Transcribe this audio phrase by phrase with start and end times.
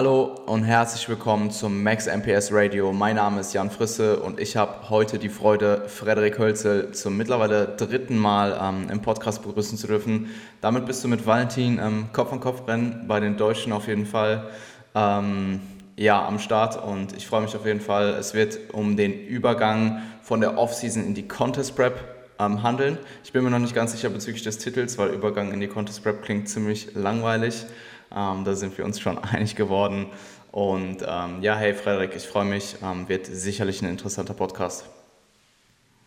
[0.00, 2.90] Hallo und herzlich willkommen zum Max MPS Radio.
[2.90, 7.76] Mein Name ist Jan Frisse und ich habe heute die Freude, Frederik Hölzel zum mittlerweile
[7.76, 10.30] dritten Mal ähm, im Podcast begrüßen zu dürfen.
[10.62, 14.06] Damit bist du mit Valentin ähm, Kopf an Kopf rennen, bei den Deutschen auf jeden
[14.06, 14.48] Fall.
[14.94, 15.60] Ähm,
[15.98, 18.14] ja, am Start und ich freue mich auf jeden Fall.
[18.14, 21.98] Es wird um den Übergang von der Offseason in die Contest Prep
[22.38, 22.96] ähm, handeln.
[23.22, 26.02] Ich bin mir noch nicht ganz sicher bezüglich des Titels, weil Übergang in die Contest
[26.02, 27.66] Prep klingt ziemlich langweilig.
[28.14, 30.06] Ähm, da sind wir uns schon einig geworden.
[30.52, 32.76] Und ähm, ja, hey Frederik, ich freue mich.
[32.82, 34.84] Ähm, wird sicherlich ein interessanter Podcast.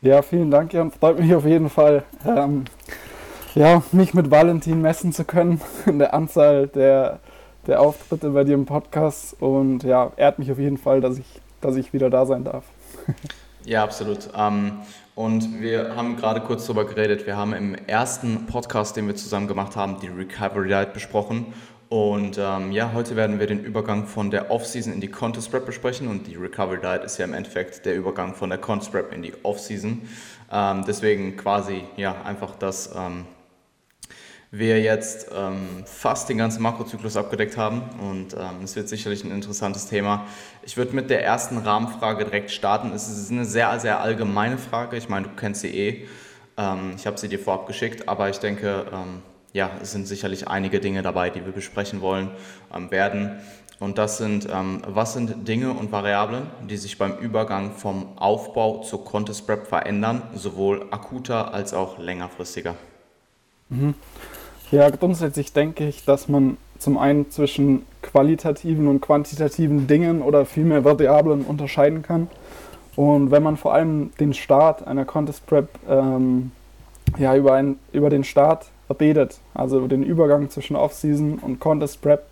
[0.02, 0.92] Ja, vielen Dank, Jan.
[0.92, 2.66] Freut mich auf jeden Fall, ähm,
[3.56, 7.20] ja, mich mit Valentin messen zu können in der Anzahl der,
[7.68, 9.42] der Auftritte bei dir im Podcast.
[9.42, 12.66] Und ja, ehrt mich auf jeden Fall, dass ich, dass ich wieder da sein darf.
[13.66, 14.30] Ja, absolut.
[14.38, 14.80] Ähm,
[15.16, 17.26] und wir haben gerade kurz darüber geredet.
[17.26, 21.54] Wir haben im ersten Podcast, den wir zusammen gemacht haben, die Recovery Diet besprochen.
[21.94, 25.68] Und ähm, ja, heute werden wir den Übergang von der Off-Season in die Contest Prep
[25.68, 29.14] besprechen und die Recovery Diet ist ja im Endeffekt der Übergang von der Contest Prep
[29.14, 30.02] in die Off-Season.
[30.52, 33.26] Ähm, deswegen quasi ja einfach, dass ähm,
[34.50, 39.30] wir jetzt ähm, fast den ganzen Makrozyklus abgedeckt haben und ähm, es wird sicherlich ein
[39.30, 40.26] interessantes Thema.
[40.64, 42.92] Ich würde mit der ersten Rahmenfrage direkt starten.
[42.92, 44.98] Es ist eine sehr, sehr allgemeine Frage.
[44.98, 46.08] Ich meine, du kennst sie eh.
[46.58, 48.88] Ähm, ich habe sie dir vorab geschickt, aber ich denke,
[49.54, 52.32] ja, es sind sicherlich einige Dinge dabei, die wir besprechen wollen
[52.76, 53.40] ähm, werden.
[53.80, 58.82] Und das sind, ähm, was sind Dinge und Variablen, die sich beim Übergang vom Aufbau
[58.82, 62.76] zur Contest Prep verändern, sowohl akuter als auch längerfristiger?
[63.70, 63.94] Mhm.
[64.72, 70.84] Ja, grundsätzlich denke ich, dass man zum einen zwischen qualitativen und quantitativen Dingen oder vielmehr
[70.84, 72.28] Variablen unterscheiden kann.
[72.96, 76.52] Und wenn man vor allem den Start einer Contest Prep ähm,
[77.18, 82.26] ja, über, ein, über den Start redet, also den Übergang zwischen Off-Season und Contest Prep,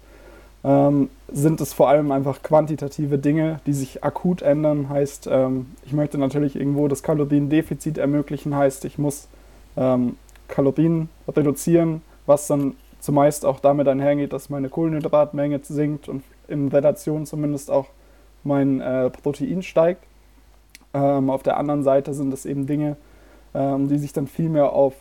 [0.64, 4.90] ähm, sind es vor allem einfach quantitative Dinge, die sich akut ändern.
[4.90, 9.28] Heißt, ähm, ich möchte natürlich irgendwo das Kaloriendefizit ermöglichen, heißt, ich muss
[9.76, 10.18] ähm,
[10.48, 17.26] Kalorien reduzieren, was dann zumeist auch damit einhergeht, dass meine Kohlenhydratmenge sinkt und in Relation
[17.26, 17.88] zumindest auch
[18.44, 20.04] mein äh, Protein steigt.
[20.94, 22.98] Ähm, auf der anderen Seite sind es eben Dinge,
[23.54, 24.94] ähm, die sich dann viel mehr auf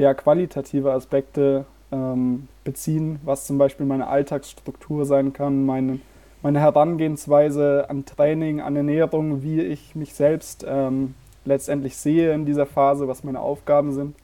[0.00, 6.00] eher qualitative Aspekte ähm, beziehen, was zum Beispiel meine Alltagsstruktur sein kann, meine,
[6.42, 12.66] meine Herangehensweise an Training, an Ernährung, wie ich mich selbst ähm, letztendlich sehe in dieser
[12.66, 14.16] Phase, was meine Aufgaben sind.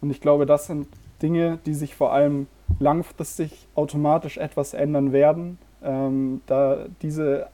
[0.00, 0.88] Und ich glaube, das sind
[1.22, 2.46] Dinge, die sich vor allem
[2.78, 7.46] langfristig automatisch etwas ändern werden, ähm, da diese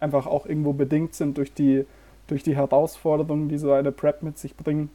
[0.00, 1.84] einfach auch irgendwo bedingt sind durch die,
[2.26, 4.90] durch die Herausforderungen, die so eine Prep mit sich bringen.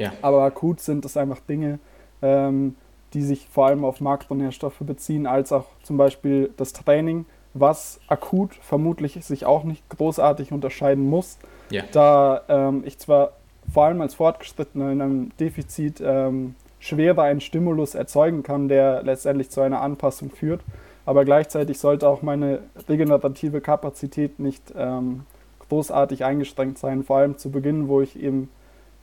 [0.00, 0.12] Ja.
[0.22, 1.78] Aber akut sind es einfach Dinge,
[2.22, 2.74] ähm,
[3.12, 8.54] die sich vor allem auf Makronährstoffe beziehen, als auch zum Beispiel das Training, was akut
[8.54, 11.82] vermutlich sich auch nicht großartig unterscheiden muss, ja.
[11.92, 13.32] da ähm, ich zwar
[13.70, 19.50] vor allem als Fortgeschrittener in einem Defizit ähm, schwerer einen Stimulus erzeugen kann, der letztendlich
[19.50, 20.62] zu einer Anpassung führt,
[21.04, 25.26] aber gleichzeitig sollte auch meine regenerative Kapazität nicht ähm,
[25.68, 28.48] großartig eingeschränkt sein, vor allem zu Beginn, wo ich eben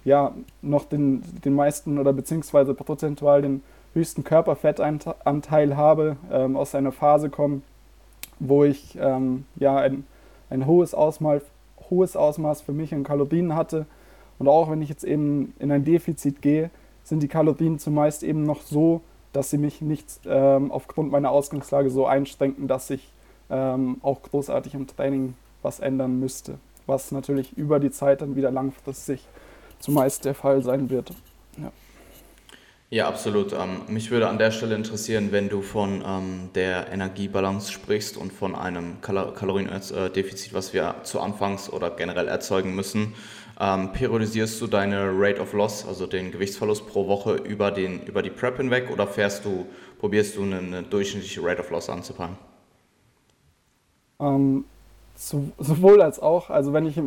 [0.08, 3.62] ja noch den, den meisten oder beziehungsweise prozentual den
[3.94, 7.62] höchsten Körperfettanteil habe, ähm, aus einer Phase komme,
[8.40, 10.06] wo ich ähm, ja ein,
[10.50, 11.42] ein hohes, Ausmaß,
[11.90, 13.86] hohes Ausmaß für mich an Kalorien hatte.
[14.40, 16.70] Und auch wenn ich jetzt eben in ein Defizit gehe,
[17.04, 19.02] sind die Kalorien zumeist eben noch so,
[19.34, 23.12] dass sie mich nicht ähm, aufgrund meiner Ausgangslage so einschränken, dass ich
[23.50, 26.60] ähm, auch großartig im Training was ändern müsste.
[26.86, 29.28] Was natürlich über die Zeit dann wieder langfristig
[29.80, 31.12] zumeist der Fall sein wird.
[31.58, 31.72] Ja.
[32.90, 33.52] Ja, absolut.
[33.52, 38.32] Ähm, mich würde an der Stelle interessieren, wenn du von ähm, der Energiebalance sprichst und
[38.32, 43.14] von einem Kal Kaloriendefizit, was wir zu Anfangs oder generell erzeugen müssen.
[43.60, 48.22] Ähm, periodisierst du deine Rate of Loss, also den Gewichtsverlust pro Woche über, den, über
[48.22, 49.66] die Prep hinweg oder fährst du,
[50.00, 52.38] probierst du eine, eine durchschnittliche Rate of Loss anzupeilen?
[55.34, 56.50] Ähm, sowohl als auch.
[56.50, 57.00] Also wenn ich,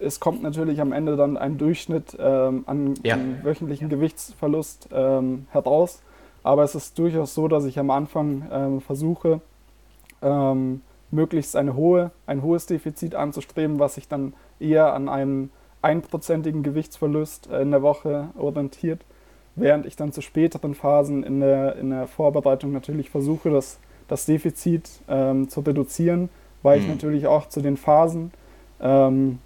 [0.00, 3.14] es kommt natürlich am Ende dann ein Durchschnitt ähm, an, ja.
[3.14, 6.02] an, wöchentlichen Gewichtsverlust ähm, heraus.
[6.42, 9.40] Aber es ist durchaus so, dass ich am Anfang ähm, versuche,
[10.22, 15.50] ähm, möglichst eine hohe, ein hohes Defizit anzustreben, was sich dann eher an einem
[15.82, 19.00] einprozentigen Gewichtsverlust äh, in der Woche orientiert,
[19.56, 24.26] während ich dann zu späteren Phasen in der, in der Vorbereitung natürlich versuche, das, das
[24.26, 26.28] Defizit ähm, zu reduzieren
[26.62, 26.92] weil ich mhm.
[26.92, 28.32] natürlich auch zu den Phasen,
[28.80, 29.38] ähm,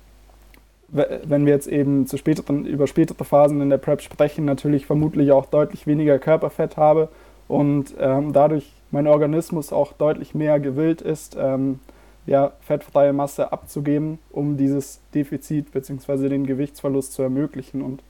[0.88, 5.32] wenn wir jetzt eben zu späteren, über spätere Phasen in der Prep sprechen, natürlich vermutlich
[5.32, 7.08] auch deutlich weniger Körperfett habe
[7.48, 11.80] und ähm, dadurch mein Organismus auch deutlich mehr gewillt ist, ähm,
[12.26, 16.28] ja, fettfreie Masse abzugeben, um dieses Defizit bzw.
[16.28, 17.82] den Gewichtsverlust zu ermöglichen.
[17.82, 18.02] Und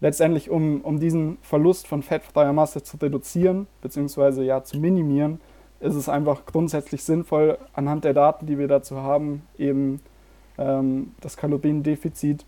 [0.00, 4.42] letztendlich, um, um diesen Verlust von fettfreier Masse zu reduzieren bzw.
[4.42, 5.40] ja, zu minimieren,
[5.84, 10.00] ist es einfach grundsätzlich sinnvoll, anhand der Daten, die wir dazu haben, eben
[10.58, 12.44] ähm, das Kaloriendefizit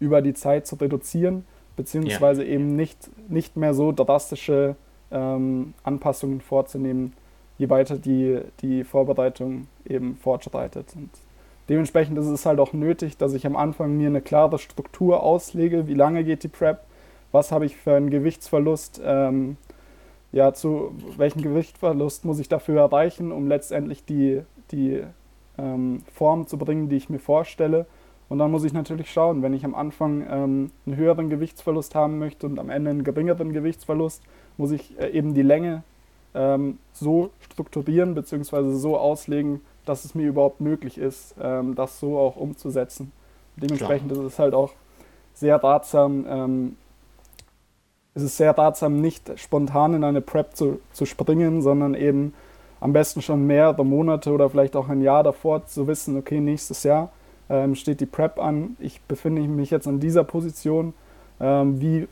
[0.00, 1.44] über die Zeit zu reduzieren,
[1.76, 2.54] beziehungsweise ja.
[2.54, 4.76] eben nicht, nicht mehr so drastische
[5.10, 7.12] ähm, Anpassungen vorzunehmen,
[7.58, 10.86] je weiter die, die Vorbereitung eben fortschreitet.
[10.96, 11.10] Und
[11.68, 15.86] dementsprechend ist es halt auch nötig, dass ich am Anfang mir eine klare Struktur auslege,
[15.86, 16.80] wie lange geht die Prep,
[17.30, 19.56] was habe ich für einen Gewichtsverlust, ähm,
[20.34, 24.42] ja, zu welchem Gewichtsverlust muss ich dafür erreichen, um letztendlich die,
[24.72, 25.04] die
[25.56, 27.86] ähm, Form zu bringen, die ich mir vorstelle.
[28.28, 32.18] Und dann muss ich natürlich schauen, wenn ich am Anfang ähm, einen höheren Gewichtsverlust haben
[32.18, 34.24] möchte und am Ende einen geringeren Gewichtsverlust,
[34.56, 35.84] muss ich äh, eben die Länge
[36.34, 38.72] ähm, so strukturieren bzw.
[38.72, 43.12] so auslegen, dass es mir überhaupt möglich ist, ähm, das so auch umzusetzen.
[43.54, 44.26] Dementsprechend Klar.
[44.26, 44.72] ist es halt auch
[45.32, 46.74] sehr ratsam,
[48.14, 52.34] es ist sehr ratsam, nicht spontan in eine Prep zu, zu springen, sondern eben
[52.80, 56.82] am besten schon mehrere Monate oder vielleicht auch ein Jahr davor zu wissen, okay, nächstes
[56.82, 57.10] Jahr
[57.48, 60.94] ähm, steht die Prep an, ich befinde mich jetzt in dieser Position,
[61.40, 62.08] ähm, wie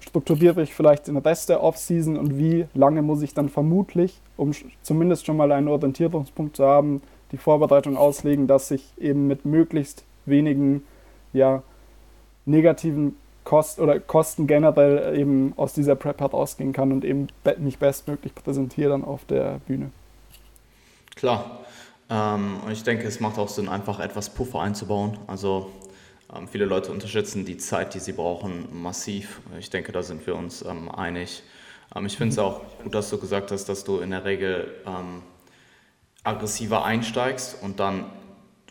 [0.00, 4.52] strukturiere ich vielleicht den Rest der Offseason und wie lange muss ich dann vermutlich, um
[4.82, 7.02] zumindest schon mal einen Orientierungspunkt zu haben,
[7.32, 10.84] die Vorbereitung auslegen, dass ich eben mit möglichst wenigen
[11.32, 11.62] ja,
[12.44, 17.28] negativen Kost oder Kosten generell eben aus dieser Prep herausgehen kann und eben
[17.58, 19.92] mich bestmöglich präsentiere dann auf der Bühne.
[21.14, 21.60] Klar.
[22.10, 25.16] Ähm, und ich denke, es macht auch Sinn, einfach etwas Puffer einzubauen.
[25.28, 25.70] Also
[26.34, 29.40] ähm, viele Leute unterschätzen die Zeit, die sie brauchen, massiv.
[29.58, 31.44] Ich denke, da sind wir uns ähm, einig.
[31.94, 34.74] Ähm, ich finde es auch gut, dass du gesagt hast, dass du in der Regel
[34.84, 35.22] ähm,
[36.24, 38.06] aggressiver einsteigst und dann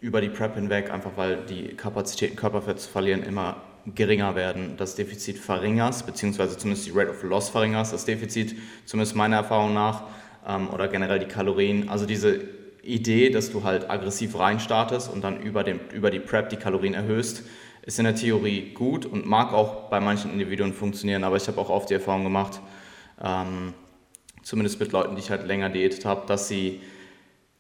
[0.02, 3.56] über die Prep hinweg, einfach weil die Kapazitäten, Körperfett zu verlieren, immer
[3.94, 8.56] geringer werden, das Defizit verringerst, beziehungsweise zumindest die Rate of Loss verringerst, das Defizit,
[8.86, 10.04] zumindest meiner Erfahrung nach,
[10.48, 11.90] ähm, oder generell die Kalorien.
[11.90, 12.42] Also diese
[12.82, 16.94] Idee, dass du halt aggressiv reinstartest und dann über, den, über die Prep die Kalorien
[16.94, 17.44] erhöhst,
[17.84, 21.60] ist in der Theorie gut und mag auch bei manchen Individuen funktionieren, aber ich habe
[21.62, 22.60] auch oft die Erfahrung gemacht,
[23.24, 23.74] ähm,
[24.42, 26.82] zumindest mit Leuten, die ich halt länger diätet habe, dass sie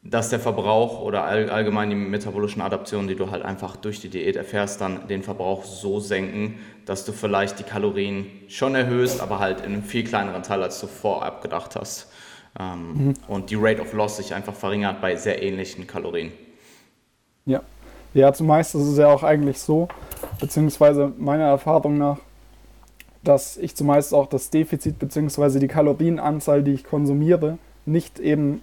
[0.07, 4.09] dass der Verbrauch oder all, allgemein die metabolischen Adaptionen, die du halt einfach durch die
[4.09, 9.39] Diät erfährst, dann den Verbrauch so senken, dass du vielleicht die Kalorien schon erhöhst, aber
[9.39, 12.11] halt in einem viel kleineren Teil, als du vorab gedacht hast.
[12.59, 13.13] Ähm, mhm.
[13.27, 16.31] Und die Rate of Loss sich einfach verringert bei sehr ähnlichen Kalorien.
[17.47, 17.61] Ja,
[18.13, 19.87] ja, zumeist ist es ja auch eigentlich so,
[20.39, 22.19] beziehungsweise meiner Erfahrung nach,
[23.23, 27.57] dass ich zumeist auch das Defizit beziehungsweise die Kalorienanzahl, die ich konsumiere,
[27.87, 28.61] nicht eben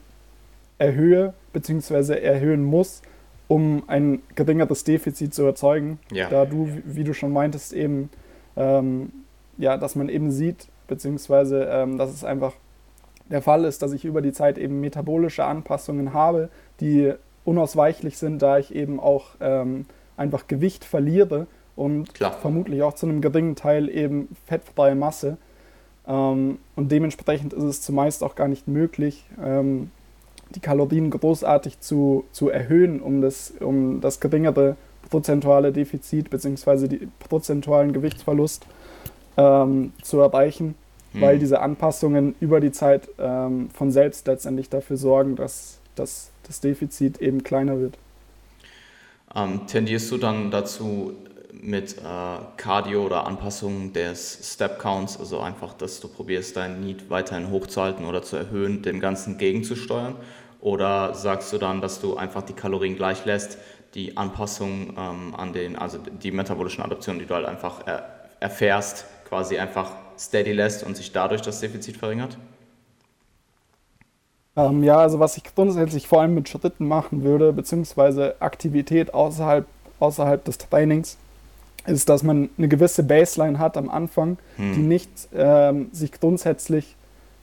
[0.79, 2.15] erhöhe bzw.
[2.15, 3.03] erhöhen muss,
[3.49, 5.99] um ein geringeres Defizit zu erzeugen.
[6.11, 6.29] Ja.
[6.29, 8.11] Da du, wie du schon meintest, eben,
[8.57, 9.13] ähm,
[9.59, 12.55] ja, dass man eben sieht, beziehungsweise ähm, dass es einfach
[13.31, 16.49] der Fall ist, dass ich über die Zeit eben metabolische Anpassungen habe,
[16.81, 17.13] die
[17.45, 19.87] unausweichlich sind, da ich eben auch ähm,
[20.17, 22.33] einfach Gewicht verliere und Klar.
[22.33, 25.39] vermutlich auch zu einem geringen Teil eben fettfreie Masse.
[26.07, 29.91] Ähm, und dementsprechend ist es zumeist auch gar nicht möglich, ähm,
[30.55, 34.77] die Kalorien großartig zu, zu erhöhen, um das, um das geringere
[35.11, 36.89] prozentuale Defizit bzw.
[36.89, 38.67] den prozentualen Gewichtsverlust
[39.37, 40.75] ähm, zu erreichen,
[41.13, 41.21] hm.
[41.21, 46.61] weil diese Anpassungen über die Zeit ähm, von selbst letztendlich dafür sorgen, dass, dass das
[46.61, 47.99] Defizit eben kleiner wird.
[49.35, 51.15] Ähm, tendierst du dann dazu,
[51.63, 52.03] mit äh,
[52.57, 58.05] Cardio oder Anpassung des Step Counts, also einfach, dass du probierst, dein Need weiterhin hochzuhalten
[58.05, 60.17] oder zu erhöhen, dem Ganzen gegenzusteuern?
[60.63, 63.59] Oder sagst du dann, dass du einfach die Kalorien gleich lässt,
[63.95, 68.05] die Anpassung ähm, an den, also die metabolischen Adaptionen, die du halt einfach er,
[68.39, 72.39] erfährst, quasi einfach steady lässt und sich dadurch das Defizit verringert?
[74.55, 79.67] Ähm, ja, also was ich grundsätzlich vor allem mit Schritten machen würde, beziehungsweise Aktivität außerhalb,
[79.99, 81.19] außerhalb des Trainings,
[81.87, 84.75] ist, dass man eine gewisse Baseline hat am Anfang, hm.
[84.75, 86.95] die nicht ähm, sich grundsätzlich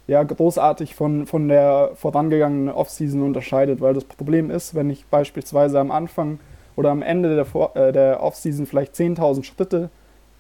[0.10, 5.80] ja, großartig von, von der vorangegangenen Offseason unterscheidet, weil das Problem ist, wenn ich beispielsweise
[5.80, 6.40] am Anfang
[6.76, 9.92] oder am Ende der, Vor äh, der Offseason vielleicht 10.000 Schritte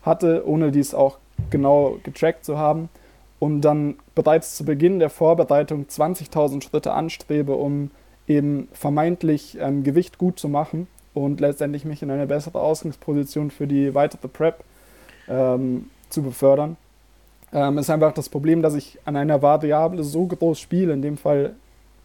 [0.01, 1.19] hatte, ohne dies auch
[1.51, 2.89] genau getrackt zu haben
[3.37, 7.91] und dann bereits zu Beginn der Vorbereitung 20.000 Schritte anstrebe, um
[8.27, 13.67] eben vermeintlich ähm, Gewicht gut zu machen und letztendlich mich in eine bessere Ausgangsposition für
[13.67, 14.63] die weitere Prep
[15.27, 16.75] ähm, zu befördern,
[17.53, 21.17] ähm, ist einfach das Problem, dass ich an einer Variable so groß spiele, in dem
[21.17, 21.55] Fall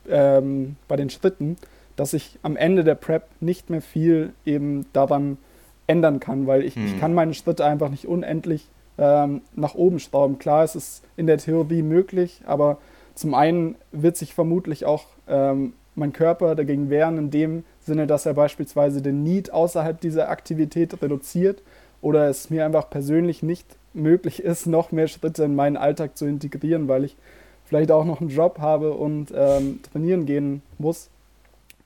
[0.08, 1.56] ähm, bei den Schritten,
[1.96, 5.38] dass ich am Ende der Prep nicht mehr viel eben daran
[5.86, 6.86] ändern kann, weil ich, hm.
[6.86, 10.38] ich kann meine Schritte einfach nicht unendlich ähm, nach oben schrauben.
[10.38, 12.78] Klar, es ist in der Theorie möglich, aber
[13.14, 18.26] zum einen wird sich vermutlich auch ähm, mein Körper dagegen wehren, in dem Sinne, dass
[18.26, 21.62] er beispielsweise den Need außerhalb dieser Aktivität reduziert
[22.00, 26.26] oder es mir einfach persönlich nicht möglich ist, noch mehr Schritte in meinen Alltag zu
[26.26, 27.16] integrieren, weil ich
[27.64, 31.08] vielleicht auch noch einen Job habe und ähm, trainieren gehen muss.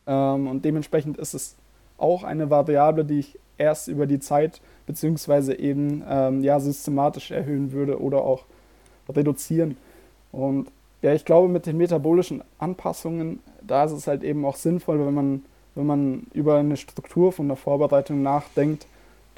[0.07, 1.55] Ähm, und dementsprechend ist es
[1.99, 7.73] auch eine Variable, die ich erst über die Zeit beziehungsweise eben ähm, ja, systematisch erhöhen
[7.73, 8.45] würde oder auch
[9.09, 9.77] reduzieren.
[10.33, 10.69] Und
[11.03, 15.15] ja, ich glaube, mit den metabolischen Anpassungen, da ist es halt eben auch sinnvoll, wenn
[15.15, 18.87] man, wenn man über eine Struktur von der Vorbereitung nachdenkt,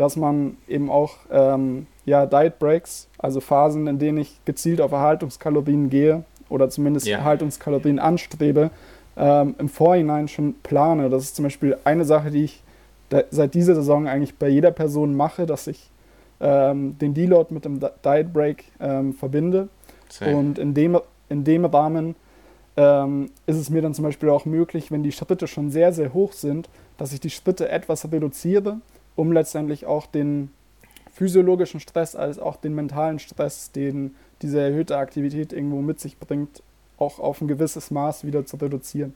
[0.01, 4.93] dass man eben auch ähm, ja, Diet Breaks, also Phasen, in denen ich gezielt auf
[4.93, 7.19] Erhaltungskalorien gehe oder zumindest ja.
[7.19, 8.71] Erhaltungskalorien anstrebe,
[9.19, 11.11] ähm, im Vorhinein schon plane.
[11.11, 12.63] Das ist zum Beispiel eine Sache, die ich
[13.31, 15.91] seit dieser Saison eigentlich bei jeder Person mache, dass ich
[16.41, 19.69] ähm, den Deload mit dem Diet Break ähm, verbinde.
[20.09, 20.35] Same.
[20.35, 22.15] Und in dem, in dem Rahmen
[22.79, 26.15] ähm, ist es mir dann zum Beispiel auch möglich, wenn die Schritte schon sehr, sehr
[26.15, 28.79] hoch sind, dass ich die Schritte etwas reduziere,
[29.17, 30.51] um letztendlich auch den
[31.13, 36.63] physiologischen Stress als auch den mentalen Stress, den diese erhöhte Aktivität irgendwo mit sich bringt,
[36.99, 39.15] auch auf ein gewisses Maß wieder zu reduzieren.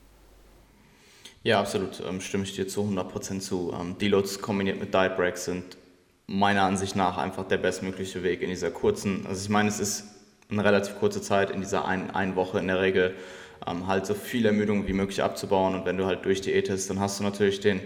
[1.43, 2.01] Ja, absolut.
[2.07, 3.73] Ähm, stimme ich dir zu 100% zu.
[3.79, 5.77] Ähm, Deloads kombiniert mit Diet Breaks sind
[6.27, 10.05] meiner Ansicht nach einfach der bestmögliche Weg in dieser kurzen, also ich meine, es ist
[10.49, 13.15] eine relativ kurze Zeit, in dieser einen, einen Woche in der Regel
[13.67, 17.19] ähm, halt so viel Ermüdung wie möglich abzubauen und wenn du halt durchdiätest, dann hast
[17.19, 17.79] du natürlich den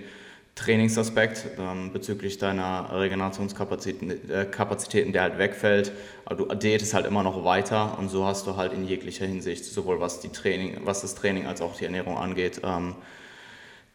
[0.60, 5.94] Trainingsaspekt ähm, bezüglich deiner Regenerationskapazitäten, äh, der halt wegfällt.
[6.26, 9.64] Aber du diätest halt immer noch weiter und so hast du halt in jeglicher Hinsicht,
[9.64, 12.96] sowohl was, die Training, was das Training als auch die Ernährung angeht, ähm,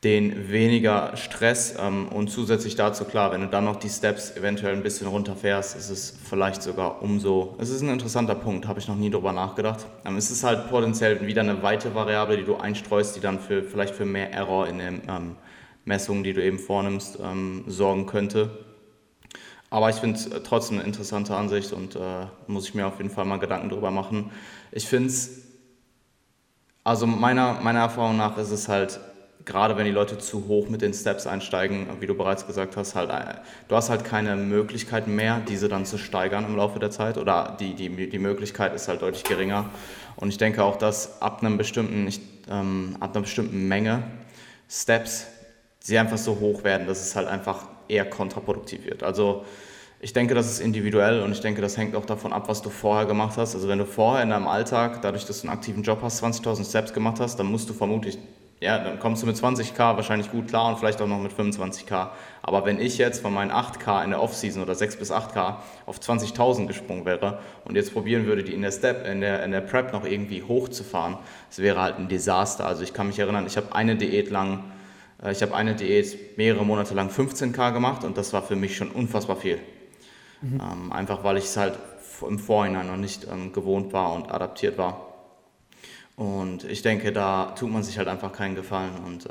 [0.04, 4.74] den weniger Stress ähm, und zusätzlich dazu, klar, wenn du dann noch die Steps eventuell
[4.74, 8.88] ein bisschen runterfährst, ist es vielleicht sogar umso, es ist ein interessanter Punkt, habe ich
[8.88, 9.84] noch nie drüber nachgedacht.
[10.06, 13.62] Ähm, es ist halt potenziell wieder eine weitere Variable, die du einstreust, die dann für,
[13.62, 15.36] vielleicht für mehr Error in den ähm,
[15.84, 18.50] Messungen, die du eben vornimmst, ähm, sorgen könnte.
[19.70, 22.98] Aber ich finde es äh, trotzdem eine interessante Ansicht und äh, muss ich mir auf
[22.98, 24.30] jeden Fall mal Gedanken drüber machen.
[24.72, 25.42] Ich finde es,
[26.84, 29.00] also meiner, meiner Erfahrung nach ist es halt
[29.44, 32.94] gerade wenn die Leute zu hoch mit den Steps einsteigen, wie du bereits gesagt hast,
[32.94, 36.90] halt, äh, du hast halt keine Möglichkeit mehr, diese dann zu steigern im Laufe der
[36.90, 39.66] Zeit oder die, die, die Möglichkeit ist halt deutlich geringer.
[40.16, 44.02] Und ich denke auch, dass ab, einem bestimmten, nicht, ähm, ab einer bestimmten Menge
[44.68, 45.26] Steps
[45.84, 49.02] sie einfach so hoch werden, dass es halt einfach eher kontraproduktiv wird.
[49.02, 49.44] Also
[50.00, 52.70] ich denke, das ist individuell und ich denke, das hängt auch davon ab, was du
[52.70, 53.54] vorher gemacht hast.
[53.54, 56.68] Also wenn du vorher in deinem Alltag, dadurch, dass du einen aktiven Job hast, 20.000
[56.68, 58.18] Steps gemacht hast, dann musst du vermutlich
[58.60, 62.08] ja, dann kommst du mit 20k wahrscheinlich gut klar und vielleicht auch noch mit 25k.
[62.40, 65.98] Aber wenn ich jetzt von meinen 8k in der Offseason oder 6 bis 8k auf
[65.98, 69.60] 20.000 gesprungen wäre und jetzt probieren würde, die in der Step, in der, in der
[69.60, 71.18] Prep noch irgendwie hochzufahren,
[71.50, 72.64] das wäre halt ein Desaster.
[72.64, 74.64] Also ich kann mich erinnern, ich habe eine Diät lang,
[75.32, 78.90] ich habe eine Diät mehrere Monate lang 15k gemacht und das war für mich schon
[78.90, 79.58] unfassbar viel.
[80.42, 80.60] Mhm.
[80.60, 81.78] Ähm, einfach weil ich es halt
[82.26, 85.14] im Vorhinein noch nicht ähm, gewohnt war und adaptiert war.
[86.16, 89.30] Und ich denke, da tut man sich halt einfach keinen Gefallen und äh,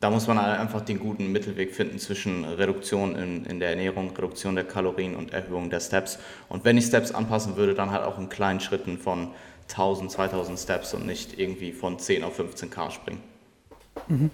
[0.00, 4.10] da muss man halt einfach den guten Mittelweg finden zwischen Reduktion in, in der Ernährung,
[4.10, 6.18] Reduktion der Kalorien und Erhöhung der Steps.
[6.50, 9.30] Und wenn ich Steps anpassen würde, dann halt auch in kleinen Schritten von
[9.70, 13.22] 1000, 2000 Steps und nicht irgendwie von 10 auf 15k springen.
[14.08, 14.30] Mhm.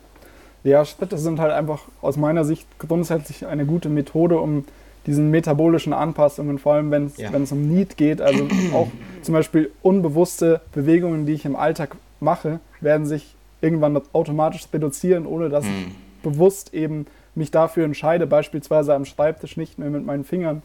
[0.62, 4.64] Ja, Schritte sind halt einfach aus meiner Sicht grundsätzlich eine gute Methode, um
[5.06, 7.30] diesen metabolischen Anpassungen, vor allem wenn es ja.
[7.32, 8.88] um Need geht, also auch
[9.22, 15.48] zum Beispiel unbewusste Bewegungen, die ich im Alltag mache, werden sich irgendwann automatisch reduzieren, ohne
[15.48, 15.70] dass mhm.
[15.70, 20.62] ich bewusst eben mich dafür entscheide, beispielsweise am Schreibtisch nicht mehr mit meinen Fingern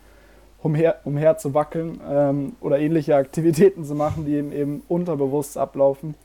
[0.61, 6.15] umher, umher zu wackeln ähm, oder ähnliche Aktivitäten zu machen, die eben, eben unterbewusst ablaufen.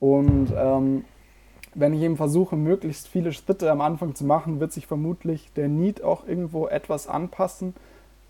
[0.00, 1.04] Und ähm,
[1.74, 5.68] wenn ich eben versuche, möglichst viele Schritte am Anfang zu machen, wird sich vermutlich der
[5.68, 7.74] Need auch irgendwo etwas anpassen.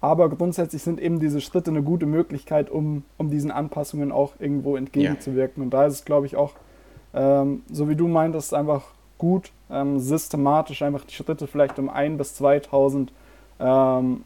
[0.00, 4.76] Aber grundsätzlich sind eben diese Schritte eine gute Möglichkeit, um, um diesen Anpassungen auch irgendwo
[4.76, 5.62] entgegenzuwirken.
[5.62, 5.64] Ja.
[5.64, 6.52] Und da ist es, glaube ich, auch,
[7.14, 8.82] ähm, so wie du meintest, einfach
[9.18, 13.12] gut, ähm, systematisch einfach die Schritte vielleicht um 1 bis 2000
[13.60, 14.24] ähm,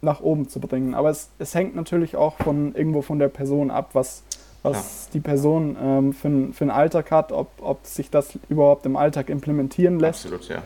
[0.00, 0.94] nach oben zu bringen.
[0.94, 4.22] Aber es, es hängt natürlich auch von irgendwo von der Person ab, was,
[4.62, 5.10] was ja.
[5.14, 9.30] die Person ähm, für, für einen Alltag hat, ob, ob sich das überhaupt im Alltag
[9.30, 10.24] implementieren lässt.
[10.24, 10.62] Absolut, ja.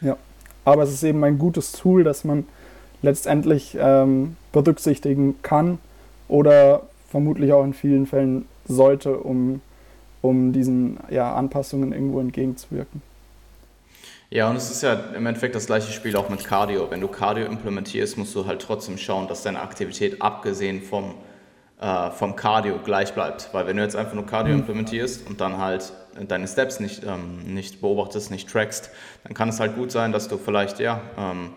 [0.00, 0.16] Ja.
[0.64, 2.46] Aber es ist eben ein gutes Tool, dass man
[3.02, 5.78] letztendlich ähm, berücksichtigen kann
[6.28, 9.60] oder vermutlich auch in vielen Fällen sollte, um,
[10.22, 13.02] um diesen ja, Anpassungen irgendwo entgegenzuwirken.
[14.28, 16.90] Ja, und es ist ja im Endeffekt das gleiche Spiel auch mit Cardio.
[16.90, 21.14] Wenn du Cardio implementierst, musst du halt trotzdem schauen, dass deine Aktivität abgesehen vom,
[21.80, 23.50] äh, vom Cardio gleich bleibt.
[23.52, 24.60] Weil wenn du jetzt einfach nur Cardio mhm.
[24.60, 25.92] implementierst und dann halt
[26.28, 28.90] deine Steps nicht, ähm, nicht beobachtest, nicht trackst,
[29.24, 31.52] dann kann es halt gut sein, dass du vielleicht, ja, ähm,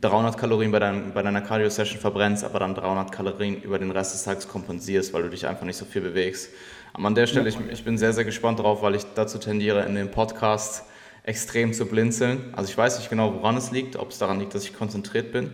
[0.00, 4.14] 300 Kalorien bei, dein, bei deiner Cardio-Session verbrennst, aber dann 300 Kalorien über den Rest
[4.14, 6.50] des Tages kompensierst, weil du dich einfach nicht so viel bewegst.
[6.92, 9.84] Aber an der Stelle, ich, ich bin sehr, sehr gespannt drauf, weil ich dazu tendiere,
[9.84, 10.84] in dem Podcast
[11.24, 12.54] extrem zu blinzeln.
[12.56, 15.32] Also ich weiß nicht genau, woran es liegt, ob es daran liegt, dass ich konzentriert
[15.32, 15.52] bin.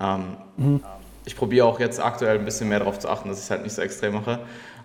[0.00, 0.80] Ähm, mhm.
[1.24, 3.62] Ich probiere auch jetzt aktuell ein bisschen mehr darauf zu achten, dass ich es halt
[3.62, 4.40] nicht so extrem mache.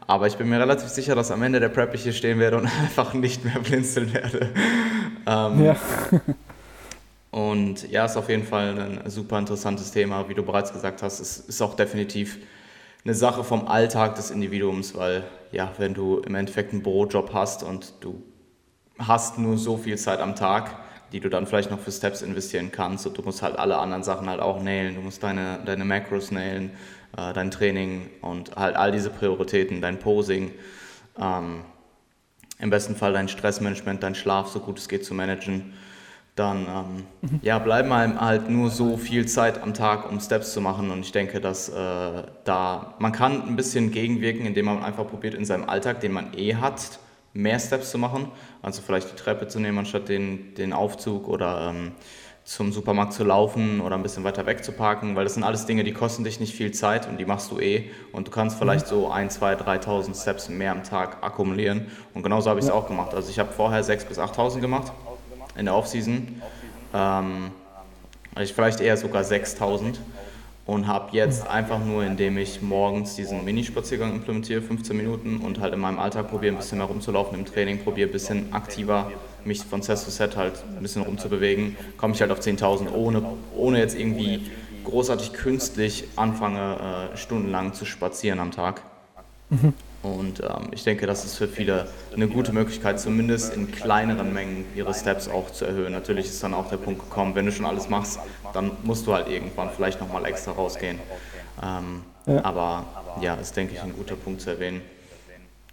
[0.06, 2.58] Aber ich bin mir relativ sicher, dass am Ende der Prep ich hier stehen werde
[2.58, 4.50] und einfach nicht mehr blinzeln werde.
[5.26, 5.76] ähm, ja.
[7.32, 10.30] und ja, ist auf jeden Fall ein super interessantes Thema.
[10.30, 12.38] Wie du bereits gesagt hast, es ist auch definitiv
[13.04, 17.64] eine Sache vom Alltag des Individuums, weil ja, wenn du im Endeffekt einen Bürojob hast
[17.64, 18.22] und du
[19.00, 20.76] hast nur so viel Zeit am Tag,
[21.12, 24.04] die du dann vielleicht noch für Steps investieren kannst und du musst halt alle anderen
[24.04, 24.96] Sachen halt auch nailen.
[24.96, 26.72] Du musst deine, deine Macros nailen,
[27.18, 30.52] äh, dein Training und halt all diese Prioritäten, dein Posing,
[31.20, 31.62] ähm,
[32.60, 35.74] im besten Fall dein Stressmanagement, dein Schlaf so gut es geht zu managen.
[36.36, 37.40] Dann ähm, mhm.
[37.42, 40.92] ja, bleiben einem halt nur so viel Zeit am Tag, um Steps zu machen.
[40.92, 45.34] Und ich denke, dass äh, da man kann ein bisschen gegenwirken, indem man einfach probiert,
[45.34, 47.00] in seinem Alltag, den man eh hat,
[47.38, 48.32] mehr Steps zu machen.
[48.62, 51.92] Also vielleicht die Treppe zu nehmen, anstatt den, den Aufzug oder ähm,
[52.44, 55.66] zum Supermarkt zu laufen oder ein bisschen weiter weg zu parken, weil das sind alles
[55.66, 57.92] Dinge, die kosten dich nicht viel Zeit und die machst du eh.
[58.12, 61.88] Und du kannst vielleicht so 1, 2, 3.000 Steps mehr am Tag akkumulieren.
[62.14, 63.14] Und genauso habe ich es auch gemacht.
[63.14, 64.92] Also ich habe vorher 6.000 bis 8.000 gemacht
[65.58, 66.42] in der Offseason.
[66.94, 67.52] Ähm,
[68.40, 69.96] ich vielleicht eher sogar 6.000
[70.68, 75.74] und habe jetzt einfach nur, indem ich morgens diesen Minispaziergang implementiere, 15 Minuten und halt
[75.74, 79.10] in meinem Alltag probiere, ein bisschen mehr rumzulaufen im Training, probiere ein bisschen aktiver
[79.46, 83.24] mich von Set zu Set halt ein bisschen rumzubewegen, komme ich halt auf 10.000, ohne,
[83.56, 84.52] ohne jetzt irgendwie
[84.84, 88.82] großartig künstlich anfange, äh, stundenlang zu spazieren am Tag.
[89.50, 89.74] Mhm.
[90.16, 94.66] Und ähm, ich denke, das ist für viele eine gute Möglichkeit, zumindest in kleineren Mengen
[94.76, 95.92] ihre Steps auch zu erhöhen.
[95.92, 98.20] Natürlich ist dann auch der Punkt gekommen, wenn du schon alles machst,
[98.54, 101.00] dann musst du halt irgendwann vielleicht nochmal extra rausgehen.
[101.64, 102.44] Ähm, ja.
[102.44, 102.86] Aber
[103.22, 104.82] ja, ist, denke ich, ein guter Punkt zu erwähnen.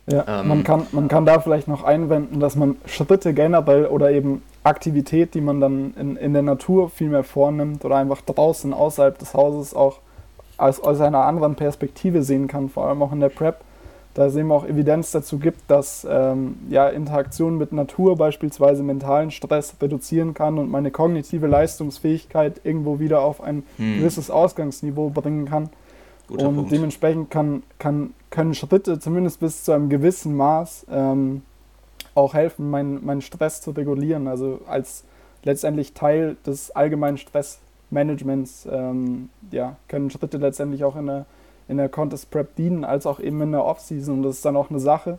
[0.06, 4.10] Ja, ähm, man, kann, man kann da vielleicht noch einwenden, dass man Schritte generell oder
[4.10, 8.74] eben Aktivität, die man dann in, in der Natur viel mehr vornimmt oder einfach draußen
[8.74, 10.00] außerhalb des Hauses auch
[10.58, 13.60] aus, aus einer anderen Perspektive sehen kann, vor allem auch in der Prep
[14.14, 19.32] da es eben auch Evidenz dazu gibt, dass ähm, ja, Interaktion mit Natur beispielsweise mentalen
[19.32, 23.98] Stress reduzieren kann und meine kognitive Leistungsfähigkeit irgendwo wieder auf ein hm.
[23.98, 25.68] gewisses Ausgangsniveau bringen kann.
[26.28, 26.72] Guter und Punkt.
[26.72, 31.42] dementsprechend kann, kann, können Schritte zumindest bis zu einem gewissen Maß ähm,
[32.14, 34.28] auch helfen, meinen mein Stress zu regulieren.
[34.28, 35.04] Also als
[35.42, 41.26] letztendlich Teil des allgemeinen Stressmanagements ähm, ja, können Schritte letztendlich auch in der
[41.68, 44.16] in der Contest Prep dienen, als auch eben in der Offseason.
[44.16, 45.18] Und das ist dann auch eine Sache,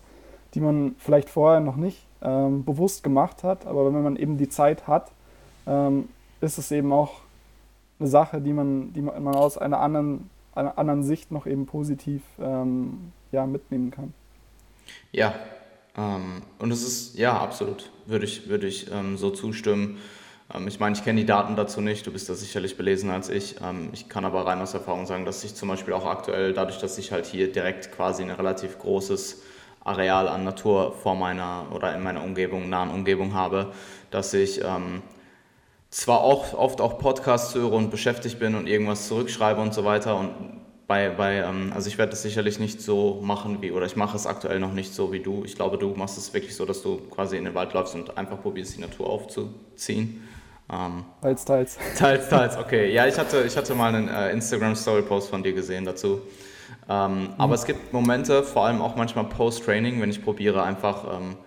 [0.53, 4.49] die man vielleicht vorher noch nicht ähm, bewusst gemacht hat, aber wenn man eben die
[4.49, 5.11] Zeit hat,
[5.67, 6.09] ähm,
[6.41, 7.21] ist es eben auch
[7.99, 12.21] eine Sache, die man, die man aus einer anderen, einer anderen Sicht noch eben positiv
[12.39, 14.13] ähm, ja, mitnehmen kann.
[15.11, 15.33] Ja,
[15.97, 19.97] ähm, und es ist, ja, absolut, würde ich, würde ich ähm, so zustimmen.
[20.53, 23.29] Ähm, ich meine, ich kenne die Daten dazu nicht, du bist da sicherlich belesener als
[23.29, 23.55] ich.
[23.61, 26.79] Ähm, ich kann aber rein aus Erfahrung sagen, dass ich zum Beispiel auch aktuell, dadurch,
[26.79, 29.41] dass ich halt hier direkt quasi ein relativ großes
[29.83, 33.71] Areal an Natur vor meiner oder in meiner Umgebung, nahen Umgebung habe,
[34.09, 35.03] dass ich ähm,
[35.91, 40.17] zwar auch oft auch Podcasts höre und beschäftigt bin und irgendwas zurückschreibe und so weiter
[40.17, 40.31] und
[40.87, 44.15] bei, bei ähm, also ich werde das sicherlich nicht so machen wie, oder ich mache
[44.15, 45.43] es aktuell noch nicht so wie du.
[45.45, 48.17] Ich glaube, du machst es wirklich so, dass du quasi in den Wald läufst und
[48.17, 50.21] einfach probierst, die Natur aufzuziehen.
[50.71, 51.77] Ähm, teils, teils.
[51.97, 52.91] Teils, teils, okay.
[52.91, 56.21] Ja, ich hatte, ich hatte mal einen äh, Instagram-Story-Post von dir gesehen dazu.
[56.89, 57.29] Ähm, mhm.
[57.37, 61.37] Aber es gibt Momente, vor allem auch manchmal Post-Training, wenn ich probiere einfach ähm,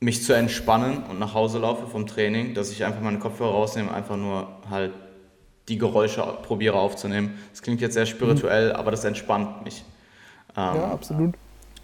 [0.00, 3.92] mich zu entspannen und nach Hause laufe vom Training, dass ich einfach meine Kopfhörer rausnehme,
[3.92, 4.92] einfach nur halt
[5.68, 7.38] die Geräusche probiere aufzunehmen.
[7.50, 8.76] Das klingt jetzt sehr spirituell, mhm.
[8.76, 9.84] aber das entspannt mich.
[10.56, 11.34] Ähm, ja, absolut.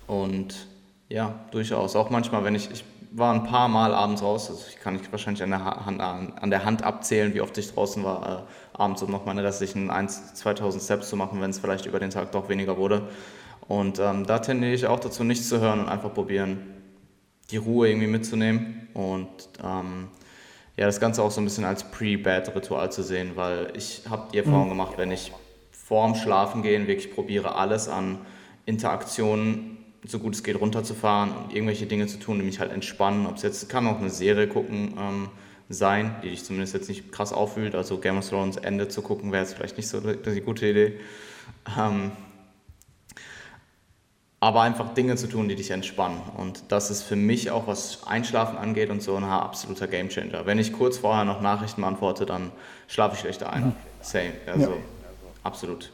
[0.07, 0.67] Und
[1.09, 1.97] ja, durchaus.
[1.97, 4.51] Auch manchmal, wenn ich, ich war ein paar Mal abends raus.
[4.51, 7.73] Also ich kann ich wahrscheinlich an der Hand, an der Hand abzählen, wie oft ich
[7.73, 11.59] draußen war, äh, abends, um noch meine restlichen 1.000, 2000 Steps zu machen, wenn es
[11.59, 13.09] vielleicht über den Tag doch weniger wurde.
[13.69, 16.59] Und ähm, da tendiere ich auch dazu, nichts zu hören und einfach probieren,
[17.51, 18.89] die Ruhe irgendwie mitzunehmen.
[18.95, 19.29] Und
[19.63, 20.09] ähm,
[20.77, 24.39] ja, das Ganze auch so ein bisschen als Pre-Bed-Ritual zu sehen, weil ich habe die
[24.39, 24.71] Erfahrung mhm.
[24.71, 25.33] gemacht, wenn ich
[25.71, 28.19] vorm Schlafen gehen wirklich probiere, alles an
[28.65, 33.27] Interaktionen so gut es geht runterzufahren und irgendwelche Dinge zu tun, die mich halt entspannen.
[33.27, 35.29] Ob es jetzt, kann auch eine Serie gucken ähm,
[35.69, 37.75] sein, die dich zumindest jetzt nicht krass auffühlt.
[37.75, 40.99] Also Game of Thrones Ende zu gucken wäre jetzt vielleicht nicht so die gute Idee.
[41.79, 42.13] Ähm,
[44.41, 46.21] aber einfach Dinge zu tun, die dich entspannen.
[46.37, 50.47] Und das ist für mich auch, was Einschlafen angeht und so, ein absoluter Gamechanger.
[50.47, 52.51] Wenn ich kurz vorher noch Nachrichten beantworte, dann
[52.89, 53.77] schlafe ich schlechter ein.
[54.01, 54.33] Same.
[54.47, 54.77] Also ja.
[55.45, 55.93] absolut.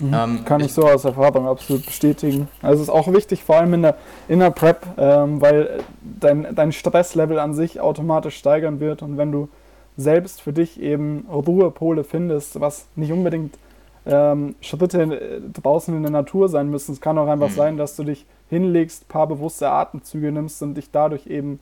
[0.00, 0.14] Mhm.
[0.14, 2.48] Ähm, Kann ich so aus Erfahrung absolut bestätigen.
[2.62, 3.96] Also es ist auch wichtig, vor allem in der,
[4.28, 9.32] in der Prep, ähm, weil dein, dein Stresslevel an sich automatisch steigern wird und wenn
[9.32, 9.48] du
[9.96, 13.58] selbst für dich eben Ruhepole findest, was nicht unbedingt
[14.06, 16.92] ähm, Schritte äh, draußen in der Natur sein müssen.
[16.92, 17.54] Es kann auch einfach mhm.
[17.54, 21.60] sein, dass du dich hinlegst, ein paar bewusste Atemzüge nimmst und dich dadurch eben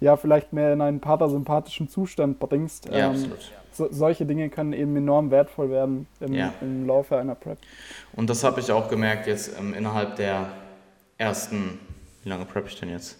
[0.00, 2.86] ja vielleicht mehr in einen parasympathischen Zustand bringst.
[2.86, 3.52] Ja, ähm, absolut.
[3.72, 6.52] So, solche Dinge können eben enorm wertvoll werden im, ja.
[6.60, 7.58] im Laufe einer Prep.
[8.14, 10.46] Und das habe ich auch gemerkt jetzt ähm, innerhalb der
[11.18, 11.80] ersten,
[12.22, 13.18] wie lange prep ich denn jetzt?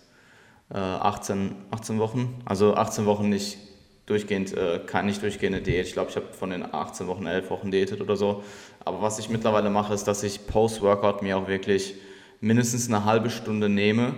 [0.72, 2.40] Äh, 18, 18 Wochen.
[2.44, 3.58] Also 18 Wochen nicht
[4.06, 5.86] durchgehend, äh, keine nicht durchgehende Diät.
[5.86, 8.44] Ich glaube, ich habe von den 18 Wochen 11 Wochen diätet oder so.
[8.84, 11.94] Aber was ich mittlerweile mache, ist, dass ich Post-Workout mir auch wirklich
[12.40, 14.14] mindestens eine halbe Stunde nehme,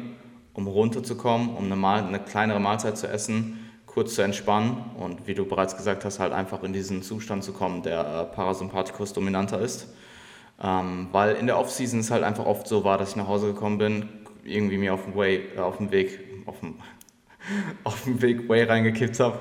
[0.57, 5.35] um runterzukommen, um eine, Mahl eine kleinere Mahlzeit zu essen, kurz zu entspannen und wie
[5.35, 9.61] du bereits gesagt hast, halt einfach in diesen Zustand zu kommen, der äh, Parasympathikus dominanter
[9.61, 9.95] ist.
[10.63, 13.49] Ähm, weil in der Off-Season es halt einfach oft so war, dass ich nach Hause
[13.49, 14.09] gekommen bin,
[14.45, 16.77] irgendwie mir auf dem, Way, äh, auf dem Weg, auf dem,
[17.85, 19.39] auf dem Weg Way reingekippt habe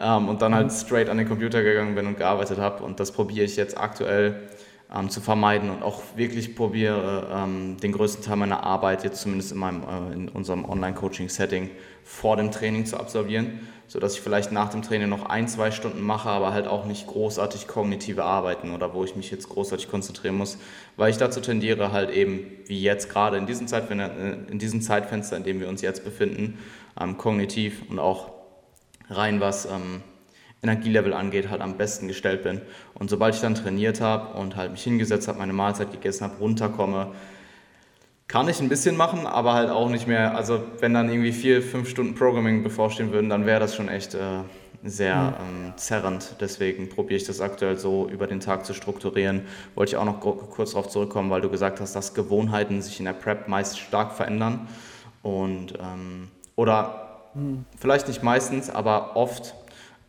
[0.00, 2.84] ähm, und dann halt straight an den Computer gegangen bin und gearbeitet habe.
[2.84, 4.48] Und das probiere ich jetzt aktuell
[4.94, 9.52] ähm, zu vermeiden und auch wirklich probiere, ähm, den größten Teil meiner Arbeit jetzt zumindest
[9.52, 11.70] in, meinem, äh, in unserem Online-Coaching-Setting
[12.04, 16.02] vor dem Training zu absolvieren, sodass ich vielleicht nach dem Training noch ein, zwei Stunden
[16.02, 20.36] mache, aber halt auch nicht großartig kognitive Arbeiten oder wo ich mich jetzt großartig konzentrieren
[20.36, 20.58] muss,
[20.96, 25.36] weil ich dazu tendiere, halt eben wie jetzt gerade in diesem, Zeitfenster, in diesem Zeitfenster,
[25.36, 26.58] in dem wir uns jetzt befinden,
[27.00, 28.30] ähm, kognitiv und auch
[29.08, 30.02] rein was ähm,
[30.62, 32.60] Energielevel angeht, halt am besten gestellt bin.
[32.94, 36.36] Und sobald ich dann trainiert habe und halt mich hingesetzt habe, meine Mahlzeit gegessen habe,
[36.38, 37.08] runterkomme,
[38.28, 40.36] kann ich ein bisschen machen, aber halt auch nicht mehr.
[40.36, 44.14] Also wenn dann irgendwie vier, fünf Stunden Programming bevorstehen würden, dann wäre das schon echt
[44.14, 44.40] äh,
[44.84, 46.36] sehr ähm, zerrend.
[46.40, 49.42] Deswegen probiere ich das aktuell so über den Tag zu strukturieren.
[49.74, 53.04] Wollte ich auch noch kurz darauf zurückkommen, weil du gesagt hast, dass Gewohnheiten sich in
[53.04, 54.68] der Prep meist stark verändern.
[55.22, 57.02] Und ähm, oder
[57.34, 57.64] hm.
[57.78, 59.54] Vielleicht nicht meistens, aber oft.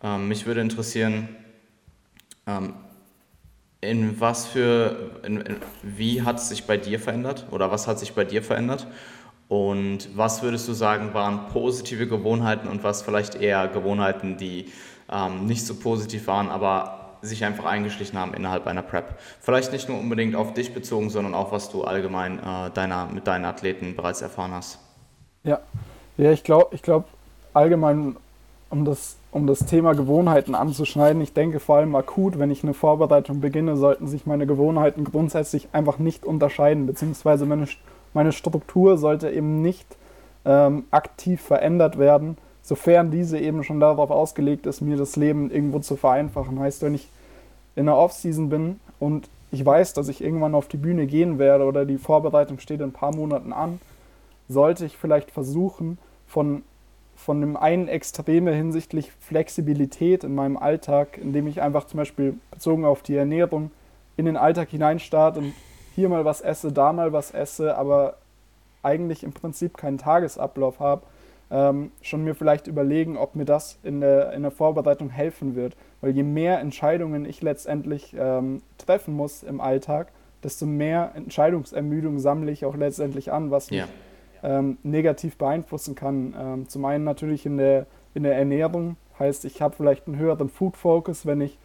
[0.04, 1.30] Ähm, mich würde interessieren,
[2.46, 2.74] ähm,
[3.82, 8.00] in was für, in, in, wie hat es sich bei dir verändert oder was hat
[8.00, 8.88] sich bei dir verändert?
[9.50, 14.72] Und was würdest du sagen, waren positive Gewohnheiten und was vielleicht eher Gewohnheiten, die
[15.12, 19.20] ähm, nicht so positiv waren, aber sich einfach eingeschlichen haben innerhalb einer Prep?
[19.42, 23.28] Vielleicht nicht nur unbedingt auf dich bezogen, sondern auch, was du allgemein äh, deiner, mit
[23.28, 24.80] deinen Athleten bereits erfahren hast.
[25.44, 25.60] Ja,
[26.18, 27.08] ja ich glaube, ich glaub,
[27.54, 28.16] allgemein,
[28.70, 32.76] um das, um das Thema Gewohnheiten anzuschneiden, ich denke vor allem akut, wenn ich eine
[32.76, 37.68] Vorbereitung beginne, sollten sich meine Gewohnheiten grundsätzlich einfach nicht unterscheiden, beziehungsweise meine,
[38.14, 39.98] meine Struktur sollte eben nicht
[40.46, 45.80] ähm, aktiv verändert werden, sofern diese eben schon darauf ausgelegt ist, mir das Leben irgendwo
[45.80, 46.60] zu vereinfachen.
[46.60, 47.08] Heißt, wenn ich
[47.76, 51.66] in der Offseason bin und ich weiß, dass ich irgendwann auf die Bühne gehen werde
[51.66, 53.80] oder die Vorbereitung steht in ein paar Monaten an,
[54.48, 56.62] sollte ich vielleicht versuchen, von
[57.24, 62.86] von dem einen Extreme hinsichtlich Flexibilität in meinem Alltag, indem ich einfach zum Beispiel bezogen
[62.86, 63.72] auf die Ernährung
[64.18, 65.54] in den Alltag hineinstarte und
[65.96, 68.18] hier mal was esse, da mal was esse, aber
[68.84, 71.04] eigentlich im Prinzip keinen Tagesablauf habe,
[71.50, 75.76] ähm, schon mir vielleicht überlegen, ob mir das in der, in der Vorbereitung helfen wird.
[76.02, 80.12] Weil je mehr Entscheidungen ich letztendlich ähm, treffen muss im Alltag,
[80.44, 83.88] desto mehr Entscheidungsermüdung sammle ich auch letztendlich an, was mich
[84.44, 86.36] ähm, negativ beeinflussen kann.
[86.38, 90.50] Ähm, zum einen natürlich in der, in der Ernährung, heißt, ich habe vielleicht einen höheren
[90.50, 91.58] Food Focus, wenn ich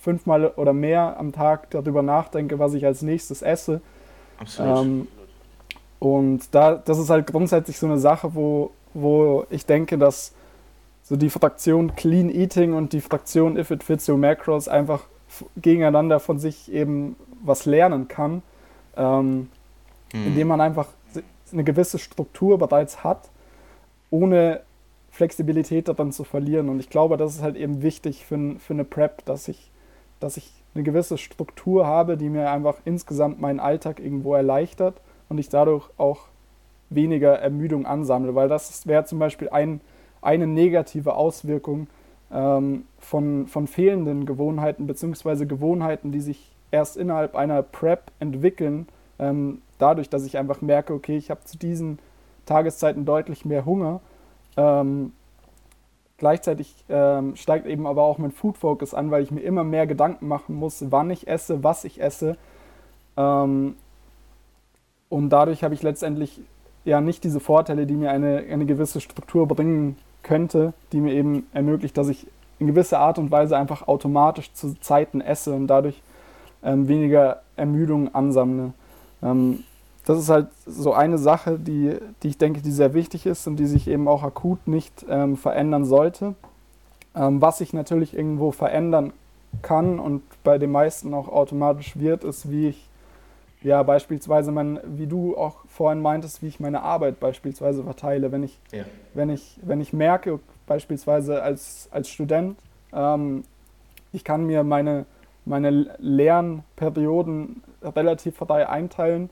[0.00, 3.80] fünfmal oder mehr am Tag darüber nachdenke, was ich als nächstes esse.
[4.38, 4.78] Absolut.
[4.78, 5.08] Ähm,
[5.98, 10.32] und da, das ist halt grundsätzlich so eine Sache, wo, wo ich denke, dass
[11.02, 15.04] so die Fraktion Clean Eating und die Fraktion If It Fits Your Macros einfach
[15.56, 18.42] gegeneinander von sich eben was lernen kann,
[18.96, 19.48] ähm,
[20.12, 20.26] hm.
[20.26, 20.88] indem man einfach
[21.52, 23.30] eine gewisse Struktur bereits hat,
[24.10, 24.60] ohne
[25.10, 26.68] Flexibilität daran zu verlieren.
[26.68, 29.70] Und ich glaube, das ist halt eben wichtig für, für eine Prep, dass ich,
[30.20, 35.38] dass ich eine gewisse Struktur habe, die mir einfach insgesamt meinen Alltag irgendwo erleichtert und
[35.38, 36.26] ich dadurch auch
[36.90, 38.34] weniger Ermüdung ansammle.
[38.34, 39.80] Weil das wäre zum Beispiel ein,
[40.22, 41.88] eine negative Auswirkung
[42.32, 48.86] ähm, von, von fehlenden Gewohnheiten beziehungsweise Gewohnheiten, die sich erst innerhalb einer Prep entwickeln,
[49.18, 51.98] ähm, dadurch, dass ich einfach merke, okay, ich habe zu diesen
[52.46, 54.00] Tageszeiten deutlich mehr Hunger.
[54.56, 55.12] Ähm,
[56.16, 59.86] gleichzeitig ähm, steigt eben aber auch mein Food Focus an, weil ich mir immer mehr
[59.86, 62.36] Gedanken machen muss, wann ich esse, was ich esse.
[63.16, 63.76] Ähm,
[65.08, 66.40] und dadurch habe ich letztendlich
[66.84, 71.46] ja nicht diese Vorteile, die mir eine, eine gewisse Struktur bringen könnte, die mir eben
[71.52, 72.26] ermöglicht, dass ich
[72.58, 76.02] in gewisser Art und Weise einfach automatisch zu Zeiten esse und dadurch
[76.62, 78.72] ähm, weniger Ermüdung ansammle.
[79.22, 79.64] Ähm,
[80.08, 83.56] das ist halt so eine Sache, die, die ich denke, die sehr wichtig ist und
[83.56, 86.34] die sich eben auch akut nicht ähm, verändern sollte.
[87.14, 89.12] Ähm, was sich natürlich irgendwo verändern
[89.60, 92.88] kann und bei den meisten auch automatisch wird, ist, wie ich
[93.62, 98.32] ja beispielsweise mein, wie du auch vorhin meintest, wie ich meine Arbeit beispielsweise verteile.
[98.32, 98.84] Wenn ich, ja.
[99.12, 102.56] wenn ich, wenn ich merke, beispielsweise als, als Student,
[102.94, 103.44] ähm,
[104.12, 105.04] ich kann mir meine,
[105.44, 109.28] meine Lernperioden relativ frei einteilen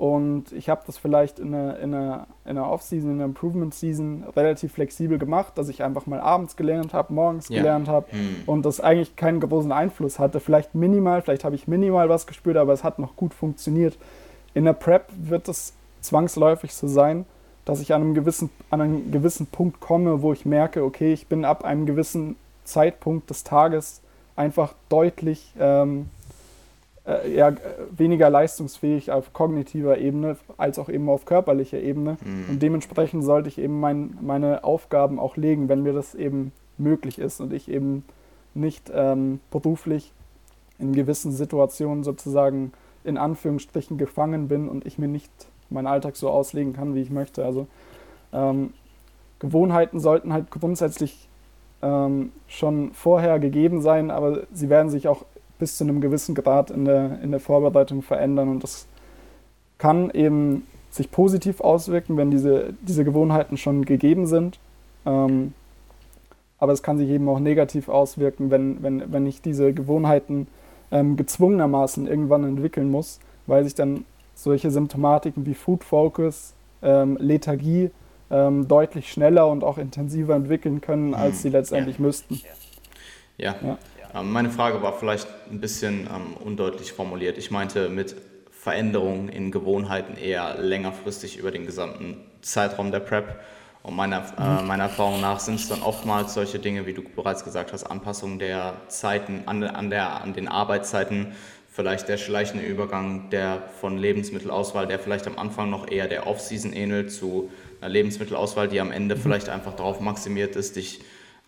[0.00, 4.24] und ich habe das vielleicht in einer, in einer, in einer Off-Season, in einer Improvement-Season
[4.34, 7.58] relativ flexibel gemacht, dass ich einfach mal abends gelernt habe, morgens ja.
[7.58, 8.36] gelernt habe hm.
[8.46, 10.40] und das eigentlich keinen großen Einfluss hatte.
[10.40, 13.98] Vielleicht minimal, vielleicht habe ich minimal was gespürt, aber es hat noch gut funktioniert.
[14.54, 17.26] In der Prep wird es zwangsläufig so sein,
[17.66, 21.26] dass ich an einem gewissen, an einen gewissen Punkt komme, wo ich merke, okay, ich
[21.26, 24.00] bin ab einem gewissen Zeitpunkt des Tages
[24.34, 26.08] einfach deutlich ähm,
[27.10, 27.52] äh, ja,
[27.90, 32.16] weniger leistungsfähig auf kognitiver Ebene als auch eben auf körperlicher Ebene.
[32.24, 32.44] Mhm.
[32.50, 37.18] Und dementsprechend sollte ich eben mein, meine Aufgaben auch legen, wenn mir das eben möglich
[37.18, 38.04] ist und ich eben
[38.54, 40.12] nicht ähm, beruflich
[40.78, 42.72] in gewissen Situationen sozusagen
[43.04, 45.30] in Anführungsstrichen gefangen bin und ich mir nicht
[45.68, 47.44] meinen Alltag so auslegen kann, wie ich möchte.
[47.44, 47.66] Also
[48.32, 48.72] ähm,
[49.38, 51.28] Gewohnheiten sollten halt grundsätzlich
[51.82, 55.24] ähm, schon vorher gegeben sein, aber sie werden sich auch
[55.60, 58.48] bis zu einem gewissen Grad in der, in der Vorbereitung verändern.
[58.48, 58.86] Und das
[59.78, 64.58] kann eben sich positiv auswirken, wenn diese, diese Gewohnheiten schon gegeben sind.
[65.06, 65.54] Ähm,
[66.58, 70.46] aber es kann sich eben auch negativ auswirken, wenn, wenn, wenn ich diese Gewohnheiten
[70.90, 77.90] ähm, gezwungenermaßen irgendwann entwickeln muss, weil sich dann solche Symptomatiken wie Food Focus, ähm, Lethargie
[78.30, 81.38] ähm, deutlich schneller und auch intensiver entwickeln können, als mhm.
[81.38, 82.02] sie letztendlich ja.
[82.02, 82.40] müssten.
[83.38, 83.54] Ja.
[83.62, 83.78] ja.
[84.14, 87.38] Ähm, meine Frage war vielleicht ein bisschen ähm, undeutlich formuliert.
[87.38, 88.16] Ich meinte mit
[88.50, 93.40] Veränderungen in Gewohnheiten eher längerfristig über den gesamten Zeitraum der Prep.
[93.82, 94.66] Und meiner, äh, mhm.
[94.66, 98.38] meiner Erfahrung nach sind es dann oftmals solche Dinge, wie du bereits gesagt hast, Anpassung
[98.38, 101.32] der Zeiten, an, an, der, an den Arbeitszeiten,
[101.70, 106.74] vielleicht der schleichende Übergang der von Lebensmittelauswahl, der vielleicht am Anfang noch eher der Off-Season
[106.74, 109.20] ähnelt, zu einer Lebensmittelauswahl, die am Ende mhm.
[109.20, 111.00] vielleicht einfach darauf maximiert ist, dich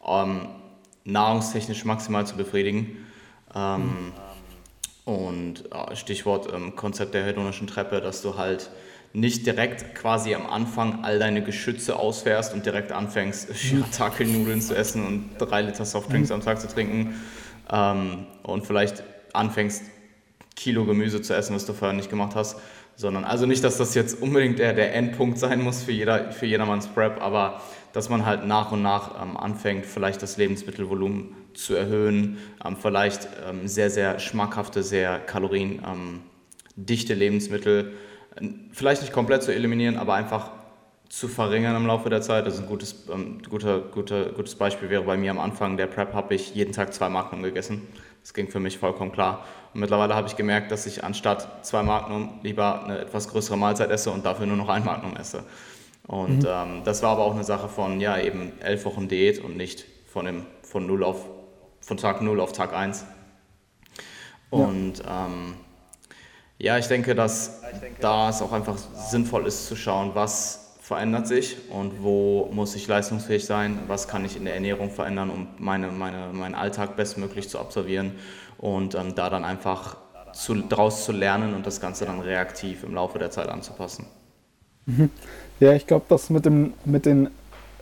[0.07, 0.49] ähm,
[1.05, 2.97] nahrungstechnisch maximal zu befriedigen.
[3.55, 4.13] Ähm.
[5.05, 8.71] Und äh, Stichwort ähm, Konzept der hedonischen Treppe, dass du halt
[9.13, 15.05] nicht direkt quasi am Anfang all deine Geschütze ausfährst und direkt anfängst, Shirataki-Nudeln zu essen
[15.05, 16.37] und drei Liter Softdrinks mhm.
[16.37, 17.21] am Tag zu trinken
[17.71, 19.83] ähm, und vielleicht anfängst,
[20.55, 22.59] Kilo Gemüse zu essen, was du vorher nicht gemacht hast,
[22.95, 26.47] sondern also nicht, dass das jetzt unbedingt der, der Endpunkt sein muss für, jeder, für
[26.47, 27.61] jedermanns Prep, aber
[27.93, 33.29] dass man halt nach und nach ähm, anfängt, vielleicht das Lebensmittelvolumen zu erhöhen, ähm, vielleicht
[33.49, 37.93] ähm, sehr, sehr schmackhafte, sehr kaloriendichte Lebensmittel,
[38.37, 40.51] äh, vielleicht nicht komplett zu eliminieren, aber einfach
[41.13, 42.47] zu verringern im Laufe der Zeit.
[42.47, 46.15] Also ein gutes, ähm, guter, guter, gutes Beispiel wäre bei mir am Anfang der Prep,
[46.15, 47.87] habe ich jeden Tag zwei Magnum gegessen.
[48.23, 49.45] Das ging für mich vollkommen klar.
[49.75, 53.91] Und mittlerweile habe ich gemerkt, dass ich anstatt zwei Magnum lieber eine etwas größere Mahlzeit
[53.91, 55.45] esse und dafür nur noch ein Magnum esse.
[56.07, 56.49] Und mhm.
[56.49, 59.85] ähm, das war aber auch eine Sache von, ja, eben elf Wochen Diät und nicht
[60.07, 61.25] von, dem, von, null auf,
[61.81, 63.05] von Tag 0 auf Tag 1.
[64.51, 65.55] Und ja, ähm,
[66.59, 70.77] ja ich denke, dass ich denke, da es auch einfach sinnvoll ist zu schauen, was
[70.81, 75.31] verändert sich und wo muss ich leistungsfähig sein, was kann ich in der Ernährung verändern,
[75.31, 78.17] um meine, meine, meinen Alltag bestmöglich zu absolvieren
[78.59, 79.97] und ähm, da dann einfach
[80.35, 84.07] zu, daraus zu lernen und das Ganze dann reaktiv im Laufe der Zeit anzupassen.
[84.87, 85.11] Mhm.
[85.63, 87.29] Ja, ich glaube, das mit, dem, mit den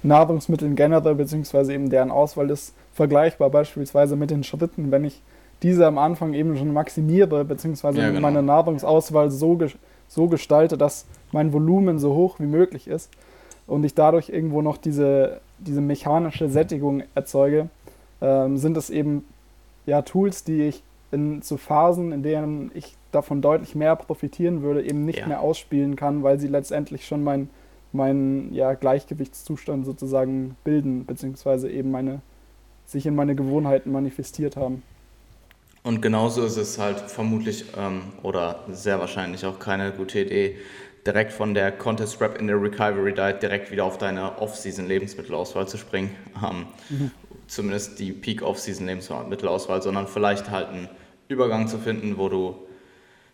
[0.02, 5.22] Nahrungsmitteln generell, beziehungsweise eben deren Auswahl ist vergleichbar beispielsweise mit den Schritten, wenn ich
[5.62, 8.20] diese am Anfang eben schon maximiere, beziehungsweise ja, genau.
[8.20, 9.58] meine Nahrungsauswahl so,
[10.08, 13.08] so gestalte, dass mein Volumen so hoch wie möglich ist
[13.66, 17.70] und ich dadurch irgendwo noch diese, diese mechanische Sättigung erzeuge,
[18.20, 19.24] ähm, sind es eben
[19.86, 24.82] ja, Tools, die ich in zu Phasen, in denen ich davon deutlich mehr profitieren würde,
[24.84, 25.28] eben nicht ja.
[25.28, 27.48] mehr ausspielen kann, weil sie letztendlich schon mein
[27.92, 32.20] meinen ja, Gleichgewichtszustand sozusagen bilden, beziehungsweise eben meine,
[32.86, 34.82] sich in meine Gewohnheiten manifestiert haben.
[35.82, 40.56] Und genauso ist es halt vermutlich ähm, oder sehr wahrscheinlich auch keine gute Idee,
[41.06, 45.66] direkt von der Contest Prep in der Recovery Diet direkt wieder auf deine Off-Season Lebensmittelauswahl
[45.66, 46.14] zu springen.
[46.36, 47.10] Ähm, mhm.
[47.46, 50.88] Zumindest die Peak Off-Season Lebensmittelauswahl, sondern vielleicht halt einen
[51.28, 52.56] Übergang zu finden, wo du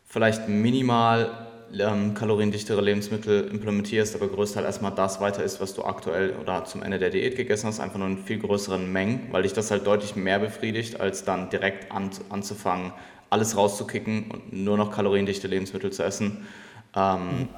[0.04, 1.45] vielleicht minimal
[1.78, 6.82] ähm, kaloriendichtere Lebensmittel implementierst, aber größtenteils erstmal das weiter ist, was du aktuell oder zum
[6.82, 9.86] Ende der Diät gegessen hast, einfach nur in viel größeren Mengen, weil dich das halt
[9.86, 12.92] deutlich mehr befriedigt, als dann direkt an, anzufangen,
[13.30, 16.46] alles rauszukicken und nur noch kaloriendichte Lebensmittel zu essen.
[16.94, 17.48] Ähm, mhm.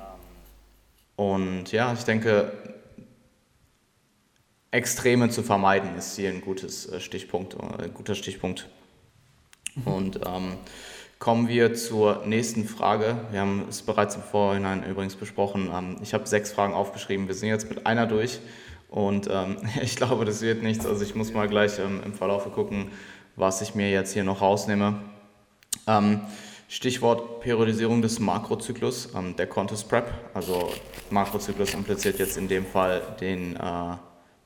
[1.16, 2.52] Und ja, ich denke,
[4.70, 8.68] Extreme zu vermeiden ist hier ein gutes äh, Stichpunkt, äh, ein guter Stichpunkt.
[9.74, 9.92] Mhm.
[9.92, 10.52] Und ähm,
[11.18, 13.16] Kommen wir zur nächsten Frage.
[13.32, 15.68] Wir haben es bereits im Vorhinein übrigens besprochen.
[15.74, 17.26] Ähm, ich habe sechs Fragen aufgeschrieben.
[17.26, 18.38] Wir sind jetzt mit einer durch
[18.88, 20.86] und ähm, ich glaube, das wird nichts.
[20.86, 22.92] Also ich muss mal gleich ähm, im Verlauf gucken,
[23.34, 25.00] was ich mir jetzt hier noch rausnehme.
[26.68, 30.12] Stichwort Periodisierung des Makrozyklus, der Contest Prep.
[30.34, 30.70] Also
[31.08, 33.96] Makrozyklus impliziert jetzt in dem Fall den, äh,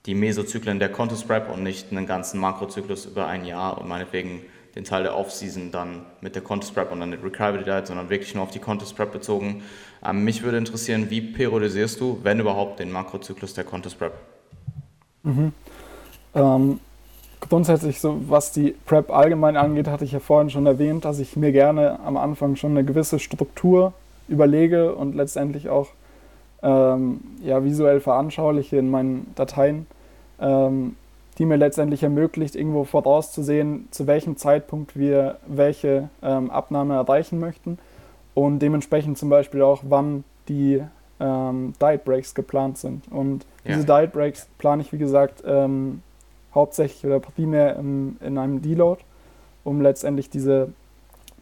[0.06, 4.42] die Mesozyklen der Contest Prep und nicht einen ganzen Makrozyklus über ein Jahr und meinetwegen
[4.74, 8.08] den Teil der Off-Season dann mit der Contest Prep und dann der Recovery Diet, sondern
[8.08, 9.62] wirklich nur auf die Contest Prep bezogen.
[10.04, 14.14] Ähm, mich würde interessieren, wie periodisierst du, wenn überhaupt, den Makrozyklus der Contest Prep?
[15.22, 15.52] Mhm.
[16.34, 16.80] Ähm,
[17.40, 21.36] grundsätzlich, so was die Prep allgemein angeht, hatte ich ja vorhin schon erwähnt, dass ich
[21.36, 23.92] mir gerne am Anfang schon eine gewisse Struktur
[24.28, 25.88] überlege und letztendlich auch
[26.62, 29.86] ähm, ja, visuell veranschauliche in meinen Dateien.
[30.40, 30.96] Ähm,
[31.38, 37.78] die mir letztendlich ermöglicht, irgendwo vorauszusehen, zu welchem Zeitpunkt wir welche ähm, Abnahme erreichen möchten
[38.34, 40.82] und dementsprechend zum Beispiel auch, wann die
[41.20, 43.10] ähm, Diet Breaks geplant sind.
[43.10, 43.74] Und ja.
[43.74, 46.02] diese Diet Breaks plane ich, wie gesagt, ähm,
[46.54, 49.00] hauptsächlich oder primär im, in einem Deload,
[49.64, 50.72] um letztendlich diese,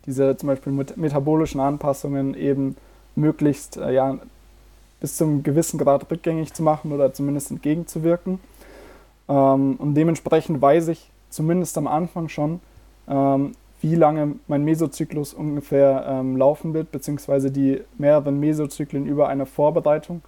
[0.06, 2.76] diese zum Beispiel metabolischen Anpassungen eben
[3.16, 4.18] möglichst äh, ja,
[5.00, 8.38] bis zum gewissen Grad rückgängig zu machen oder zumindest entgegenzuwirken.
[9.30, 12.60] Ähm, und dementsprechend weiß ich zumindest am Anfang schon,
[13.08, 19.46] ähm, wie lange mein Mesozyklus ungefähr ähm, laufen wird, beziehungsweise die mehreren Mesozyklen über eine
[19.46, 20.20] Vorbereitung,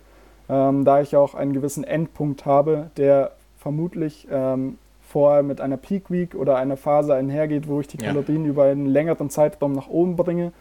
[0.48, 6.10] ähm, da ich auch einen gewissen Endpunkt habe, der vermutlich ähm, vorher mit einer Peak
[6.10, 8.50] Week oder einer Phase einhergeht, wo ich die Kalorien ja.
[8.50, 10.52] über einen längeren Zeitraum nach oben bringe.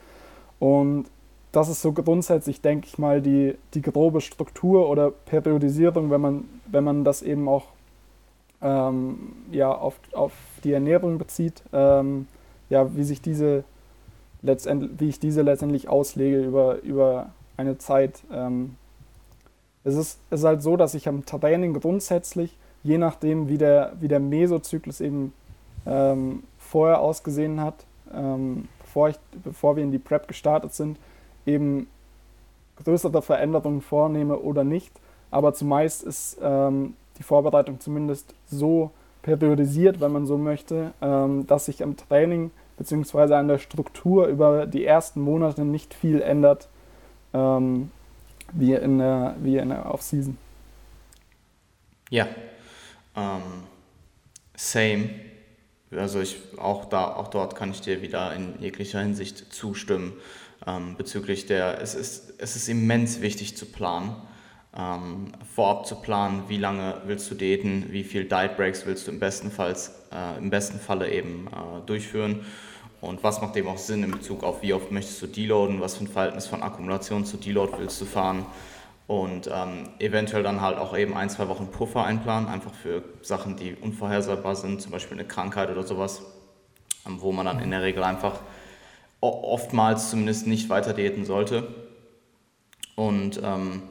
[0.59, 1.05] Und
[1.53, 6.43] das ist so grundsätzlich, denke ich mal, die, die grobe Struktur oder Periodisierung, wenn man,
[6.67, 7.65] wenn man das eben auch
[8.61, 12.27] ähm, ja, auf, auf die Ernährung bezieht, ähm,
[12.69, 13.63] ja, wie sich diese
[14.41, 18.23] letztendlich, wie ich diese letztendlich auslege über, über eine Zeit.
[18.31, 18.75] Ähm,
[19.83, 23.93] es, ist, es ist halt so, dass ich am Training grundsätzlich, je nachdem wie der,
[23.99, 25.33] wie der Mesozyklus eben
[25.85, 30.97] ähm, vorher ausgesehen hat, ähm, bevor, ich, bevor wir in die Prep gestartet sind,
[31.45, 31.87] eben
[32.83, 34.91] größere Veränderungen vornehme oder nicht.
[35.29, 38.89] Aber zumeist ist ähm, die Vorbereitung zumindest so
[39.21, 43.35] periodisiert, wenn man so möchte, ähm, dass sich am Training bzw.
[43.35, 46.67] an der Struktur über die ersten Monate nicht viel ändert,
[47.35, 47.91] ähm,
[48.53, 50.35] wie in der, wie in der Off-Season.
[52.09, 52.27] Ja,
[53.15, 53.41] ähm,
[54.55, 55.09] same.
[55.91, 60.13] Also ich auch da, auch dort kann ich dir wieder in jeglicher Hinsicht zustimmen
[60.65, 61.79] ähm, bezüglich der.
[61.81, 64.15] Es ist, es ist immens wichtig zu planen
[64.77, 69.11] ähm, vorab zu planen, wie lange willst du daten, wie viel Diet Breaks willst du
[69.11, 72.45] im besten, Falls, äh, im besten Falle eben äh, durchführen
[73.01, 75.97] und was macht eben auch Sinn in Bezug auf, wie oft möchtest du deloaden, was
[75.97, 78.45] für ein Verhältnis von Akkumulation zu Deload willst du fahren
[79.07, 83.57] und ähm, eventuell dann halt auch eben ein, zwei Wochen Puffer einplanen, einfach für Sachen,
[83.57, 86.21] die unvorhersehbar sind, zum Beispiel eine Krankheit oder sowas,
[87.05, 88.39] ähm, wo man dann in der Regel einfach
[89.19, 91.67] oftmals zumindest nicht weiter diäten sollte.
[92.95, 93.83] Und ähm,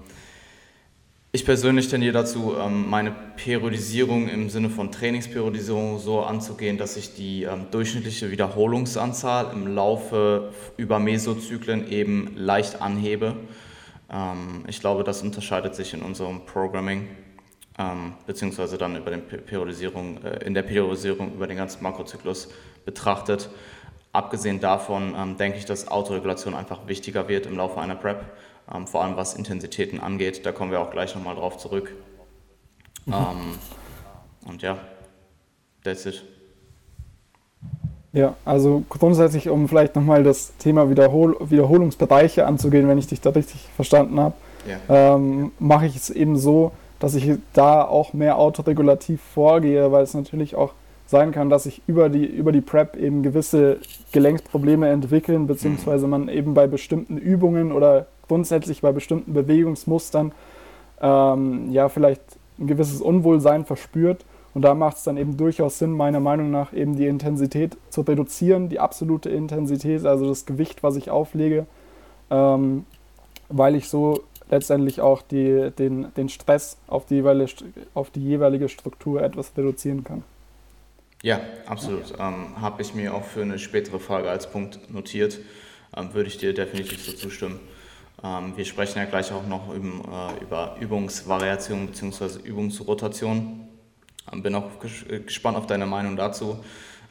[1.32, 7.14] ich persönlich tendiere dazu, ähm, meine Periodisierung im Sinne von Trainingsperiodisierung so anzugehen, dass ich
[7.14, 13.36] die ähm, durchschnittliche Wiederholungsanzahl im Laufe über Mesozyklen eben leicht anhebe.
[14.10, 17.08] Ähm, ich glaube, das unterscheidet sich in unserem Programming,
[18.26, 22.48] beziehungsweise dann über den Periodisierung, äh, in der Periodisierung über den ganzen Makrozyklus
[22.84, 23.48] betrachtet.
[24.12, 28.24] Abgesehen davon denke ich, dass Autoregulation einfach wichtiger wird im Laufe einer Prep
[28.74, 30.44] ähm, vor allem was Intensitäten angeht.
[30.44, 31.92] Da kommen wir auch gleich nochmal drauf zurück.
[33.06, 33.12] Mhm.
[33.14, 33.58] Ähm,
[34.46, 34.78] und ja,
[35.84, 36.22] that's it.
[38.12, 43.30] Ja, also grundsätzlich, um vielleicht nochmal das Thema Wiederhol Wiederholungsbereiche anzugehen, wenn ich dich da
[43.30, 44.34] richtig verstanden habe.
[44.66, 45.14] yeah.
[45.14, 50.14] ähm, mache ich es eben so, dass ich da auch mehr autoregulativ vorgehe, weil es
[50.14, 50.72] natürlich auch
[51.06, 53.78] sein kann, dass sich über die, über die Prep eben gewisse
[54.12, 60.30] Gelenksprobleme entwickeln, beziehungsweise man eben bei bestimmten Übungen oder grundsätzlich bei bestimmten Bewegungsmustern
[61.00, 62.22] ähm, ja vielleicht
[62.60, 64.24] ein gewisses Unwohlsein verspürt.
[64.54, 68.02] Und da macht es dann eben durchaus Sinn, meiner Meinung nach, eben die Intensität zu
[68.02, 71.66] reduzieren, die absolute Intensität, also das Gewicht, was ich auflege,
[72.30, 72.84] ähm,
[73.48, 77.52] weil ich so letztendlich auch die, den, den Stress auf die, jeweilige,
[77.94, 80.22] auf die jeweilige Struktur etwas reduzieren kann.
[81.22, 82.14] Ja, absolut.
[82.18, 85.40] Ähm, Habe ich mir auch für eine spätere Frage als Punkt notiert.
[85.96, 87.58] Ähm, würde ich dir definitiv so zustimmen.
[88.22, 92.40] Ähm, wir sprechen ja gleich auch noch über, äh, über Übungsvariation bzw.
[92.44, 93.68] Übungsrotation.
[94.32, 96.62] Ähm, bin auch ges gespannt auf deine Meinung dazu.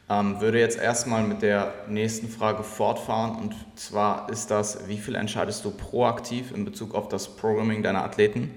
[0.08, 5.14] Ähm, würde jetzt erstmal mit der nächsten Frage fortfahren und zwar ist das, wie viel
[5.14, 8.56] entscheidest du proaktiv in Bezug auf das Programming deiner Athleten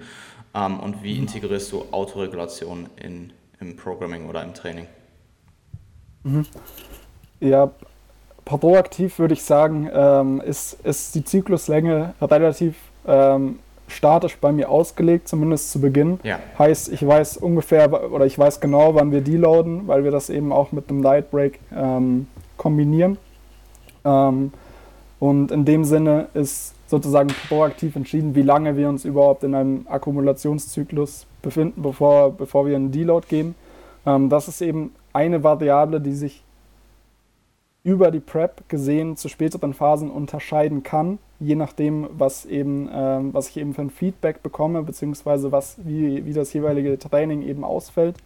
[0.52, 4.86] und wie integrierst du Autoregulation in, im Programming oder im Training?
[6.22, 6.46] Mhm.
[7.40, 7.72] Ja,
[8.44, 12.76] proaktiv würde ich sagen, ähm, ist, ist die Zykluslänge relativ
[13.06, 16.18] ähm, statisch bei mir ausgelegt, zumindest zu Beginn.
[16.22, 16.38] Ja.
[16.58, 20.52] Heißt, ich weiß ungefähr oder ich weiß genau, wann wir deloaden, weil wir das eben
[20.52, 22.26] auch mit einem Night Break ähm,
[22.56, 23.18] kombinieren.
[24.04, 24.52] Ähm,
[25.20, 29.86] und in dem Sinne ist sozusagen proaktiv entschieden, wie lange wir uns überhaupt in einem
[29.88, 33.54] Akkumulationszyklus befinden, bevor, bevor wir in den Deload gehen.
[34.06, 36.43] Ähm, das ist eben eine Variable, die sich
[37.84, 43.50] über die Prep gesehen zu späteren Phasen unterscheiden kann, je nachdem, was, eben, ähm, was
[43.50, 48.16] ich eben für ein Feedback bekomme, beziehungsweise was, wie, wie das jeweilige Training eben ausfällt.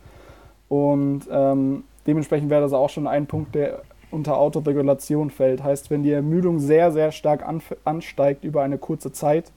[0.68, 3.82] Und ähm, dementsprechend wäre das auch schon ein Punkt, der
[4.12, 5.64] unter Autoregulation fällt.
[5.64, 7.44] Heißt, wenn die Ermüdung sehr, sehr stark
[7.84, 9.50] ansteigt über eine kurze Zeit,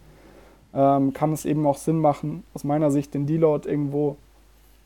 [0.74, 4.18] ähm, kann es eben auch Sinn machen, aus meiner Sicht den Deload irgendwo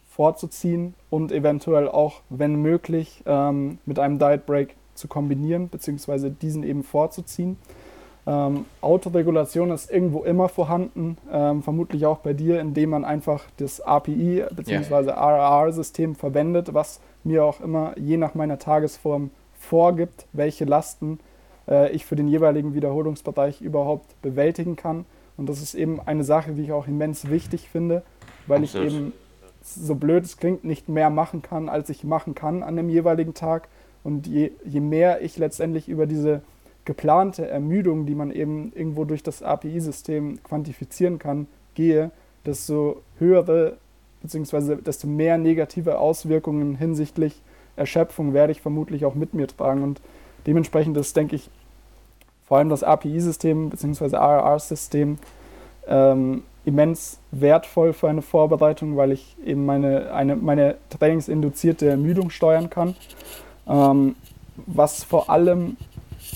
[0.10, 6.64] vorzuziehen und eventuell auch, wenn möglich, ähm, mit einem Diet Break zu kombinieren, beziehungsweise diesen
[6.64, 7.58] eben vorzuziehen.
[8.28, 13.82] Ähm, Autoregulation ist irgendwo immer vorhanden, ähm, vermutlich auch bei dir, indem man einfach das
[13.82, 15.12] API bzw.
[15.12, 21.20] RR-System verwendet, was mir auch immer je nach meiner Tagesform vorgibt, welche Lasten
[21.68, 25.06] äh, ich für den jeweiligen Wiederholungsbereich überhaupt bewältigen kann.
[25.38, 28.04] Und das ist eben eine Sache, die ich auch immens wichtig finde,
[28.48, 28.88] weil Absolut.
[28.88, 29.14] ich eben,
[29.62, 33.34] so blöd es klingt, nicht mehr machen kann, als ich machen kann an dem jeweiligen
[33.34, 33.68] Tag
[34.06, 36.42] und je, je mehr ich letztendlich über diese
[36.86, 42.12] geplante Ermüdung, die man eben irgendwo durch das API-System quantifizieren kann, gehe,
[42.46, 43.78] desto höhere
[44.22, 44.76] bzw.
[44.76, 47.42] desto mehr negative Auswirkungen hinsichtlich
[47.76, 49.82] Erschöpfung werde ich vermutlich auch mit mir tragen.
[49.82, 50.00] Und
[50.46, 51.50] dementsprechend ist, denke ich,
[52.48, 54.16] vor allem das API-System bzw.
[54.16, 55.18] RR-System
[55.88, 62.70] ähm, immens wertvoll für eine Vorbereitung, weil ich eben meine, eine, meine trainingsinduzierte Ermüdung steuern
[62.70, 62.96] kann.
[63.68, 64.16] Ähm,
[64.66, 65.78] was vor allem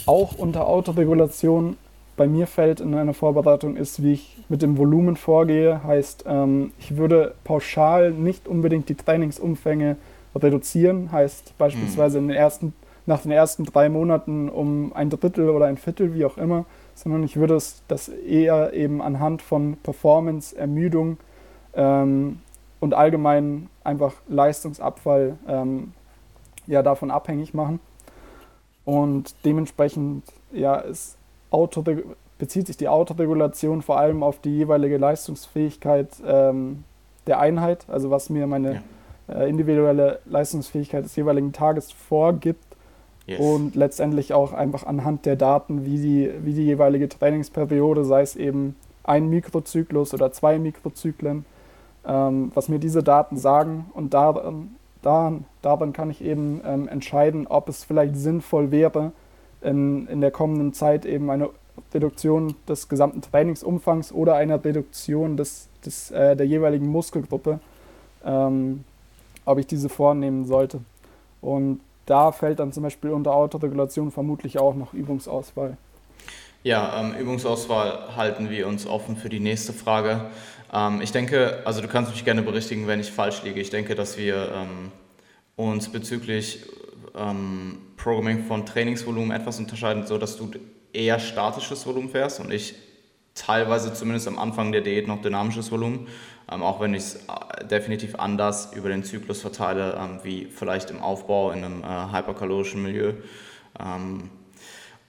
[0.05, 1.77] auch unter Autoregulation
[2.17, 5.81] bei mir fällt in einer Vorbereitung ist, wie ich mit dem Volumen vorgehe.
[5.83, 9.95] Heißt, ähm, ich würde pauschal nicht unbedingt die Trainingsumfänge
[10.35, 11.11] reduzieren.
[11.11, 12.73] Heißt beispielsweise in den ersten,
[13.05, 17.23] nach den ersten drei Monaten um ein Drittel oder ein Viertel, wie auch immer, sondern
[17.23, 21.17] ich würde es, das eher eben anhand von Performance, Ermüdung
[21.73, 22.39] ähm,
[22.81, 25.93] und allgemein einfach Leistungsabfall ähm,
[26.69, 27.79] ja davon abhängig machen.
[28.85, 31.17] Und dementsprechend ja, ist
[32.37, 36.83] bezieht sich die Autoregulation vor allem auf die jeweilige Leistungsfähigkeit ähm,
[37.27, 38.81] der Einheit, also was mir meine
[39.27, 39.35] ja.
[39.35, 42.63] äh, individuelle Leistungsfähigkeit des jeweiligen Tages vorgibt.
[43.25, 43.39] Yes.
[43.39, 48.35] Und letztendlich auch einfach anhand der Daten, wie die, wie die jeweilige Trainingsperiode, sei es
[48.35, 51.45] eben ein Mikrozyklus oder zwei Mikrozyklen,
[52.07, 57.47] ähm, was mir diese Daten sagen und daran daran, daran kann ich eben ähm, entscheiden,
[57.47, 59.11] ob es vielleicht sinnvoll wäre,
[59.61, 61.49] in, in der kommenden Zeit eben eine
[61.93, 67.59] Reduktion des gesamten Trainingsumfangs oder eine Reduktion des, des, äh, der jeweiligen Muskelgruppe,
[68.25, 68.83] ähm,
[69.45, 70.79] ob ich diese vornehmen sollte.
[71.41, 75.77] Und da fällt dann zum Beispiel unter Autoregulation vermutlich auch noch Übungsauswahl.
[76.63, 80.25] Ja, ähm, Übungsauswahl halten wir uns offen für die nächste Frage.
[80.71, 83.59] Ähm, ich denke, also du kannst mich gerne berichtigen, wenn ich falsch liege.
[83.59, 84.91] Ich denke, dass wir ähm,
[85.55, 86.65] uns bezüglich
[87.15, 90.51] ähm, Programming von Trainingsvolumen etwas unterscheiden, so dass du
[90.93, 92.75] eher statisches Volumen fährst und ich
[93.35, 96.07] teilweise zumindest am Anfang der Diät noch dynamisches Volumen,
[96.51, 100.91] ähm, auch wenn ich es äh, definitiv anders über den Zyklus verteile, ähm, wie vielleicht
[100.91, 103.13] im Aufbau in einem äh, hyperkalorischen Milieu.
[103.79, 104.29] Ähm,